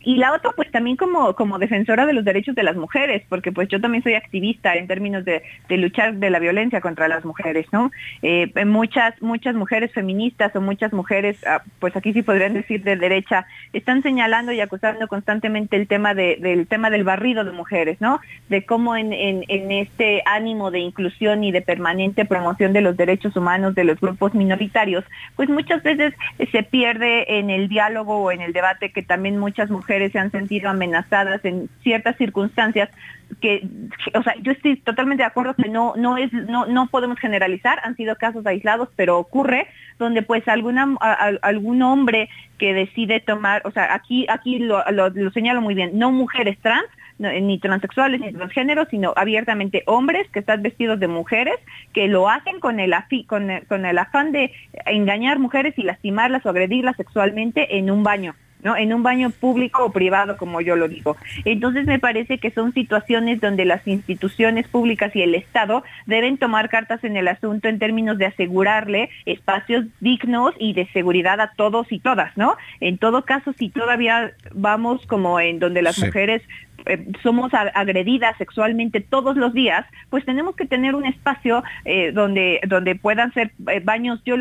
y 0.00 0.16
la 0.16 0.32
otra 0.32 0.52
pues 0.54 0.70
también 0.70 0.96
como, 0.96 1.34
como 1.34 1.58
defensora 1.58 2.06
de 2.06 2.12
los 2.12 2.24
derechos 2.24 2.54
de 2.54 2.62
las 2.62 2.76
mujeres, 2.76 3.22
porque 3.28 3.50
pues 3.50 3.68
yo 3.68 3.80
también 3.80 4.02
soy 4.02 4.14
activista 4.14 4.74
en 4.74 4.86
términos 4.86 5.24
de, 5.24 5.42
luchar 5.70 6.14
de 6.14 6.30
la 6.30 6.38
violencia 6.38 6.80
contra 6.80 7.08
las 7.08 7.24
mujeres, 7.24 7.66
¿no? 7.72 7.90
Eh, 8.22 8.52
muchas, 8.64 9.20
muchas 9.20 9.54
mujeres 9.54 9.92
feministas 9.92 10.54
o 10.54 10.60
muchas 10.60 10.92
mujeres, 10.92 11.44
ah, 11.46 11.62
pues 11.80 11.96
aquí 11.96 12.12
sí 12.12 12.22
podrían 12.22 12.54
decir 12.54 12.84
de 12.84 12.96
derecha, 12.96 13.46
están 13.72 14.02
señalando 14.02 14.52
y 14.52 14.60
acusando 14.60 15.08
constantemente 15.08 15.76
el 15.76 15.88
tema 15.88 16.14
de, 16.14 16.38
del 16.40 16.66
tema 16.68 16.90
del 16.90 17.04
barrido 17.04 17.44
de 17.44 17.52
mujeres, 17.52 18.00
¿no? 18.00 18.20
De 18.48 18.64
cómo 18.64 18.96
en, 18.96 19.12
en, 19.12 19.44
en 19.48 19.72
este 19.72 20.22
ánimo 20.26 20.70
de 20.70 20.78
inclusión 20.78 21.42
y 21.42 21.50
de 21.50 21.60
permanente 21.60 22.24
promoción 22.24 22.72
de 22.72 22.82
los 22.82 22.96
derechos 22.96 23.36
humanos 23.36 23.74
de 23.74 23.84
los 23.84 24.00
grupos 24.00 24.32
minoritarios, 24.34 25.04
pues 25.34 25.48
muchas 25.48 25.82
veces 25.82 26.14
se 26.52 26.62
pierde 26.62 27.38
en 27.38 27.50
el 27.50 27.68
diálogo 27.68 28.18
o 28.18 28.30
en 28.30 28.42
el 28.42 28.52
debate 28.52 28.92
que 28.92 29.02
también 29.02 29.38
muchas 29.38 29.68
mujeres 29.70 29.87
se 29.88 30.18
han 30.18 30.30
sentido 30.30 30.70
amenazadas 30.70 31.44
en 31.44 31.68
ciertas 31.82 32.16
circunstancias 32.16 32.88
que, 33.40 33.66
o 34.14 34.22
sea, 34.22 34.34
yo 34.42 34.52
estoy 34.52 34.76
totalmente 34.76 35.22
de 35.22 35.26
acuerdo 35.26 35.54
que 35.54 35.68
no, 35.68 35.94
no 35.96 36.16
es, 36.16 36.32
no, 36.32 36.66
no 36.66 36.86
podemos 36.88 37.18
generalizar, 37.18 37.78
han 37.82 37.96
sido 37.96 38.16
casos 38.16 38.46
aislados, 38.46 38.88
pero 38.96 39.18
ocurre 39.18 39.68
donde 39.98 40.22
pues 40.22 40.46
alguna, 40.48 40.96
algún 41.42 41.82
hombre 41.82 42.28
que 42.58 42.72
decide 42.72 43.20
tomar, 43.20 43.62
o 43.64 43.70
sea, 43.70 43.94
aquí, 43.94 44.26
aquí 44.28 44.58
lo, 44.58 44.82
lo, 44.90 45.30
señalo 45.32 45.60
muy 45.60 45.74
bien, 45.74 45.98
no 45.98 46.10
mujeres 46.10 46.58
trans, 46.60 46.86
ni 47.18 47.58
transexuales 47.58 48.20
ni 48.20 48.32
transgéneros, 48.32 48.88
sino 48.90 49.12
abiertamente 49.16 49.82
hombres 49.86 50.28
que 50.30 50.38
están 50.38 50.62
vestidos 50.62 51.00
de 51.00 51.08
mujeres, 51.08 51.56
que 51.92 52.06
lo 52.06 52.28
hacen 52.28 52.60
con 52.60 52.78
el, 52.78 52.94
con 53.26 53.48
con 53.68 53.86
el 53.86 53.98
afán 53.98 54.30
de 54.30 54.52
engañar 54.86 55.40
mujeres 55.40 55.74
y 55.76 55.82
lastimarlas 55.82 56.46
o 56.46 56.50
agredirlas 56.50 56.96
sexualmente 56.96 57.76
en 57.76 57.90
un 57.90 58.04
baño. 58.04 58.36
¿No? 58.62 58.76
En 58.76 58.92
un 58.92 59.02
baño 59.02 59.30
público 59.30 59.84
o 59.84 59.92
privado, 59.92 60.36
como 60.36 60.60
yo 60.60 60.76
lo 60.76 60.88
digo. 60.88 61.16
Entonces 61.44 61.86
me 61.86 61.98
parece 61.98 62.38
que 62.38 62.50
son 62.50 62.72
situaciones 62.72 63.40
donde 63.40 63.64
las 63.64 63.86
instituciones 63.86 64.68
públicas 64.68 65.14
y 65.14 65.22
el 65.22 65.34
Estado 65.34 65.84
deben 66.06 66.38
tomar 66.38 66.68
cartas 66.68 67.04
en 67.04 67.16
el 67.16 67.28
asunto 67.28 67.68
en 67.68 67.78
términos 67.78 68.18
de 68.18 68.26
asegurarle 68.26 69.10
espacios 69.26 69.86
dignos 70.00 70.54
y 70.58 70.72
de 70.72 70.86
seguridad 70.92 71.40
a 71.40 71.52
todos 71.56 71.90
y 71.92 72.00
todas, 72.00 72.36
¿no? 72.36 72.56
En 72.80 72.98
todo 72.98 73.24
caso, 73.24 73.52
si 73.52 73.68
todavía 73.68 74.32
vamos 74.52 75.06
como 75.06 75.40
en 75.40 75.58
donde 75.58 75.82
las 75.82 75.98
mujeres 75.98 76.42
eh, 76.86 77.06
somos 77.22 77.52
agredidas 77.52 78.36
sexualmente 78.38 79.00
todos 79.00 79.36
los 79.36 79.52
días, 79.52 79.84
pues 80.10 80.24
tenemos 80.24 80.56
que 80.56 80.66
tener 80.66 80.94
un 80.94 81.04
espacio 81.06 81.62
eh, 81.84 82.12
donde, 82.12 82.60
donde 82.66 82.94
puedan 82.94 83.32
ser 83.32 83.52
eh, 83.68 83.80
baños, 83.80 84.20
yo 84.24 84.36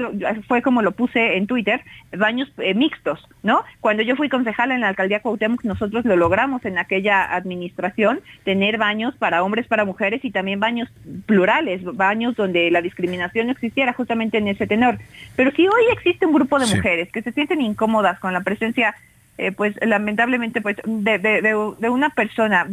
fue 0.48 0.62
como 0.62 0.82
lo 0.82 0.92
puse 0.92 1.38
en 1.38 1.48
Twitter, 1.48 1.82
baños 2.18 2.52
mixtos, 2.76 3.28
¿no? 3.44 3.64
Cuando 3.82 4.04
yo 4.04 4.16
fui 4.16 4.30
concejala 4.30 4.76
en 4.76 4.82
la 4.82 4.90
alcaldía 4.90 5.22
Cuauhtémoc, 5.22 5.64
nosotros 5.64 6.06
lo 6.06 6.16
logramos 6.16 6.64
en 6.66 6.78
aquella 6.78 7.36
administración, 7.36 8.20
tener 8.44 8.78
baños 8.78 9.16
para 9.16 9.44
hombres, 9.44 9.68
para 9.68 9.86
mujeres 9.86 10.24
y 10.24 10.32
también 10.32 10.60
baños 10.60 10.90
plurales, 11.26 11.84
baños 11.84 12.36
donde 12.36 12.72
la 12.72 12.82
discriminación 12.82 13.48
no 13.48 13.54
existiera 13.54 13.94
justamente 13.94 14.38
en 14.38 14.48
ese 14.48 14.68
tenor. 14.68 14.98
Pero 15.36 15.52
si 15.52 15.68
hoy 15.68 15.84
existe 15.92 16.26
un 16.26 16.34
grupo 16.34 16.60
de 16.60 16.68
mujeres 16.68 17.12
que 17.12 17.22
se 17.22 17.32
sienten 17.32 17.62
incómodas 17.62 18.20
con 18.20 18.34
la 18.34 18.42
presencia 18.42 18.96
eh, 19.40 19.52
pues 19.52 19.76
lamentablemente 19.82 20.62
pues 20.62 20.78
de, 20.84 21.20
de, 21.20 21.42
de, 21.42 21.90
una 21.90 22.10
persona 22.10 22.68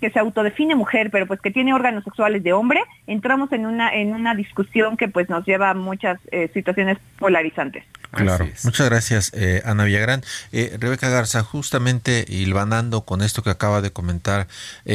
que 0.00 0.10
se 0.10 0.18
autodefine 0.18 0.74
mujer 0.74 1.10
pero 1.10 1.26
pues 1.26 1.40
que 1.40 1.50
tiene 1.50 1.72
órganos 1.72 2.04
sexuales 2.04 2.42
de 2.42 2.52
hombre 2.52 2.82
entramos 3.06 3.50
en 3.52 3.64
una 3.64 3.94
en 3.94 4.12
una 4.12 4.34
discusión 4.34 4.98
que 4.98 5.08
pues 5.08 5.30
nos 5.30 5.46
lleva 5.46 5.70
a 5.70 5.74
muchas 5.74 6.20
eh, 6.30 6.50
situaciones 6.52 6.98
polarizantes 7.18 7.84
Claro, 8.12 8.48
muchas 8.64 8.90
gracias 8.90 9.30
eh, 9.36 9.62
Ana 9.64 9.84
Villagrán. 9.84 10.22
Rebeca 10.50 11.08
Garza, 11.08 11.44
justamente 11.44 12.24
hilvanando 12.26 13.02
con 13.02 13.22
esto 13.22 13.44
que 13.44 13.50
acaba 13.50 13.82
de 13.82 13.92
comentar 13.92 14.48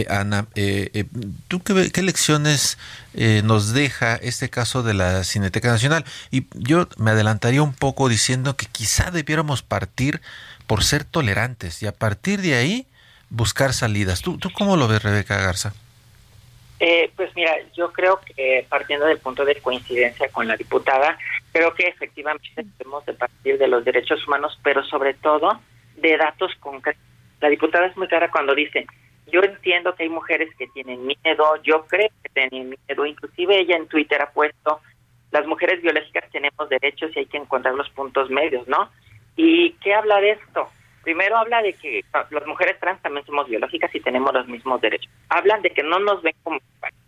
Ana, 0.09 0.47
¿tú 1.47 1.61
qué, 1.63 1.91
qué 1.93 2.01
lecciones 2.03 2.78
nos 3.45 3.71
deja 3.71 4.17
este 4.17 4.49
caso 4.49 4.84
de 4.84 4.95
la 4.95 5.23
Cineteca 5.23 5.69
Nacional? 5.69 6.03
Y 6.30 6.47
yo 6.55 6.89
me 6.97 7.11
adelantaría 7.11 7.63
un 7.63 7.73
poco 7.73 8.09
diciendo 8.09 8.57
que 8.57 8.65
quizá 8.65 9.11
debiéramos 9.11 9.61
partir 9.63 10.19
por 10.68 10.84
ser 10.84 11.03
tolerantes 11.03 11.82
y 11.84 11.88
a 11.88 11.91
partir 11.91 12.41
de 12.41 12.55
ahí 12.55 12.88
buscar 13.30 13.74
salidas. 13.74 14.22
¿Tú, 14.22 14.38
tú 14.38 14.49
cómo 14.51 14.78
lo 14.78 14.88
ves, 14.88 15.03
Rebeca 15.03 15.38
Garza? 15.38 15.74
Eh, 16.80 17.11
pues 17.16 17.34
mira, 17.36 17.55
yo 17.74 17.91
creo 17.93 18.20
que 18.20 18.66
partiendo 18.70 19.05
del 19.05 19.20
punto 19.20 19.45
de 19.45 19.55
coincidencia 19.61 20.28
con 20.30 20.47
la 20.47 20.57
diputada, 20.57 21.18
creo 21.53 21.74
que 21.74 21.88
efectivamente 21.88 22.49
debemos 22.55 23.05
de 23.05 23.13
partir 23.13 23.57
de 23.57 23.68
los 23.68 23.86
derechos 23.86 24.28
humanos, 24.28 24.59
pero 24.61 24.84
sobre 24.84 25.13
todo 25.13 25.59
de 25.95 26.18
datos 26.18 26.51
concretos. 26.59 27.01
La 27.39 27.49
diputada 27.49 27.86
es 27.86 27.95
muy 27.95 28.07
clara 28.07 28.30
cuando 28.30 28.53
dice, 28.53 28.86
yo 29.32 29.41
entiendo 29.41 29.95
que 29.95 30.03
hay 30.03 30.09
mujeres 30.09 30.49
que 30.57 30.68
tienen 30.68 31.05
miedo, 31.05 31.61
yo 31.63 31.86
creo 31.88 32.09
que 32.22 32.30
tienen 32.34 32.76
miedo, 32.88 33.05
inclusive 33.05 33.59
ella 33.59 33.78
en 33.78 33.88
Twitter 33.88 34.22
ha 34.22 34.32
puesto, 34.32 34.82
las 35.32 35.45
mujeres 35.47 35.82
biológicas 35.82 36.30
tenemos 36.32 36.70
derechos 36.70 37.11
y 37.16 37.20
hay 37.20 37.26
que 37.26 37.38
encontrar 37.38 37.76
los 37.76 37.89
puntos 37.89 38.30
medios, 38.30 38.68
¿no? 38.68 38.89
¿Y 39.36 39.71
qué 39.73 39.93
habla 39.93 40.19
de 40.21 40.31
esto? 40.31 40.69
Primero 41.03 41.38
habla 41.38 41.61
de 41.61 41.73
que 41.73 42.03
las 42.13 42.47
mujeres 42.47 42.79
trans 42.79 43.01
también 43.01 43.25
somos 43.25 43.47
biológicas 43.47 43.93
y 43.93 43.99
tenemos 43.99 44.33
los 44.33 44.47
mismos 44.47 44.81
derechos. 44.81 45.11
Hablan 45.29 45.61
de 45.61 45.69
que 45.69 45.83
no 45.83 45.99
nos 45.99 46.21
ven 46.23 46.36
como 46.43 46.59
iguales. 46.77 46.99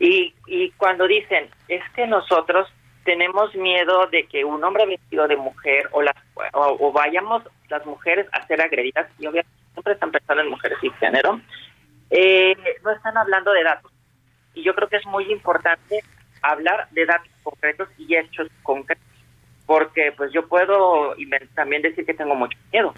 Y, 0.00 0.34
y 0.46 0.70
cuando 0.72 1.06
dicen, 1.06 1.48
es 1.68 1.82
que 1.94 2.06
nosotros 2.06 2.68
tenemos 3.08 3.54
miedo 3.54 4.06
de 4.08 4.26
que 4.26 4.44
un 4.44 4.62
hombre 4.62 4.84
vestido 4.84 5.26
de 5.26 5.36
mujer 5.36 5.88
o, 5.92 6.02
las, 6.02 6.14
o, 6.52 6.92
vayamos 6.92 7.42
las 7.70 7.86
mujeres 7.86 8.26
a 8.32 8.46
ser 8.46 8.60
agredidas, 8.60 9.08
y 9.18 9.26
obviamente 9.26 9.50
siempre 9.72 9.94
están 9.94 10.10
pensando 10.10 10.42
en 10.42 10.50
mujeres 10.50 10.76
y 10.82 10.90
género, 10.90 11.40
eh, 12.10 12.54
no 12.84 12.90
están 12.90 13.16
hablando 13.16 13.52
de 13.52 13.64
datos. 13.64 13.90
Y 14.52 14.62
yo 14.62 14.74
creo 14.74 14.88
que 14.88 14.96
es 14.96 15.06
muy 15.06 15.24
importante 15.32 16.00
hablar 16.42 16.86
de 16.90 17.06
datos 17.06 17.30
concretos 17.42 17.88
y 17.96 18.14
hechos 18.14 18.48
concretos 18.62 19.07
porque 19.68 20.14
pues 20.16 20.32
yo 20.32 20.48
puedo 20.48 21.14
también 21.54 21.82
decir 21.82 22.06
que 22.06 22.14
tengo 22.14 22.34
mucho 22.34 22.58
miedo 22.72 22.94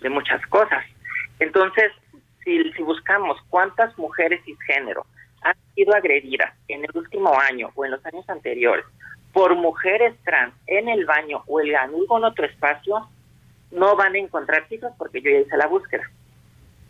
de 0.00 0.08
muchas 0.08 0.44
cosas. 0.46 0.82
Entonces, 1.38 1.92
si, 2.42 2.62
buscamos 2.82 3.38
cuántas 3.50 3.96
mujeres 3.98 4.40
cisgénero 4.46 5.04
han 5.42 5.54
sido 5.74 5.94
agredidas 5.94 6.54
en 6.68 6.82
el 6.82 6.90
último 6.94 7.38
año 7.38 7.70
o 7.74 7.84
en 7.84 7.90
los 7.90 8.06
años 8.06 8.26
anteriores 8.30 8.86
por 9.34 9.54
mujeres 9.54 10.14
trans 10.24 10.54
en 10.66 10.88
el 10.88 11.04
baño 11.04 11.42
o 11.46 11.60
en 11.60 11.76
algún 11.76 12.24
otro 12.24 12.46
espacio, 12.46 13.06
no 13.70 13.94
van 13.94 14.14
a 14.14 14.18
encontrar 14.18 14.66
cifras 14.66 14.94
porque 14.96 15.20
yo 15.20 15.30
ya 15.30 15.40
hice 15.40 15.58
la 15.58 15.66
búsqueda. 15.66 16.10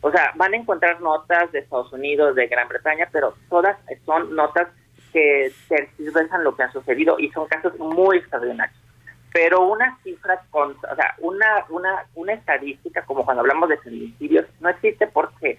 O 0.00 0.12
sea, 0.12 0.30
van 0.36 0.54
a 0.54 0.58
encontrar 0.58 1.00
notas 1.00 1.50
de 1.50 1.58
Estados 1.58 1.92
Unidos, 1.92 2.36
de 2.36 2.46
Gran 2.46 2.68
Bretaña, 2.68 3.08
pero 3.10 3.34
todas 3.50 3.76
son 4.06 4.36
notas 4.36 4.68
que 5.12 5.50
tergiversan 5.68 6.44
lo 6.44 6.54
que 6.54 6.62
ha 6.62 6.70
sucedido 6.70 7.18
y 7.18 7.32
son 7.32 7.48
casos 7.48 7.76
muy 7.80 8.18
extraordinarios 8.18 8.77
pero 9.32 9.62
una 9.66 9.98
cifra, 10.02 10.42
con, 10.50 10.72
o 10.72 10.96
sea, 10.96 11.14
una, 11.18 11.64
una, 11.68 12.06
una 12.14 12.32
estadística 12.32 13.04
como 13.04 13.24
cuando 13.24 13.42
hablamos 13.42 13.68
de 13.68 13.78
feminicidios 13.78 14.46
no 14.60 14.68
existe 14.68 15.06
porque, 15.06 15.58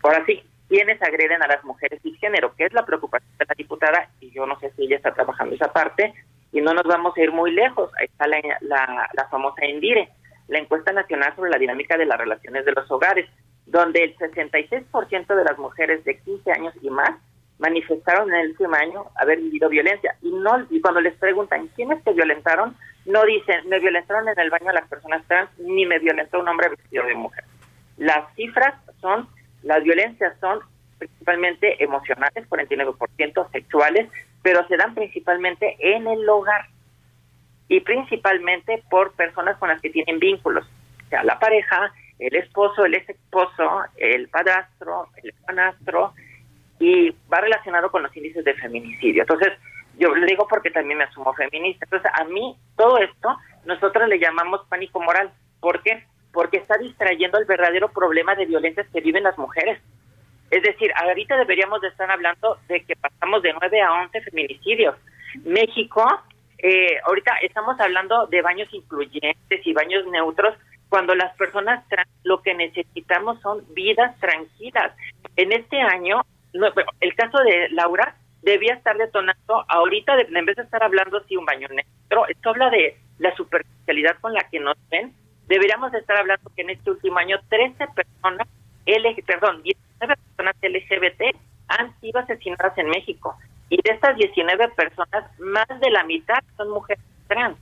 por 0.00 0.14
así, 0.14 0.42
quienes 0.68 1.00
agreden 1.02 1.42
a 1.42 1.48
las 1.48 1.62
mujeres 1.64 2.00
género, 2.18 2.54
que 2.56 2.64
es 2.64 2.72
la 2.72 2.84
preocupación 2.84 3.30
de 3.38 3.46
la 3.46 3.54
diputada, 3.56 4.08
y 4.20 4.30
yo 4.30 4.46
no 4.46 4.58
sé 4.58 4.72
si 4.72 4.84
ella 4.84 4.96
está 4.96 5.12
trabajando 5.12 5.54
esa 5.54 5.72
parte, 5.72 6.14
y 6.52 6.60
no 6.60 6.72
nos 6.72 6.84
vamos 6.84 7.16
a 7.16 7.20
ir 7.20 7.32
muy 7.32 7.52
lejos. 7.52 7.90
Ahí 7.98 8.06
está 8.06 8.26
la, 8.26 8.40
la, 8.60 9.08
la 9.12 9.28
famosa 9.28 9.64
INDIRE, 9.64 10.08
la 10.48 10.58
encuesta 10.58 10.92
nacional 10.92 11.34
sobre 11.36 11.50
la 11.50 11.58
dinámica 11.58 11.96
de 11.96 12.06
las 12.06 12.18
relaciones 12.18 12.64
de 12.64 12.72
los 12.72 12.90
hogares, 12.90 13.28
donde 13.66 14.04
el 14.04 14.16
66% 14.16 15.34
de 15.34 15.44
las 15.44 15.58
mujeres 15.58 16.04
de 16.04 16.18
15 16.18 16.52
años 16.52 16.74
y 16.80 16.90
más 16.90 17.10
manifestaron 17.58 18.28
en 18.32 18.40
el 18.40 18.50
último 18.50 18.74
año 18.74 19.06
haber 19.16 19.38
vivido 19.38 19.68
violencia. 19.68 20.16
Y 20.22 20.30
no 20.30 20.66
y 20.70 20.80
cuando 20.80 21.00
les 21.00 21.14
preguntan 21.14 21.68
quiénes 21.68 22.02
te 22.04 22.12
violentaron 22.12 22.76
no 23.04 23.24
dicen 23.24 23.68
me 23.68 23.78
violentaron 23.78 24.28
en 24.28 24.38
el 24.38 24.50
baño 24.50 24.70
a 24.70 24.74
las 24.74 24.88
personas 24.88 25.22
trans 25.26 25.50
ni 25.58 25.86
me 25.86 25.98
violentó 25.98 26.40
un 26.40 26.48
hombre 26.48 26.70
vestido 26.70 27.06
de 27.06 27.14
mujer 27.14 27.44
las 27.98 28.34
cifras 28.34 28.74
son 29.00 29.28
las 29.62 29.84
violencias 29.84 30.36
son 30.40 30.58
principalmente 30.98 31.82
emocionales 31.82 32.48
49% 32.48 33.50
sexuales 33.52 34.08
pero 34.46 34.64
se 34.68 34.76
dan 34.76 34.94
principalmente 34.94 35.76
en 35.80 36.06
el 36.06 36.28
hogar. 36.28 36.68
Y 37.66 37.80
principalmente 37.80 38.80
por 38.88 39.12
personas 39.14 39.58
con 39.58 39.68
las 39.68 39.80
que 39.82 39.90
tienen 39.90 40.20
vínculos, 40.20 40.64
o 41.04 41.08
sea, 41.08 41.24
la 41.24 41.36
pareja, 41.40 41.92
el 42.20 42.36
esposo, 42.36 42.84
el 42.84 42.94
ex 42.94 43.08
esposo, 43.08 43.82
el 43.96 44.28
padrastro, 44.28 45.08
el 45.16 45.30
hermanastro, 45.30 46.14
y 46.78 47.10
va 47.32 47.40
relacionado 47.40 47.90
con 47.90 48.02
los 48.02 48.16
índices 48.16 48.44
de 48.44 48.54
feminicidio. 48.54 49.22
Entonces, 49.22 49.52
yo 49.98 50.14
le 50.14 50.26
digo 50.26 50.46
porque 50.48 50.70
también 50.70 50.98
me 50.98 51.04
asumo 51.04 51.32
feminista. 51.34 51.86
Entonces, 51.86 52.10
a 52.14 52.24
mí 52.24 52.56
todo 52.76 52.98
esto, 52.98 53.36
nosotros 53.64 54.08
le 54.08 54.18
llamamos 54.18 54.66
pánico 54.68 55.00
moral. 55.00 55.30
¿Por 55.60 55.82
qué? 55.82 56.04
Porque 56.32 56.58
está 56.58 56.76
distrayendo 56.76 57.38
el 57.38 57.46
verdadero 57.46 57.88
problema 57.88 58.34
de 58.34 58.46
violencia 58.46 58.86
que 58.92 59.00
viven 59.00 59.22
las 59.22 59.38
mujeres. 59.38 59.80
Es 60.50 60.62
decir, 60.62 60.92
ahorita 60.94 61.36
deberíamos 61.38 61.80
de 61.80 61.88
estar 61.88 62.10
hablando 62.10 62.58
de 62.68 62.84
que 62.84 62.94
pasamos 62.94 63.42
de 63.42 63.52
9 63.52 63.80
a 63.80 63.92
11 64.04 64.20
feminicidios. 64.22 64.94
México, 65.44 66.04
eh, 66.58 66.98
ahorita 67.04 67.32
estamos 67.42 67.80
hablando 67.80 68.26
de 68.26 68.42
baños 68.42 68.68
incluyentes 68.72 69.66
y 69.66 69.72
baños 69.72 70.06
neutros, 70.06 70.54
cuando 70.88 71.14
las 71.14 71.34
personas 71.36 71.86
trans 71.88 72.08
lo 72.22 72.42
que 72.42 72.54
necesitamos 72.54 73.40
son 73.40 73.64
vidas 73.74 74.16
tranquilas. 74.20 74.92
En 75.34 75.52
este 75.52 75.80
año, 75.80 76.22
el 76.52 77.14
caso 77.14 77.38
de 77.38 77.68
Laura 77.70 78.16
debía 78.42 78.74
estar 78.74 78.96
detonando 78.96 79.64
ahorita, 79.68 80.16
en 80.20 80.44
vez 80.44 80.56
de 80.56 80.62
estar 80.62 80.82
hablando 80.82 81.22
si 81.24 81.36
un 81.36 81.44
baño 81.44 81.68
neutro, 81.68 82.26
esto 82.28 82.50
habla 82.50 82.70
de 82.70 82.96
la 83.18 83.34
superficialidad 83.34 84.18
con 84.20 84.32
la 84.32 84.48
que 84.48 84.60
nos 84.60 84.76
ven, 84.90 85.12
deberíamos 85.46 85.92
estar 85.94 86.16
hablando 86.16 86.50
que 86.54 86.62
en 86.62 86.70
este 86.70 86.90
último 86.90 87.18
año 87.18 87.38
13 87.48 87.86
personas, 87.88 88.46
L, 88.84 89.16
perdón, 89.26 89.62
19 89.62 90.14
personas 90.16 90.56
LGBT 90.62 91.36
han 91.68 92.00
sido 92.00 92.20
asesinadas 92.20 92.76
en 92.78 92.88
México. 92.88 93.36
Y 93.68 93.76
de 93.82 93.94
estas 93.94 94.16
19 94.16 94.68
personas, 94.70 95.24
más 95.40 95.66
de 95.80 95.90
la 95.90 96.04
mitad 96.04 96.38
son 96.56 96.70
mujeres 96.70 97.02
trans. 97.26 97.58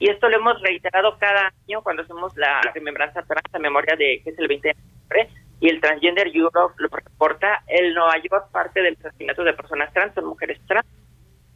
Y 0.00 0.10
esto 0.10 0.28
lo 0.28 0.36
hemos 0.36 0.60
reiterado 0.62 1.16
cada 1.18 1.52
año 1.66 1.82
cuando 1.82 2.02
hacemos 2.02 2.36
la 2.36 2.60
remembranza 2.74 3.22
trans, 3.22 3.44
la 3.52 3.58
memoria 3.58 3.94
de 3.96 4.20
que 4.22 4.30
es 4.30 4.38
el 4.38 4.48
20 4.48 4.68
de 4.68 4.74
noviembre, 4.74 5.28
y 5.60 5.68
el 5.68 5.80
Transgender 5.80 6.28
Europe 6.34 6.74
lo 6.78 6.88
reporta, 6.88 7.62
el 7.66 7.94
Nueva 7.94 8.16
York 8.18 8.50
parte 8.52 8.80
del 8.80 8.96
asesinato 9.02 9.44
de 9.44 9.54
personas 9.54 9.92
trans 9.92 10.14
son 10.14 10.26
mujeres 10.26 10.60
trans, 10.66 10.86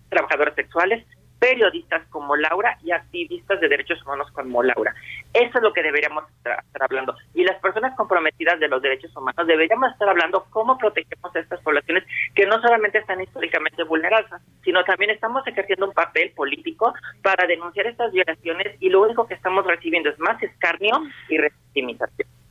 trabajadoras 0.09 0.55
sexuales, 0.55 1.05
periodistas 1.43 2.07
como 2.11 2.37
Laura 2.37 2.79
y 2.85 2.93
activistas 2.93 3.61
de 3.61 3.69
derechos 3.69 4.01
humanos 4.05 4.31
como 4.33 4.63
Laura. 4.63 4.95
Eso 5.35 5.59
es 5.59 5.63
lo 5.63 5.73
que 5.73 5.83
deberíamos 5.83 6.23
estar, 6.37 6.63
hablando. 6.79 7.17
Y 7.35 7.43
las 7.43 7.59
personas 7.61 7.97
comprometidas 7.97 8.61
de 8.61 8.69
los 8.69 8.81
derechos 8.81 9.11
humanos 9.17 9.45
deberíamos 9.49 9.91
estar 9.91 10.09
hablando 10.09 10.47
cómo 10.51 10.79
protegemos 10.79 11.35
a 11.35 11.41
estas 11.41 11.61
poblaciones 11.63 12.05
que 12.37 12.47
no 12.47 12.61
solamente 12.63 12.99
están 12.99 13.21
históricamente 13.21 13.83
vulneradas, 13.83 14.41
sino 14.63 14.85
también 14.85 15.11
estamos 15.11 15.45
ejerciendo 15.45 15.87
un 15.87 15.93
papel 15.93 16.31
político 16.31 16.95
para 17.23 17.45
denunciar 17.49 17.89
estas 17.89 18.13
violaciones 18.13 18.77
y 18.79 18.89
lo 18.89 19.03
único 19.03 19.27
que 19.27 19.35
estamos 19.35 19.67
recibiendo 19.67 20.11
es 20.11 20.19
más 20.21 20.41
escarnio 20.45 20.93
y 21.29 21.39
revictimización. 21.39 22.42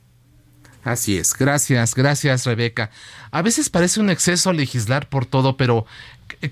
Así 0.84 1.16
es, 1.16 1.34
gracias, 1.34 1.94
gracias 1.94 2.44
Rebeca. 2.44 2.90
A 3.30 3.42
veces 3.42 3.70
parece 3.70 4.00
un 4.00 4.10
exceso 4.10 4.52
legislar 4.52 5.08
por 5.08 5.26
todo, 5.26 5.56
pero 5.56 5.86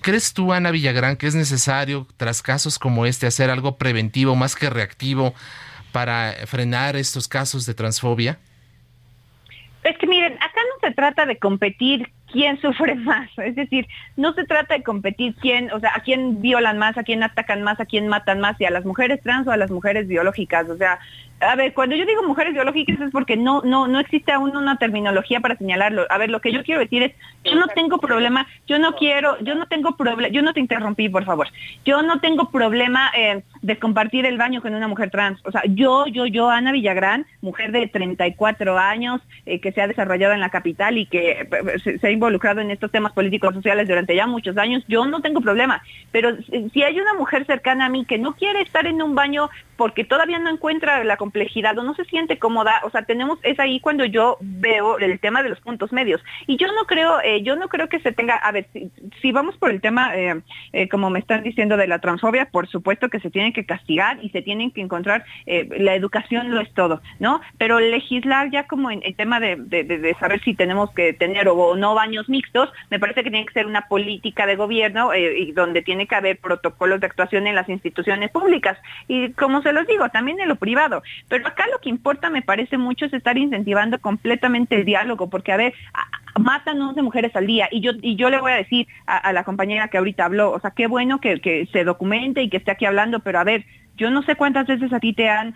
¿crees 0.03 0.35
tú, 0.35 0.53
Ana 0.53 0.71
Villagrán, 0.71 1.17
que 1.17 1.27
es 1.27 1.35
necesario, 1.35 2.07
tras 2.17 2.41
casos 2.41 2.79
como 2.79 3.07
este, 3.07 3.27
hacer 3.27 3.51
algo 3.51 3.77
preventivo 3.77 4.37
más 4.37 4.55
que 4.55 4.71
reactivo 4.71 5.35
para 5.91 6.35
frenar 6.47 6.95
estos 6.95 7.27
casos 7.27 7.67
de 7.67 7.75
transfobia? 7.75 8.39
Es 9.83 9.97
que 9.97 10.07
miren, 10.07 10.35
acá 10.35 10.61
no 10.75 10.89
se 10.89 10.95
trata 10.95 11.25
de 11.25 11.39
competir 11.39 12.13
quién 12.31 12.61
sufre 12.61 12.95
más. 12.95 13.31
Es 13.39 13.57
decir, 13.57 13.87
no 14.17 14.35
se 14.35 14.45
trata 14.45 14.75
de 14.75 14.83
competir 14.83 15.35
quién, 15.41 15.73
o 15.73 15.81
sea, 15.81 15.93
a 15.95 16.01
quién 16.01 16.41
violan 16.43 16.79
más, 16.79 16.99
a 16.99 17.03
quién 17.03 17.23
atacan 17.23 17.63
más, 17.63 17.81
a 17.81 17.87
quién 17.87 18.07
matan 18.07 18.41
más, 18.41 18.61
y 18.61 18.67
a 18.67 18.71
las 18.71 18.85
mujeres 18.85 19.21
trans 19.23 19.47
o 19.47 19.53
a 19.53 19.57
las 19.57 19.71
mujeres 19.71 20.07
biológicas. 20.07 20.69
O 20.69 20.77
sea, 20.77 20.99
a 21.41 21.57
ver, 21.57 21.73
cuando 21.73 21.97
yo 21.97 22.05
digo 22.05 22.23
mujeres 22.23 22.53
biológicas 22.53 23.01
es 23.01 23.11
porque 23.11 23.37
no, 23.37 23.63
no, 23.63 23.87
no 23.87 23.99
existe 23.99 24.31
aún 24.31 24.55
una 24.57 24.77
terminología 24.77 25.41
para 25.41 25.57
señalarlo. 25.57 26.07
A 26.11 26.19
ver, 26.19 26.31
lo 26.31 26.41
que 26.41 26.53
yo 26.53 26.63
quiero 26.63 26.81
decir 26.81 27.03
es, 27.03 27.13
yo 27.45 27.55
no 27.55 27.67
tengo 27.69 27.99
problema, 27.99 28.47
yo 28.67 28.79
no 28.79 28.95
quiero, 28.95 29.39
yo 29.41 29.55
no 29.55 29.67
tengo 29.67 29.97
problema, 29.97 30.29
yo 30.29 30.43
no 30.43 30.53
te 30.53 30.61
interrumpí, 30.61 31.09
por 31.09 31.25
favor. 31.25 31.49
Yo 31.85 32.03
no 32.03 32.21
tengo 32.21 32.51
problema 32.51 33.11
eh, 33.17 33.43
de 33.63 33.79
compartir 33.79 34.27
el 34.27 34.37
baño 34.37 34.61
con 34.61 34.75
una 34.75 34.87
mujer 34.87 35.11
trans. 35.11 35.41
O 35.45 35.51
sea, 35.51 35.63
yo, 35.67 36.07
yo, 36.07 36.27
yo, 36.27 36.51
Ana 36.51 36.73
Villagrán, 36.73 37.27
mujer 37.41 37.73
de 37.73 37.87
34 37.87 38.79
años, 38.79 39.23
eh, 39.47 39.61
que 39.61 39.73
se 39.73 39.81
ha 39.81 39.89
desarrollado 39.89 40.35
en 40.35 40.41
la 40.41 40.51
capital 40.51 40.99
y 40.99 41.07
que 41.07 41.41
eh, 41.41 41.99
se, 41.99 42.07
ha 42.07 42.11
involucrado 42.11 42.61
en 42.61 42.71
estos 42.71 42.91
temas 42.91 43.13
políticos 43.13 43.55
sociales 43.55 43.89
durante 43.89 44.15
ya 44.15 44.27
muchos 44.27 44.59
años, 44.59 44.85
yo 44.89 45.07
no 45.07 45.23
tengo 45.23 45.41
problema. 45.41 45.83
Pero 46.13 46.37
si 46.73 46.83
hay 46.83 47.01
una 47.01 47.15
mujer 47.15 47.47
cercana 47.47 47.87
a 47.87 47.89
mí 47.89 48.05
que 48.05 48.19
no 48.19 48.35
quiere 48.35 48.61
estar 48.61 48.87
en 48.87 49.01
un 49.01 49.15
baño 49.15 49.49
porque 49.81 50.05
todavía 50.05 50.39
no 50.39 50.51
encuentra 50.51 51.03
la 51.05 51.17
complejidad 51.17 51.79
o 51.79 51.83
no 51.83 51.95
se 51.95 52.05
siente 52.05 52.39
cómoda, 52.39 52.83
o 52.83 52.91
sea, 52.91 53.05
tenemos, 53.05 53.39
es 53.43 53.59
ahí 53.59 53.81
cuando 53.81 54.05
yo 54.05 54.37
veo 54.43 54.99
el 54.99 55.19
tema 55.21 55.43
de 55.43 55.49
los 55.49 55.59
puntos 55.61 55.91
medios. 55.91 56.21
Y 56.47 56.59
yo 56.59 56.67
no 56.67 56.85
creo, 56.85 57.19
eh, 57.23 57.43
yo 57.43 57.57
no 57.57 57.69
creo 57.69 57.89
que 57.89 57.99
se 58.01 58.13
tenga, 58.13 58.35
a 58.35 58.53
ver, 58.53 58.67
si, 59.23 59.33
vamos 59.33 59.57
por 59.57 59.71
el 59.71 59.81
tema, 59.81 60.15
eh, 60.15 60.43
eh, 60.75 60.87
como 60.91 61.09
me 61.09 61.19
están 61.19 61.43
diciendo, 61.45 61.79
de 61.79 61.87
la 61.87 61.99
transfobia, 61.99 62.51
por 62.51 62.69
supuesto 62.69 63.09
que 63.09 63.21
se 63.21 63.31
tienen 63.31 63.55
que 63.55 63.65
castigar 63.65 64.23
y 64.23 64.29
se 64.29 64.43
tienen 64.43 64.71
que 64.71 64.83
encontrar, 64.83 65.25
la 65.47 65.95
educación 65.95 66.51
lo 66.51 66.61
es 66.61 66.71
todo, 66.75 67.01
¿no? 67.19 67.41
Pero 67.57 67.81
legislar 67.81 68.51
ya 68.51 68.67
como 68.67 68.91
en 68.91 69.01
el 69.03 69.17
tema 69.17 69.41
de, 69.41 70.15
saber 70.21 70.43
si 70.45 70.53
tenemos 70.53 70.91
que 70.93 71.15
tener 71.15 71.49
o, 71.49 71.75
no 71.75 71.95
baños 71.95 72.29
mixtos, 72.29 72.69
me 72.91 72.99
parece 73.01 73.25
que 73.25 73.31
tiene 73.31 73.47
que 73.47 73.55
ser 73.55 73.67
una 73.67 73.89
política 73.89 74.45
de 74.45 74.57
gobierno 74.57 75.15
y 75.15 75.53
donde 75.53 75.81
tiene 75.81 76.07
que 76.07 76.17
haber 76.17 76.37
protocolos 76.37 77.01
de 77.01 77.07
actuación 77.07 77.47
en 77.47 77.55
las 77.55 77.71
instituciones 77.71 78.31
públicas. 78.31 78.77
Y 79.09 79.33
como 79.33 79.63
los 79.73 79.87
digo, 79.87 80.09
también 80.09 80.41
en 80.41 80.49
lo 80.49 80.57
privado. 80.57 81.03
Pero 81.29 81.47
acá 81.47 81.67
lo 81.71 81.79
que 81.79 81.89
importa, 81.89 82.31
me 82.31 82.43
parece 82.43 82.79
mucho, 82.79 83.07
es 83.07 83.13
estar 83.13 83.37
incentivando 83.39 83.99
completamente 83.99 84.77
el 84.77 84.85
diálogo, 84.85 85.31
porque 85.31 85.53
a 85.53 85.57
ver, 85.57 85.75
matan 86.39 86.81
11 86.81 87.03
mujeres 87.03 87.35
al 87.35 87.47
día 87.47 87.69
y 87.71 87.81
yo 87.81 87.93
y 88.01 88.17
yo 88.17 88.31
le 88.31 88.41
voy 88.41 88.53
a 88.53 88.57
decir 88.57 88.87
a, 89.07 89.33
la 89.33 89.45
compañera 89.45 89.89
que 89.89 89.99
ahorita 89.99 90.25
habló, 90.25 90.53
o 90.53 90.61
sea, 90.61 90.71
qué 90.71 90.87
bueno 90.87 91.21
que, 91.21 91.41
que 91.41 91.67
se 91.73 91.85
documente 91.85 92.43
y 92.43 92.51
que 92.51 92.59
esté 92.59 92.71
aquí 92.71 92.87
hablando, 92.87 93.21
pero 93.21 93.39
a 93.39 93.45
ver, 93.45 93.65
yo 93.97 94.11
no 94.11 94.23
sé 94.23 94.35
cuántas 94.35 94.67
veces 94.67 94.93
a 94.93 95.01
ti 95.01 95.13
te 95.13 95.29
han 95.29 95.55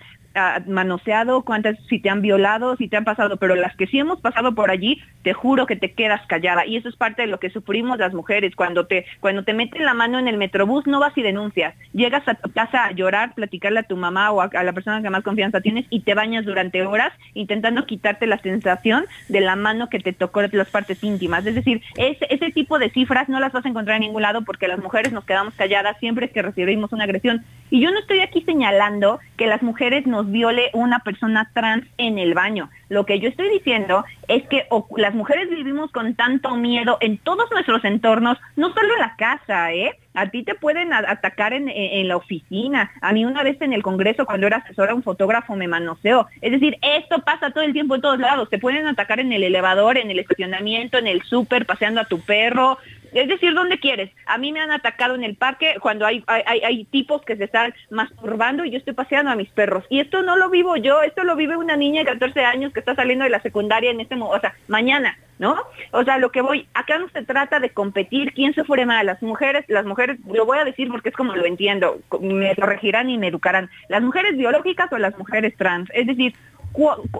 manoseado, 0.66 1.42
cuántas 1.42 1.76
si 1.88 1.98
te 2.00 2.10
han 2.10 2.22
violado, 2.22 2.76
si 2.76 2.88
te 2.88 2.96
han 2.96 3.04
pasado, 3.04 3.36
pero 3.36 3.54
las 3.54 3.76
que 3.76 3.86
sí 3.86 3.98
hemos 3.98 4.20
pasado 4.20 4.54
por 4.54 4.70
allí, 4.70 5.00
te 5.22 5.32
juro 5.32 5.66
que 5.66 5.76
te 5.76 5.92
quedas 5.92 6.26
callada. 6.26 6.66
Y 6.66 6.76
eso 6.76 6.88
es 6.88 6.96
parte 6.96 7.22
de 7.22 7.28
lo 7.28 7.38
que 7.38 7.50
sufrimos 7.50 7.98
las 7.98 8.12
mujeres. 8.14 8.56
Cuando 8.56 8.86
te, 8.86 9.06
cuando 9.20 9.44
te 9.44 9.54
meten 9.54 9.84
la 9.84 9.94
mano 9.94 10.18
en 10.18 10.28
el 10.28 10.36
metrobús, 10.36 10.86
no 10.86 11.00
vas 11.00 11.16
y 11.16 11.22
denuncias. 11.22 11.74
Llegas 11.92 12.26
a 12.28 12.34
tu 12.34 12.50
casa 12.50 12.84
a 12.84 12.92
llorar, 12.92 13.34
platicarle 13.34 13.80
a 13.80 13.84
tu 13.84 13.96
mamá 13.96 14.32
o 14.32 14.40
a, 14.40 14.48
la 14.62 14.72
persona 14.72 15.02
que 15.02 15.10
más 15.10 15.22
confianza 15.22 15.60
tienes 15.60 15.86
y 15.90 16.00
te 16.00 16.14
bañas 16.14 16.44
durante 16.44 16.84
horas 16.84 17.12
intentando 17.34 17.86
quitarte 17.86 18.26
la 18.26 18.38
sensación 18.38 19.04
de 19.28 19.40
la 19.40 19.56
mano 19.56 19.88
que 19.88 20.00
te 20.00 20.12
tocó 20.12 20.42
las 20.42 20.70
partes 20.70 21.02
íntimas. 21.02 21.46
Es 21.46 21.54
decir, 21.54 21.82
ese, 21.96 22.26
ese 22.30 22.50
tipo 22.50 22.78
de 22.78 22.90
cifras 22.90 23.28
no 23.28 23.40
las 23.40 23.52
vas 23.52 23.64
a 23.64 23.68
encontrar 23.68 23.96
en 23.96 24.02
ningún 24.02 24.22
lado 24.22 24.42
porque 24.42 24.68
las 24.68 24.78
mujeres 24.78 25.12
nos 25.12 25.24
quedamos 25.24 25.54
calladas 25.54 25.96
siempre 26.00 26.30
que 26.30 26.42
recibimos 26.42 26.92
una 26.92 27.04
agresión. 27.04 27.44
Y 27.70 27.80
yo 27.80 27.90
no 27.90 27.98
estoy 27.98 28.20
aquí 28.20 28.42
señalando 28.42 29.20
que 29.36 29.46
las 29.46 29.62
mujeres 29.62 30.06
nos 30.06 30.23
viole 30.24 30.70
una 30.72 31.00
persona 31.00 31.50
trans 31.54 31.84
en 31.98 32.18
el 32.18 32.34
baño. 32.34 32.70
Lo 32.88 33.06
que 33.06 33.20
yo 33.20 33.28
estoy 33.28 33.48
diciendo 33.50 34.04
es 34.28 34.46
que 34.48 34.66
las 34.96 35.14
mujeres 35.14 35.48
vivimos 35.50 35.90
con 35.90 36.14
tanto 36.14 36.56
miedo 36.56 36.98
en 37.00 37.18
todos 37.18 37.50
nuestros 37.50 37.84
entornos, 37.84 38.38
no 38.56 38.72
solo 38.72 38.94
en 38.94 39.00
la 39.00 39.16
casa, 39.16 39.72
¿eh? 39.72 39.92
A 40.14 40.30
ti 40.30 40.44
te 40.44 40.54
pueden 40.54 40.92
atacar 40.92 41.52
en, 41.54 42.08
la 42.08 42.16
oficina. 42.16 42.92
A 43.00 43.12
mí 43.12 43.24
una 43.24 43.42
vez 43.42 43.60
en 43.60 43.72
el 43.72 43.82
Congreso, 43.82 44.26
cuando 44.26 44.46
era 44.46 44.58
asesora, 44.58 44.94
un 44.94 45.02
fotógrafo 45.02 45.56
me 45.56 45.66
manoseó. 45.66 46.28
Es 46.40 46.52
decir, 46.52 46.78
esto 46.82 47.18
pasa 47.22 47.50
todo 47.50 47.64
el 47.64 47.72
tiempo 47.72 47.96
en 47.96 48.00
todos 48.00 48.20
lados. 48.20 48.48
Te 48.48 48.60
pueden 48.60 48.86
atacar 48.86 49.18
en 49.18 49.32
el 49.32 49.42
elevador, 49.42 49.98
en 49.98 50.12
el 50.12 50.20
estacionamiento, 50.20 50.98
en 50.98 51.08
el 51.08 51.22
súper, 51.22 51.66
paseando 51.66 52.00
a 52.00 52.04
tu 52.04 52.20
perro, 52.20 52.78
es 53.20 53.28
decir, 53.28 53.54
¿dónde 53.54 53.78
quieres? 53.78 54.10
A 54.26 54.38
mí 54.38 54.52
me 54.52 54.60
han 54.60 54.70
atacado 54.70 55.14
en 55.14 55.24
el 55.24 55.36
parque 55.36 55.76
cuando 55.80 56.06
hay, 56.06 56.24
hay, 56.26 56.84
tipos 56.86 57.22
que 57.22 57.36
se 57.36 57.44
están 57.44 57.74
masturbando 57.90 58.64
y 58.64 58.70
yo 58.70 58.78
estoy 58.78 58.94
paseando 58.94 59.30
a 59.30 59.36
mis 59.36 59.48
perros. 59.50 59.84
Y 59.88 60.00
esto 60.00 60.22
no 60.22 60.36
lo 60.36 60.50
vivo 60.50 60.76
yo, 60.76 61.02
esto 61.02 61.24
lo 61.24 61.36
vive 61.36 61.56
una 61.56 61.76
niña 61.76 62.00
de 62.00 62.06
14 62.12 62.40
años 62.44 62.72
que 62.72 62.80
está 62.80 62.94
saliendo 62.94 63.24
de 63.24 63.30
la 63.30 63.40
secundaria 63.40 63.90
en 63.90 64.00
este 64.00 64.16
momento, 64.16 64.36
o 64.36 64.40
sea, 64.40 64.54
mañana, 64.68 65.16
¿no? 65.38 65.56
O 65.92 66.04
sea, 66.04 66.18
lo 66.18 66.30
que 66.30 66.42
voy, 66.42 66.68
acá 66.74 66.98
no 66.98 67.08
se 67.08 67.24
trata 67.24 67.60
de 67.60 67.70
competir 67.70 68.32
quién 68.32 68.54
se 68.54 68.64
fuere 68.64 68.86
mal, 68.86 69.06
las 69.06 69.22
mujeres, 69.22 69.64
las 69.68 69.84
mujeres, 69.84 70.18
lo 70.26 70.46
voy 70.46 70.58
a 70.58 70.64
decir 70.64 70.88
porque 70.88 71.08
es 71.08 71.16
como 71.16 71.34
lo 71.34 71.44
entiendo, 71.44 71.98
me 72.20 72.54
corregirán 72.56 73.10
y 73.10 73.18
me 73.18 73.28
educarán, 73.28 73.70
las 73.88 74.02
mujeres 74.02 74.36
biológicas 74.36 74.92
o 74.92 74.98
las 74.98 75.16
mujeres 75.18 75.54
trans, 75.56 75.88
es 75.92 76.06
decir, 76.06 76.34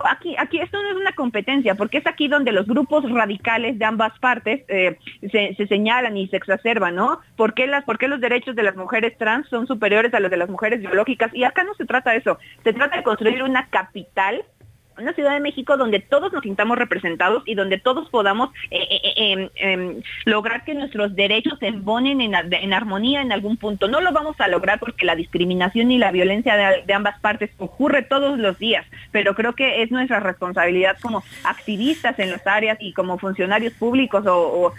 aquí, 0.05 0.35
aquí 0.39 0.59
esto 0.59 0.83
no 0.83 0.91
es 0.91 0.97
una 0.97 1.13
competencia, 1.13 1.75
porque 1.75 1.99
es 1.99 2.07
aquí 2.07 2.29
donde 2.29 2.53
los 2.53 2.67
grupos 2.67 3.09
radicales 3.11 3.79
de 3.79 3.85
ambas 3.85 4.19
partes 4.19 4.63
eh, 4.69 4.99
se, 5.31 5.55
señalan 5.67 6.17
y 6.17 6.29
se 6.29 6.37
exacerban, 6.37 6.95
¿no? 6.95 7.21
¿Por 7.37 7.55
qué, 7.55 7.67
las, 7.67 7.85
¿Por 7.85 7.99
qué 7.99 8.09
los 8.09 8.21
derechos 8.21 8.57
de 8.57 8.63
las 8.63 8.77
mujeres 8.77 9.17
trans 9.17 9.49
son 9.49 9.67
superiores 9.67 10.13
a 10.15 10.21
los 10.21 10.31
de 10.31 10.37
las 10.37 10.49
mujeres 10.49 10.81
biológicas? 10.81 11.33
Y 11.35 11.45
acá 11.45 11.65
no 11.65 11.75
se 11.75 11.85
trata 11.85 12.11
de 12.11 12.19
eso, 12.19 12.39
se 12.65 12.73
trata 12.73 12.97
de 12.97 13.03
construir 13.03 13.43
una 13.43 13.69
capital 13.69 14.45
una 14.99 15.13
Ciudad 15.13 15.35
de 15.35 15.41
México 15.41 15.77
donde 15.77 16.01
todos 16.01 16.33
nos 16.33 16.43
sintamos 16.43 16.79
representados 16.79 17.43
y 17.47 17.55
donde 17.55 17.79
todos 17.79 18.09
podamos 18.11 18.51
eh, 18.71 18.79
eh, 18.91 19.01
eh, 19.05 19.33
em, 19.33 19.49
em, 19.57 20.03
lograr 20.25 20.65
que 20.65 20.75
nuestros 20.75 21.15
derechos 21.15 21.59
se 21.59 21.69
embonen 21.69 22.21
en, 22.21 22.73
armonía 22.73 23.23
en 23.23 23.33
algún 23.33 23.57
punto. 23.57 23.89
No 23.89 24.01
lo 24.01 24.13
vamos 24.13 24.41
a 24.41 24.49
lograr 24.49 24.79
porque 24.79 25.07
la 25.07 25.17
discriminación 25.17 25.91
y 25.91 25.99
la 25.99 26.13
violencia 26.13 26.57
de, 26.57 26.95
ambas 26.95 27.19
partes 27.21 27.51
ocurre 27.59 28.03
todos 28.03 28.39
los 28.39 28.59
días, 28.59 28.87
pero 29.11 29.35
creo 29.35 29.55
que 29.55 29.83
es 29.83 29.91
nuestra 29.91 30.21
responsabilidad 30.21 30.97
como 31.01 31.25
activistas 31.45 32.19
en 32.19 32.31
las 32.31 32.47
áreas 32.47 32.79
y 32.81 32.93
como 32.93 33.19
funcionarios 33.19 33.73
públicos 33.73 34.25
o, 34.27 34.73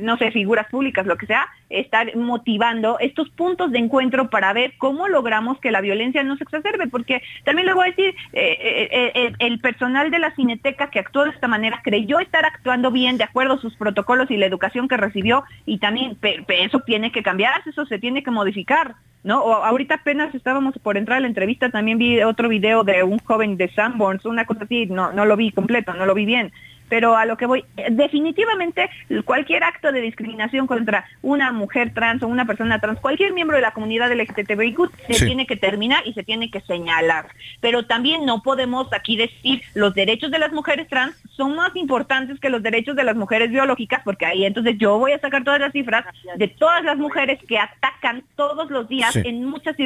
no 0.00 0.16
sé, 0.18 0.30
figuras 0.30 0.68
públicas, 0.68 1.06
lo 1.06 1.16
que 1.16 1.26
sea, 1.26 1.48
estar 1.70 2.14
motivando 2.16 2.98
estos 2.98 3.28
puntos 3.30 3.70
de 3.72 3.78
encuentro 3.78 4.30
para 4.30 4.52
ver 4.52 4.74
cómo 4.78 5.08
logramos 5.08 5.58
que 5.60 5.70
la 5.70 5.80
violencia 5.80 6.22
no 6.22 6.36
se 6.36 6.44
exacerbe, 6.44 6.86
porque 6.86 7.22
también 7.44 7.66
le 7.66 7.74
voy 7.74 7.88
a 7.88 7.90
decir, 7.90 8.14
el 8.32 9.58
personal 9.60 10.10
de 10.10 10.18
la 10.18 10.34
cineteca 10.34 10.90
que 10.90 10.98
actuó 10.98 11.24
de 11.24 11.30
esta 11.30 11.48
manera 11.48 11.80
creyó 11.82 12.20
estar 12.20 12.44
actuando 12.44 12.90
bien 12.90 13.18
de 13.18 13.24
acuerdo 13.24 13.54
a 13.54 13.60
sus 13.60 13.74
protocolos 13.76 14.30
y 14.30 14.36
la 14.36 14.46
educación 14.46 14.88
que 14.88 14.96
recibió 14.96 15.44
y 15.66 15.78
también 15.78 16.16
eso 16.48 16.80
tiene 16.80 17.12
que 17.12 17.22
cambiar, 17.22 17.62
eso 17.66 17.86
se 17.86 17.98
tiene 17.98 18.22
que 18.22 18.30
modificar. 18.30 18.94
¿No? 19.24 19.42
O 19.42 19.52
ahorita 19.52 19.96
apenas 19.96 20.32
estábamos 20.32 20.78
por 20.78 20.96
entrar 20.96 21.18
a 21.18 21.20
la 21.20 21.26
entrevista, 21.26 21.70
también 21.70 21.98
vi 21.98 22.22
otro 22.22 22.48
video 22.48 22.84
de 22.84 23.02
un 23.02 23.18
joven 23.18 23.56
de 23.56 23.68
Sanborns, 23.68 24.24
una 24.24 24.46
cosa 24.46 24.62
así, 24.62 24.86
no, 24.86 25.12
no 25.12 25.24
lo 25.24 25.36
vi 25.36 25.50
completo, 25.50 25.92
no 25.92 26.06
lo 26.06 26.14
vi 26.14 26.24
bien 26.24 26.52
pero 26.88 27.16
a 27.16 27.26
lo 27.26 27.36
que 27.36 27.46
voy, 27.46 27.64
definitivamente 27.90 28.90
cualquier 29.24 29.64
acto 29.64 29.92
de 29.92 30.00
discriminación 30.00 30.66
contra 30.66 31.04
una 31.22 31.52
mujer 31.52 31.92
trans 31.94 32.22
o 32.22 32.28
una 32.28 32.46
persona 32.46 32.80
trans, 32.80 33.00
cualquier 33.00 33.32
miembro 33.32 33.56
de 33.56 33.62
la 33.62 33.72
comunidad 33.72 34.12
LGTBIQ 34.12 34.78
se 35.08 35.26
tiene 35.26 35.46
que 35.46 35.56
terminar 35.56 36.06
y 36.06 36.14
se 36.14 36.22
tiene 36.22 36.50
que 36.50 36.60
señalar. 36.60 37.26
Pero 37.60 37.86
también 37.86 38.24
no 38.24 38.42
podemos 38.42 38.92
aquí 38.92 39.16
decir 39.16 39.62
los 39.74 39.94
derechos 39.94 40.30
de 40.30 40.38
las 40.38 40.52
mujeres 40.52 40.88
trans 40.88 41.16
son 41.36 41.54
más 41.54 41.74
importantes 41.76 42.40
que 42.40 42.50
los 42.50 42.62
derechos 42.62 42.96
de 42.96 43.04
las 43.04 43.16
mujeres 43.16 43.50
biológicas, 43.50 44.02
porque 44.04 44.26
ahí 44.26 44.44
entonces 44.44 44.76
yo 44.78 44.98
voy 44.98 45.12
a 45.12 45.20
sacar 45.20 45.44
todas 45.44 45.60
las 45.60 45.72
cifras 45.72 46.04
de 46.36 46.48
todas 46.48 46.84
las 46.84 46.96
mujeres 46.96 47.38
que 47.46 47.58
atacan 47.58 48.22
todos 48.36 48.70
los 48.70 48.88
días 48.88 49.14
en 49.16 49.44
muchas 49.44 49.76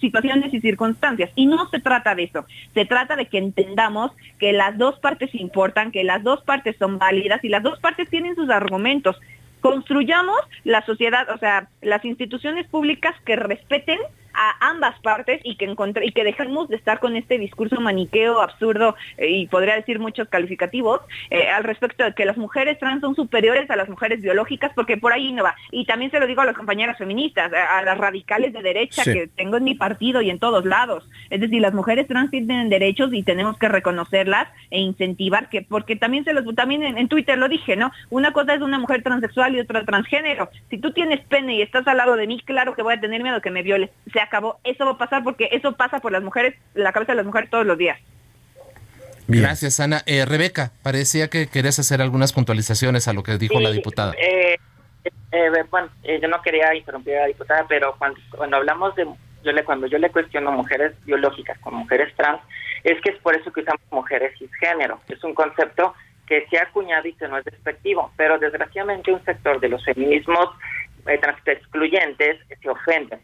situaciones 0.00 0.52
y 0.54 0.60
circunstancias. 0.60 1.30
Y 1.34 1.46
no 1.46 1.68
se 1.70 1.80
trata 1.80 2.14
de 2.14 2.24
eso, 2.24 2.46
se 2.74 2.84
trata 2.84 3.16
de 3.16 3.26
que 3.26 3.38
entendamos 3.38 4.12
que 4.38 4.52
las 4.52 4.78
dos 4.78 4.98
partes 4.98 5.34
importan, 5.34 5.90
que 5.90 6.04
las 6.04 6.22
dos 6.22 6.27
partes 6.42 6.76
son 6.78 6.98
válidas 6.98 7.42
y 7.44 7.48
las 7.48 7.62
dos 7.62 7.78
partes 7.80 8.08
tienen 8.08 8.34
sus 8.36 8.50
argumentos. 8.50 9.16
Construyamos 9.60 10.38
la 10.64 10.84
sociedad, 10.86 11.28
o 11.34 11.38
sea, 11.38 11.68
las 11.82 12.04
instituciones 12.04 12.66
públicas 12.68 13.14
que 13.24 13.36
respeten 13.36 13.98
a 14.34 14.68
ambas 14.70 14.98
partes 15.00 15.40
y 15.44 15.56
que, 15.56 15.64
encontré, 15.64 16.06
y 16.06 16.12
que 16.12 16.24
dejemos 16.24 16.68
de 16.68 16.76
estar 16.76 17.00
con 17.00 17.16
este 17.16 17.38
discurso 17.38 17.80
maniqueo 17.80 18.40
absurdo 18.40 18.96
eh, 19.16 19.30
y 19.30 19.46
podría 19.46 19.74
decir 19.74 19.98
muchos 19.98 20.28
calificativos 20.28 21.00
eh, 21.30 21.48
al 21.48 21.64
respecto 21.64 22.04
de 22.04 22.14
que 22.14 22.24
las 22.24 22.36
mujeres 22.36 22.78
trans 22.78 23.00
son 23.00 23.14
superiores 23.14 23.70
a 23.70 23.76
las 23.76 23.88
mujeres 23.88 24.22
biológicas 24.22 24.72
porque 24.74 24.96
por 24.96 25.12
ahí 25.12 25.32
no 25.32 25.44
va. 25.44 25.54
Y 25.70 25.86
también 25.86 26.10
se 26.10 26.20
lo 26.20 26.26
digo 26.26 26.42
a 26.42 26.46
las 26.46 26.56
compañeras 26.56 26.98
feministas, 26.98 27.52
a, 27.52 27.82
las 27.82 27.98
radicales 27.98 28.52
de 28.52 28.62
derecha 28.62 29.04
que 29.04 29.28
tengo 29.28 29.56
en 29.56 29.64
mi 29.64 29.74
partido 29.74 30.20
y 30.22 30.30
en 30.30 30.38
todos 30.38 30.64
lados. 30.64 31.08
Es 31.30 31.40
decir, 31.40 31.60
las 31.60 31.74
mujeres 31.74 32.06
trans 32.06 32.30
tienen 32.30 32.68
derechos 32.68 33.12
y 33.12 33.22
tenemos 33.22 33.58
que 33.58 33.68
reconocerlas 33.68 34.48
e 34.70 34.80
incentivar 34.80 35.48
que, 35.48 35.62
porque 35.62 35.96
también 35.96 36.24
se 36.24 36.32
los, 36.32 36.44
también 36.54 36.82
en, 36.82 36.98
en 36.98 37.08
Twitter 37.08 37.38
lo 37.38 37.48
dije, 37.48 37.76
¿no? 37.76 37.92
Una 38.10 38.32
cosa 38.32 38.54
es 38.54 38.60
una 38.60 38.78
mujer 38.78 39.02
transexual 39.02 39.54
y 39.54 39.60
otra 39.60 39.84
transgénero. 39.84 40.48
Si 40.70 40.78
tú 40.78 40.92
tienes 40.92 41.20
pene 41.20 41.54
y 41.54 41.62
estás 41.62 41.86
al 41.86 41.96
lado 41.96 42.16
de 42.16 42.26
mí, 42.26 42.40
claro 42.44 42.74
que 42.74 42.82
voy 42.82 42.94
a 42.94 43.00
tener 43.00 43.22
miedo 43.22 43.40
que 43.40 43.50
me 43.50 43.62
violes. 43.62 43.90
Se 44.18 44.22
acabó. 44.22 44.58
Eso 44.64 44.84
va 44.84 44.90
a 44.90 44.98
pasar 44.98 45.22
porque 45.22 45.48
eso 45.52 45.76
pasa 45.76 46.00
por 46.00 46.10
las 46.10 46.24
mujeres, 46.24 46.56
la 46.74 46.90
cabeza 46.90 47.12
de 47.12 47.18
las 47.18 47.26
mujeres 47.26 47.50
todos 47.50 47.64
los 47.64 47.78
días. 47.78 48.00
Gracias, 49.28 49.78
Ana. 49.78 50.02
Eh, 50.06 50.24
Rebeca, 50.24 50.72
parecía 50.82 51.28
que 51.28 51.46
querías 51.46 51.78
hacer 51.78 52.02
algunas 52.02 52.32
puntualizaciones 52.32 53.06
a 53.06 53.12
lo 53.12 53.22
que 53.22 53.38
dijo 53.38 53.60
la 53.60 53.70
diputada. 53.70 54.14
Eh, 54.18 54.58
eh, 55.30 55.50
bueno, 55.70 55.88
yo 56.20 56.26
no 56.26 56.42
quería 56.42 56.74
interrumpir 56.74 57.14
a 57.14 57.20
la 57.20 57.26
diputada, 57.28 57.64
pero 57.68 57.94
cuando, 57.96 58.18
cuando 58.36 58.56
hablamos 58.56 58.96
de, 58.96 59.06
yo 59.44 59.52
le, 59.52 59.62
cuando 59.62 59.86
yo 59.86 59.98
le 59.98 60.10
cuestiono 60.10 60.50
mujeres 60.50 60.94
biológicas 61.04 61.56
con 61.60 61.74
mujeres 61.74 62.12
trans, 62.16 62.40
es 62.82 63.00
que 63.00 63.10
es 63.10 63.18
por 63.18 63.36
eso 63.36 63.52
que 63.52 63.60
usamos 63.60 63.82
mujeres 63.92 64.36
cisgénero. 64.36 65.00
Es 65.08 65.22
un 65.22 65.32
concepto 65.32 65.94
que 66.26 66.44
se 66.50 66.58
ha 66.58 66.64
acuñado 66.64 67.06
y 67.06 67.12
que 67.12 67.28
no 67.28 67.38
es 67.38 67.44
despectivo, 67.44 68.10
pero 68.16 68.36
desgraciadamente 68.36 69.12
un 69.12 69.24
sector 69.24 69.60
de 69.60 69.68
los 69.68 69.84
feminismos 69.84 70.48
trans 71.04 71.38
excluyentes 71.46 72.36
se 72.60 72.68
ofende 72.68 73.20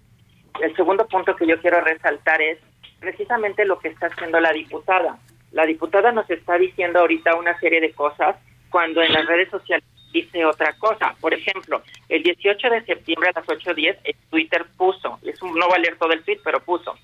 el 0.61 0.75
segundo 0.77 1.07
punto 1.07 1.35
que 1.37 1.47
yo 1.47 1.61
quiero 1.61 1.81
resaltar 1.81 2.41
es 2.41 2.59
precisamente 3.01 3.65
lo 3.65 3.79
que 3.79 3.89
está 3.89 4.07
haciendo 4.07 4.41
la 4.41 4.53
diputada. 4.53 5.19
La 5.53 5.67
diputada 5.67 6.13
nos 6.13 6.29
está 6.31 6.59
diciendo 6.59 7.01
ahorita 7.01 7.37
una 7.37 7.59
serie 7.61 7.81
de 7.81 7.93
cosas 7.93 8.37
cuando 8.71 9.03
en 9.03 9.13
las 9.13 9.27
redes 9.27 9.51
sociales 9.51 9.85
dice 10.13 10.45
otra 10.45 10.73
cosa. 10.79 11.15
Por 11.21 11.35
ejemplo, 11.35 11.83
el 12.09 12.23
18 12.23 12.71
de 12.71 12.85
septiembre 12.85 13.31
a 13.31 13.41
las 13.41 13.47
8.10 13.47 13.99
Twitter 14.31 14.65
puso, 14.77 15.19
es 15.23 15.41
un, 15.43 15.55
no 15.55 15.69
va 15.69 15.77
a 15.77 15.79
leer 15.79 15.97
todo 15.97 16.13
el 16.13 16.25
tweet, 16.25 16.41
pero 16.43 16.61
puso, 16.61 16.95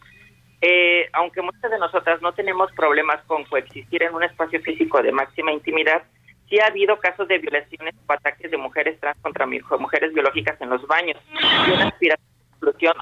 eh, 0.61 1.09
aunque 1.13 1.43
muchas 1.43 1.71
de 1.71 1.79
nosotras 1.79 2.21
no 2.21 2.33
tenemos 2.33 2.71
problemas 2.73 3.23
con 3.27 3.45
coexistir 3.45 4.03
en 4.03 4.15
un 4.15 4.23
espacio 4.23 4.61
físico 4.61 5.03
de 5.03 5.13
máxima 5.13 5.53
intimidad, 5.53 6.03
sí 6.49 6.59
ha 6.59 6.67
habido 6.67 6.99
casos 6.99 7.29
de 7.29 7.39
violaciones 7.39 7.95
o 8.07 8.13
ataques 8.13 8.51
de 8.51 8.57
mujeres 8.57 8.99
trans 9.01 9.19
contra 9.23 9.47
mujeres 9.47 10.13
biológicas 10.13 10.61
en 10.61 10.71
los 10.71 10.87
baños. 10.87 11.19
Y 11.67 11.71
una 11.71 11.89
aspiración 11.89 12.30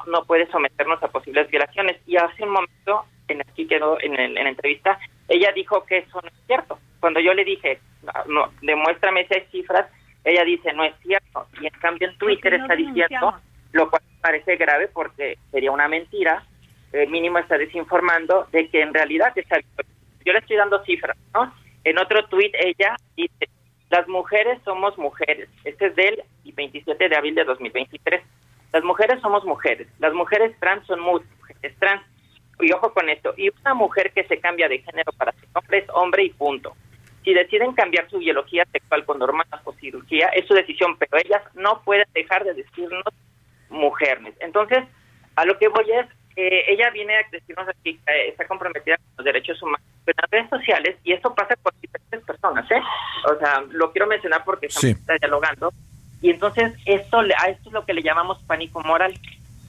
no 0.06 0.24
puede 0.24 0.46
someternos 0.50 1.02
a 1.02 1.08
posibles 1.08 1.48
violaciones. 1.50 1.96
Y 2.06 2.16
hace 2.16 2.42
un 2.44 2.50
momento, 2.50 3.04
en 3.28 3.40
aquí 3.40 3.66
quedó 3.66 4.00
en, 4.00 4.18
en 4.18 4.34
la 4.34 4.48
entrevista, 4.48 4.98
ella 5.28 5.52
dijo 5.54 5.84
que 5.84 5.98
eso 5.98 6.20
no 6.22 6.28
es 6.28 6.34
cierto. 6.46 6.78
Cuando 7.00 7.20
yo 7.20 7.34
le 7.34 7.44
dije, 7.44 7.80
no, 8.26 8.50
demuéstrame 8.62 9.22
esas 9.22 9.48
cifras, 9.50 9.86
ella 10.24 10.44
dice, 10.44 10.72
no 10.72 10.84
es 10.84 10.94
cierto. 11.02 11.46
Y 11.60 11.66
en 11.66 11.72
cambio 11.80 12.08
en 12.08 12.18
Twitter 12.18 12.54
está 12.54 12.74
diciendo, 12.74 13.34
lo 13.72 13.90
cual 13.90 14.02
parece 14.20 14.56
grave 14.56 14.88
porque 14.88 15.38
sería 15.50 15.70
una 15.70 15.88
mentira, 15.88 16.44
el 16.92 17.08
mínimo 17.10 17.38
está 17.38 17.58
desinformando 17.58 18.46
de 18.50 18.68
que 18.68 18.80
en 18.80 18.94
realidad 18.94 19.32
está... 19.36 19.58
Yo 20.24 20.32
le 20.32 20.38
estoy 20.40 20.56
dando 20.56 20.82
cifras, 20.84 21.16
¿no? 21.32 21.52
En 21.84 21.98
otro 21.98 22.26
tweet 22.26 22.52
ella 22.54 22.96
dice, 23.16 23.48
las 23.90 24.06
mujeres 24.08 24.58
somos 24.64 24.96
mujeres. 24.98 25.48
Este 25.64 25.86
es 25.86 25.96
del 25.96 26.22
27 26.44 27.08
de 27.08 27.16
abril 27.16 27.34
de 27.34 27.44
2023. 27.44 28.22
Las 28.72 28.84
mujeres 28.84 29.20
somos 29.20 29.44
mujeres, 29.44 29.88
las 29.98 30.12
mujeres 30.12 30.54
trans 30.60 30.86
son 30.86 31.00
mujeres 31.00 31.76
trans. 31.78 32.02
Y 32.60 32.72
ojo 32.72 32.92
con 32.92 33.08
esto, 33.08 33.34
y 33.36 33.50
una 33.60 33.74
mujer 33.74 34.12
que 34.12 34.24
se 34.24 34.40
cambia 34.40 34.68
de 34.68 34.80
género 34.80 35.12
para 35.12 35.30
ser 35.30 35.48
hombre 35.54 35.78
es 35.78 35.84
hombre 35.90 36.24
y 36.24 36.30
punto. 36.30 36.76
Si 37.22 37.32
deciden 37.32 37.72
cambiar 37.72 38.10
su 38.10 38.18
biología 38.18 38.64
sexual 38.72 39.04
con 39.04 39.22
hormonas 39.22 39.60
o 39.62 39.72
cirugía, 39.74 40.28
es 40.30 40.44
su 40.46 40.54
decisión, 40.54 40.96
pero 40.98 41.18
ellas 41.24 41.42
no 41.54 41.82
pueden 41.82 42.08
dejar 42.14 42.42
de 42.42 42.54
decirnos 42.54 43.04
mujeres. 43.68 44.34
Entonces, 44.40 44.84
a 45.36 45.44
lo 45.44 45.56
que 45.56 45.68
voy 45.68 45.92
es, 45.92 46.06
que 46.34 46.64
ella 46.68 46.90
viene 46.90 47.16
a 47.16 47.22
decirnos 47.30 47.68
aquí 47.68 47.98
que 48.04 48.28
está 48.28 48.46
comprometida 48.46 48.96
con 48.96 49.06
los 49.18 49.24
derechos 49.24 49.60
humanos 49.62 49.86
en 50.06 50.14
las 50.16 50.30
redes 50.30 50.50
sociales, 50.50 50.96
y 51.04 51.12
eso 51.12 51.34
pasa 51.34 51.54
con 51.62 51.72
diferentes 51.80 52.24
personas, 52.24 52.68
¿eh? 52.70 52.80
O 53.30 53.38
sea, 53.38 53.62
lo 53.70 53.92
quiero 53.92 54.06
mencionar 54.06 54.42
porque 54.44 54.66
estamos 54.66 55.20
dialogando, 55.20 55.72
y 56.20 56.30
entonces 56.30 56.72
esto, 56.84 57.18
a 57.20 57.48
esto 57.48 57.68
es 57.68 57.72
lo 57.72 57.84
que 57.84 57.94
le 57.94 58.02
llamamos 58.02 58.42
pánico 58.44 58.80
moral. 58.82 59.14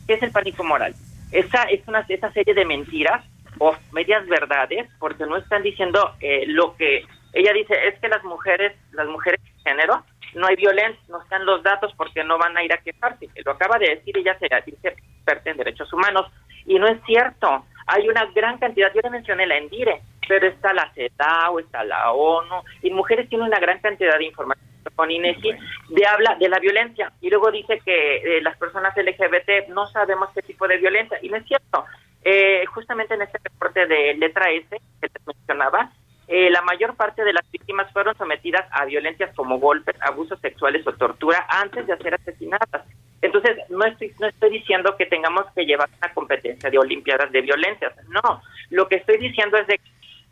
¿Qué 0.08 0.14
es 0.14 0.24
el 0.24 0.32
pánico 0.32 0.64
moral? 0.64 0.96
Esa 1.32 1.64
es 1.64 1.88
una 1.88 2.06
esa 2.08 2.32
serie 2.32 2.54
de 2.54 2.66
mentiras 2.66 3.24
o 3.60 3.76
medias 3.92 4.26
verdades, 4.28 4.90
porque 5.00 5.26
no 5.26 5.38
están 5.38 5.64
diciendo 5.64 6.16
eh, 6.22 6.46
lo 6.48 6.76
que 6.76 7.06
ella 7.34 7.54
dice 7.54 7.76
es 7.88 8.00
que 8.00 8.08
las 8.08 8.24
mujeres, 8.24 8.76
las 8.94 9.08
mujeres 9.08 9.40
de 9.44 9.70
género, 9.70 10.04
no 10.36 10.48
hay 10.48 10.56
violencia, 10.56 11.02
no 11.10 11.22
están 11.22 11.46
los 11.46 11.62
datos 11.64 11.94
porque 11.96 12.24
no 12.24 12.38
van 12.38 12.58
a 12.58 12.64
ir 12.64 12.74
a 12.74 12.78
quejarse. 12.78 13.28
Lo 13.46 13.52
acaba 13.52 13.78
de 13.78 13.96
decir 13.96 14.18
ella 14.18 14.38
se 14.40 14.48
dice 14.66 14.88
experta 14.90 15.52
en 15.52 15.58
derechos 15.58 15.92
humanos 15.94 16.32
y 16.66 16.80
no 16.80 16.88
es 16.88 17.00
cierto. 17.06 17.66
Hay 17.88 18.08
una 18.08 18.26
gran 18.36 18.58
cantidad, 18.60 18.92
yo 18.94 19.02
le 19.04 19.10
mencioné 19.10 19.48
la 19.48 19.58
ENDIRE, 19.58 20.02
pero 20.28 20.48
está 20.48 20.74
la 20.74 20.92
CEDAW, 20.94 21.60
está 21.60 21.84
la 21.84 22.12
ONU, 22.12 22.64
y 22.84 22.92
mujeres 22.92 23.28
tienen 23.30 23.48
una 23.48 23.60
gran 23.60 23.80
cantidad 23.80 24.18
de 24.18 24.26
información 24.26 24.70
con 24.96 25.12
INEGI, 25.12 25.52
de 25.90 26.06
habla 26.06 26.36
de 26.40 26.50
la 26.50 26.60
violencia 26.60 27.12
y 27.22 27.30
luego 27.30 27.52
dice 27.52 27.80
que 27.86 28.18
eh, 28.18 28.42
las 28.42 28.58
personas 28.58 28.96
LGBT 28.96 29.70
no 29.70 29.88
sabemos 29.88 30.30
qué 30.34 30.42
tipo 30.42 30.68
de 30.68 30.78
violencia 30.78 31.18
y 31.22 31.30
no 31.30 31.38
es 31.38 31.46
cierto. 31.46 31.86
Eh, 32.24 32.66
justamente 32.68 33.14
en 33.14 33.22
este 33.22 33.40
reporte 33.44 33.88
de 33.88 34.14
letra 34.16 34.52
S 34.52 34.82
que 35.02 35.10
te 35.10 35.20
mencionaba, 35.26 35.92
eh, 36.28 36.50
la 36.52 36.62
mayor 36.62 36.96
parte 36.96 37.24
de 37.24 37.34
las 37.34 37.50
víctimas 37.50 37.92
fueron 37.92 38.16
sometidas 38.16 38.66
a 38.72 38.86
violencias 38.86 39.34
como 39.36 39.58
golpes, 39.58 39.96
abusos 40.02 40.40
sexuales 40.42 40.86
o 40.86 40.94
tortura 40.94 41.46
antes 41.50 41.88
de 41.88 41.98
ser 41.98 42.14
asesinadas. 42.14 42.86
Entonces, 43.22 43.58
no 43.70 43.84
estoy, 43.86 44.14
no 44.20 44.28
estoy 44.28 44.52
diciendo 44.52 44.96
que 44.96 45.06
tengamos 45.06 45.46
que 45.56 45.66
llevar 45.66 45.90
una 45.98 46.14
competencia 46.14 46.70
de 46.70 46.78
olimpiadas 46.78 47.32
de 47.32 47.42
violencias, 47.42 47.94
no. 48.10 48.42
Lo 48.70 48.88
que 48.88 48.98
estoy 48.98 49.18
diciendo 49.18 49.58
es 49.58 49.68
de 49.68 49.80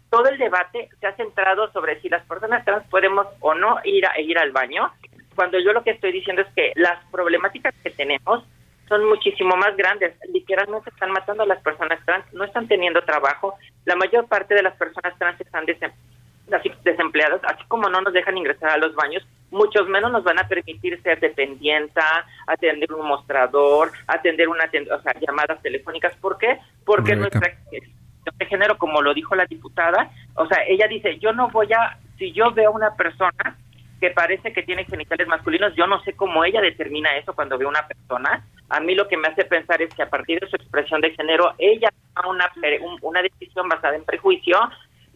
todo 0.10 0.28
el 0.30 0.38
debate 0.38 0.90
se 1.00 1.08
ha 1.08 1.16
centrado 1.16 1.72
sobre 1.72 2.00
si 2.02 2.10
las 2.10 2.26
personas 2.26 2.64
trans 2.66 2.88
podemos 2.88 3.28
o 3.40 3.54
no 3.54 3.80
ir 3.84 4.06
a 4.06 4.20
ir 4.20 4.38
al 4.38 4.52
baño, 4.52 4.92
cuando 5.36 5.60
yo 5.60 5.74
lo 5.74 5.84
que 5.84 5.92
estoy 5.92 6.12
diciendo 6.12 6.42
es 6.42 6.48
que 6.56 6.72
las 6.76 7.04
problemáticas 7.12 7.74
que 7.84 7.92
tenemos 7.92 8.44
son 8.88 9.08
muchísimo 9.08 9.56
más 9.56 9.76
grandes. 9.76 10.16
Literalmente 10.32 10.90
están 10.90 11.12
matando 11.12 11.44
a 11.44 11.46
las 11.46 11.62
personas 11.62 12.04
trans, 12.06 12.26
no 12.34 12.44
están 12.44 12.68
teniendo 12.68 13.02
trabajo, 13.04 13.56
la 13.86 13.96
mayor 13.96 14.28
parte 14.28 14.56
de 14.56 14.64
las 14.64 14.76
personas 14.76 15.18
trans 15.20 15.40
están 15.42 15.66
desempleadas, 16.84 17.42
así 17.44 17.64
como 17.68 17.90
no 17.90 18.02
nos 18.02 18.14
dejan 18.14 18.38
ingresar 18.38 18.72
a 18.72 18.78
los 18.78 18.96
baños, 18.96 19.28
muchos 19.52 19.88
menos 19.88 20.12
nos 20.12 20.24
van 20.24 20.40
a 20.40 20.48
permitir 20.48 21.02
ser 21.04 21.20
dependienta, 21.20 22.26
atender 22.48 22.94
un 22.94 23.06
mostrador, 23.06 23.92
atender 24.08 24.48
una 24.48 24.64
o 24.66 25.02
sea, 25.02 25.14
llamadas 25.20 25.62
telefónicas. 25.62 26.16
¿Por 26.16 26.38
qué? 26.38 26.58
Porque 26.86 27.16
nuestra 27.16 27.58
de 28.36 28.46
género, 28.46 28.78
como 28.78 29.02
lo 29.02 29.14
dijo 29.14 29.36
la 29.36 29.46
diputada, 29.46 30.12
o 30.36 30.48
sea, 30.48 30.64
ella 30.68 30.88
dice, 30.88 31.18
yo 31.20 31.34
no 31.34 31.50
voy 31.50 31.68
a, 31.74 31.98
si 32.18 32.32
yo 32.32 32.52
veo 32.52 32.72
una 32.72 32.96
persona 32.96 33.58
que 34.00 34.12
parece 34.12 34.54
que 34.54 34.64
tiene 34.64 34.86
genitales 34.86 35.28
masculinos, 35.28 35.74
yo 35.76 35.88
no 35.88 36.02
sé 36.04 36.14
cómo 36.14 36.44
ella 36.44 36.62
determina 36.62 37.16
eso 37.18 37.34
cuando 37.34 37.58
ve 37.58 37.66
una 37.66 37.88
persona. 37.88 38.46
A 38.70 38.80
mí 38.80 38.94
lo 38.94 39.08
que 39.08 39.18
me 39.18 39.28
hace 39.28 39.46
pensar 39.46 39.82
es 39.82 39.94
que 39.94 40.04
a 40.04 40.10
partir 40.10 40.40
de 40.40 40.48
su 40.48 40.56
expresión 40.56 41.02
de 41.02 41.12
género, 41.12 41.54
ella 41.58 41.90
toma 42.14 42.30
una, 42.30 42.52
una 43.02 43.22
decisión 43.22 43.68
basada 43.68 43.96
en 43.96 44.04
prejuicio, 44.04 44.58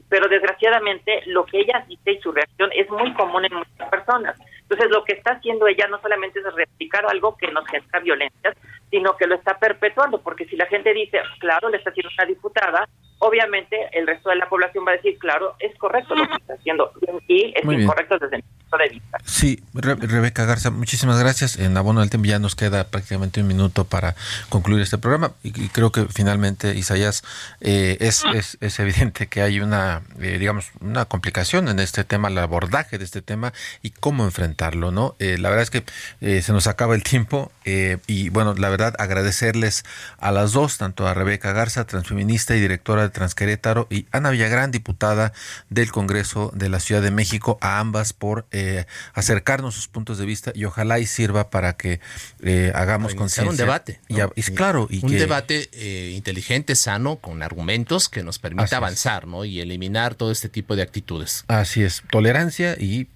pero 0.09 0.27
desgraciadamente 0.27 1.21
lo 1.27 1.45
que 1.45 1.59
ella 1.59 1.85
dice 1.87 2.11
y 2.11 2.19
su 2.21 2.31
reacción 2.31 2.69
es 2.73 2.89
muy 2.89 3.13
común 3.13 3.45
en 3.45 3.55
muchas 3.55 3.89
personas. 3.89 4.35
Entonces 4.71 4.89
lo 4.89 5.03
que 5.03 5.11
está 5.11 5.33
haciendo 5.33 5.67
ella 5.67 5.85
no 5.89 5.99
solamente 5.99 6.39
es 6.39 6.45
replicar 6.55 7.05
algo 7.05 7.35
que 7.35 7.51
nos 7.51 7.67
genera 7.67 7.99
violencia, 7.99 8.55
sino 8.89 9.17
que 9.17 9.27
lo 9.27 9.35
está 9.35 9.59
perpetuando, 9.59 10.21
porque 10.21 10.45
si 10.45 10.55
la 10.55 10.65
gente 10.67 10.93
dice, 10.93 11.19
claro, 11.39 11.67
le 11.67 11.77
está 11.77 11.89
haciendo 11.89 12.09
una 12.17 12.25
diputada, 12.25 12.87
obviamente 13.19 13.77
el 13.93 14.07
resto 14.07 14.29
de 14.29 14.35
la 14.35 14.49
población 14.49 14.85
va 14.85 14.91
a 14.91 14.95
decir, 14.95 15.17
claro, 15.17 15.55
es 15.59 15.75
correcto 15.77 16.15
lo 16.15 16.27
que 16.27 16.35
está 16.35 16.53
haciendo 16.53 16.91
y 17.27 17.53
es 17.55 17.63
incorrecto 17.63 18.17
desde 18.17 18.37
mi 18.37 18.43
punto 18.43 18.77
de 18.77 18.89
vista. 18.89 19.17
Sí, 19.23 19.63
Rebeca 19.73 20.45
Garza, 20.45 20.71
muchísimas 20.71 21.19
gracias. 21.19 21.57
En 21.59 21.77
abono 21.77 22.01
del 22.01 22.09
tiempo 22.09 22.27
ya 22.27 22.39
nos 22.39 22.55
queda 22.55 22.85
prácticamente 22.85 23.39
un 23.39 23.47
minuto 23.47 23.85
para 23.85 24.15
concluir 24.49 24.81
este 24.81 24.97
programa 24.97 25.33
y, 25.43 25.69
creo 25.69 25.91
que 25.91 26.05
finalmente, 26.05 26.75
Isaías, 26.75 27.23
eh, 27.61 27.97
es, 27.99 28.23
es, 28.33 28.57
es, 28.59 28.79
evidente 28.79 29.27
que 29.27 29.41
hay 29.41 29.59
una, 29.59 30.01
eh, 30.19 30.37
digamos, 30.39 30.71
una 30.81 31.05
complicación 31.05 31.67
en 31.69 31.79
este 31.79 32.03
tema, 32.03 32.27
el 32.27 32.37
abordaje 32.39 32.97
de 32.97 33.05
este 33.05 33.21
tema 33.21 33.53
y 33.81 33.91
cómo 33.91 34.25
enfrentarlo, 34.61 34.91
¿no? 34.91 35.15
Eh, 35.19 35.37
la 35.37 35.49
verdad 35.49 35.63
es 35.63 35.69
que 35.69 36.41
se 36.41 36.53
nos 36.53 36.67
acaba 36.67 36.95
el 36.95 37.03
tiempo 37.03 37.51
y 37.65 38.29
bueno, 38.29 38.53
la 38.55 38.69
verdad 38.69 38.95
agradecerles 38.97 39.83
a 40.17 40.31
las 40.31 40.51
dos, 40.51 40.77
tanto 40.77 41.07
a 41.07 41.13
Rebeca 41.13 41.51
Garza, 41.53 41.85
transfeminista 41.85 42.55
y 42.55 42.59
directora 42.59 43.03
de 43.03 43.09
Transquerétaro, 43.09 43.87
y 43.89 44.05
Ana 44.11 44.29
Villagrán, 44.31 44.71
diputada 44.71 45.33
del 45.69 45.91
Congreso 45.91 46.51
de 46.53 46.69
la 46.69 46.79
Ciudad 46.79 47.01
de 47.01 47.11
México, 47.11 47.57
a 47.61 47.79
ambas 47.79 48.13
por 48.13 48.45
eh, 48.51 48.85
acercarnos 49.13 49.75
sus 49.75 49.87
puntos 49.87 50.17
de 50.17 50.25
vista 50.25 50.51
y 50.55 50.65
ojalá 50.65 50.99
y 50.99 51.05
sirva 51.05 51.49
para 51.49 51.73
que 51.73 51.99
eh, 52.41 52.71
hagamos 52.75 53.15
conciencia. 53.15 53.49
un 53.49 53.57
debate. 53.57 53.99
Y, 54.07 54.41
claro, 54.53 54.87
y 54.89 55.03
un 55.05 55.11
debate 55.11 55.69
eh, 55.73 56.13
inteligente, 56.15 56.75
sano, 56.75 57.17
con 57.17 57.43
argumentos 57.43 58.09
que 58.09 58.23
nos 58.23 58.39
permita 58.39 58.77
avanzar, 58.77 59.27
¿no? 59.27 59.45
Y 59.45 59.59
eliminar 59.59 60.15
todo 60.15 60.31
este 60.31 60.49
tipo 60.49 60.75
de 60.75 60.81
actitudes. 60.81 61.45
Así 61.47 61.83
es, 61.83 62.03
tolerancia 62.09 62.75
y 62.79 63.07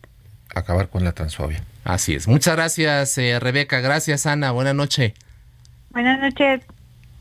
acabar 0.55 0.89
con 0.89 1.03
la 1.03 1.11
transfobia. 1.11 1.61
Así 1.83 2.15
es. 2.15 2.27
Muchas 2.27 2.55
gracias, 2.55 3.17
Rebeca. 3.17 3.79
Gracias, 3.81 4.25
Ana. 4.25 4.51
Buenas 4.51 4.75
noches. 4.75 5.13
Buenas 5.91 6.19
noches. 6.19 6.61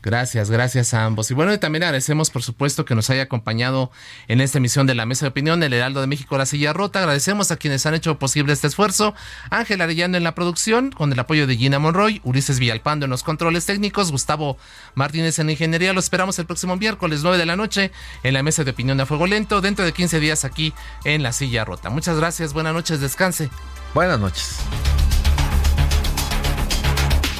Gracias, 0.05 0.51
gracias 0.51 0.93
a 0.93 1.03
ambos. 1.03 1.31
Y 1.31 1.33
bueno, 1.33 1.57
también 1.57 1.81
agradecemos, 1.81 2.29
por 2.29 2.43
supuesto, 2.43 2.85
que 2.85 2.93
nos 2.93 3.09
haya 3.09 3.23
acompañado 3.23 3.89
en 4.27 4.39
esta 4.39 4.59
emisión 4.59 4.85
de 4.85 4.93
la 4.93 5.07
Mesa 5.07 5.25
de 5.25 5.29
Opinión, 5.31 5.63
el 5.63 5.73
Heraldo 5.73 5.99
de 5.99 6.05
México, 6.05 6.37
La 6.37 6.45
Silla 6.45 6.73
Rota. 6.73 6.99
Agradecemos 6.99 7.49
a 7.49 7.57
quienes 7.57 7.87
han 7.87 7.95
hecho 7.95 8.19
posible 8.19 8.53
este 8.53 8.67
esfuerzo. 8.67 9.15
Ángel 9.49 9.81
Arellano 9.81 10.15
en 10.15 10.23
la 10.23 10.35
producción, 10.35 10.91
con 10.91 11.11
el 11.11 11.19
apoyo 11.19 11.47
de 11.47 11.57
Gina 11.57 11.79
Monroy, 11.79 12.21
Ulises 12.23 12.59
Villalpando 12.59 13.05
en 13.05 13.09
los 13.09 13.23
controles 13.23 13.65
técnicos, 13.65 14.11
Gustavo 14.11 14.59
Martínez 14.93 15.39
en 15.39 15.49
ingeniería. 15.49 15.91
Lo 15.91 16.01
esperamos 16.01 16.37
el 16.37 16.45
próximo 16.45 16.77
miércoles, 16.77 17.21
9 17.23 17.39
de 17.39 17.47
la 17.47 17.55
noche, 17.55 17.91
en 18.21 18.35
la 18.35 18.43
Mesa 18.43 18.63
de 18.63 18.69
Opinión 18.69 18.99
de 18.99 19.07
Fuego 19.07 19.25
Lento, 19.25 19.59
dentro 19.59 19.85
de 19.85 19.91
15 19.91 20.19
días 20.19 20.45
aquí 20.45 20.71
en 21.03 21.23
La 21.23 21.33
Silla 21.33 21.65
Rota. 21.65 21.89
Muchas 21.89 22.17
gracias, 22.17 22.53
buenas 22.53 22.75
noches, 22.75 23.01
descanse. 23.01 23.49
Buenas 23.95 24.19
noches. 24.19 24.59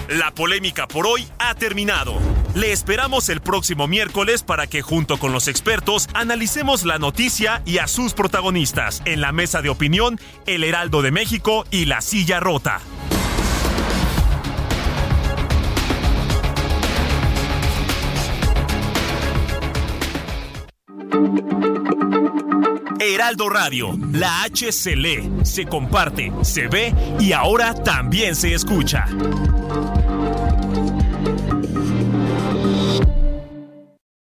La 0.10 0.32
polémica 0.32 0.88
por 0.88 1.06
hoy 1.06 1.28
ha 1.38 1.54
terminado. 1.54 2.20
Le 2.56 2.72
esperamos 2.72 3.28
el 3.28 3.42
próximo 3.42 3.86
miércoles 3.86 4.42
para 4.42 4.66
que 4.66 4.82
junto 4.82 5.18
con 5.18 5.34
los 5.34 5.50
expertos 5.50 6.08
analicemos 6.14 6.86
la 6.86 6.98
noticia 6.98 7.62
y 7.66 7.80
a 7.80 7.88
sus 7.88 8.14
protagonistas 8.14 9.02
en 9.04 9.20
la 9.20 9.34
mesa 9.34 9.62
de 9.62 9.68
opinión 9.68 10.22
El 10.46 10.64
Heraldo 10.64 11.02
de 11.02 11.12
México 11.12 11.66
y 11.70 11.84
La 11.84 12.00
Silla 12.00 12.40
Rota. 12.40 12.80
Heraldo 23.02 23.50
Radio, 23.50 24.00
la 24.14 24.44
H 24.44 24.72
se 24.72 24.96
lee, 24.96 25.30
se 25.44 25.66
comparte, 25.66 26.32
se 26.44 26.70
ve 26.70 26.94
y 27.20 27.34
ahora 27.34 27.74
también 27.74 28.34
se 28.34 28.54
escucha. 28.54 29.06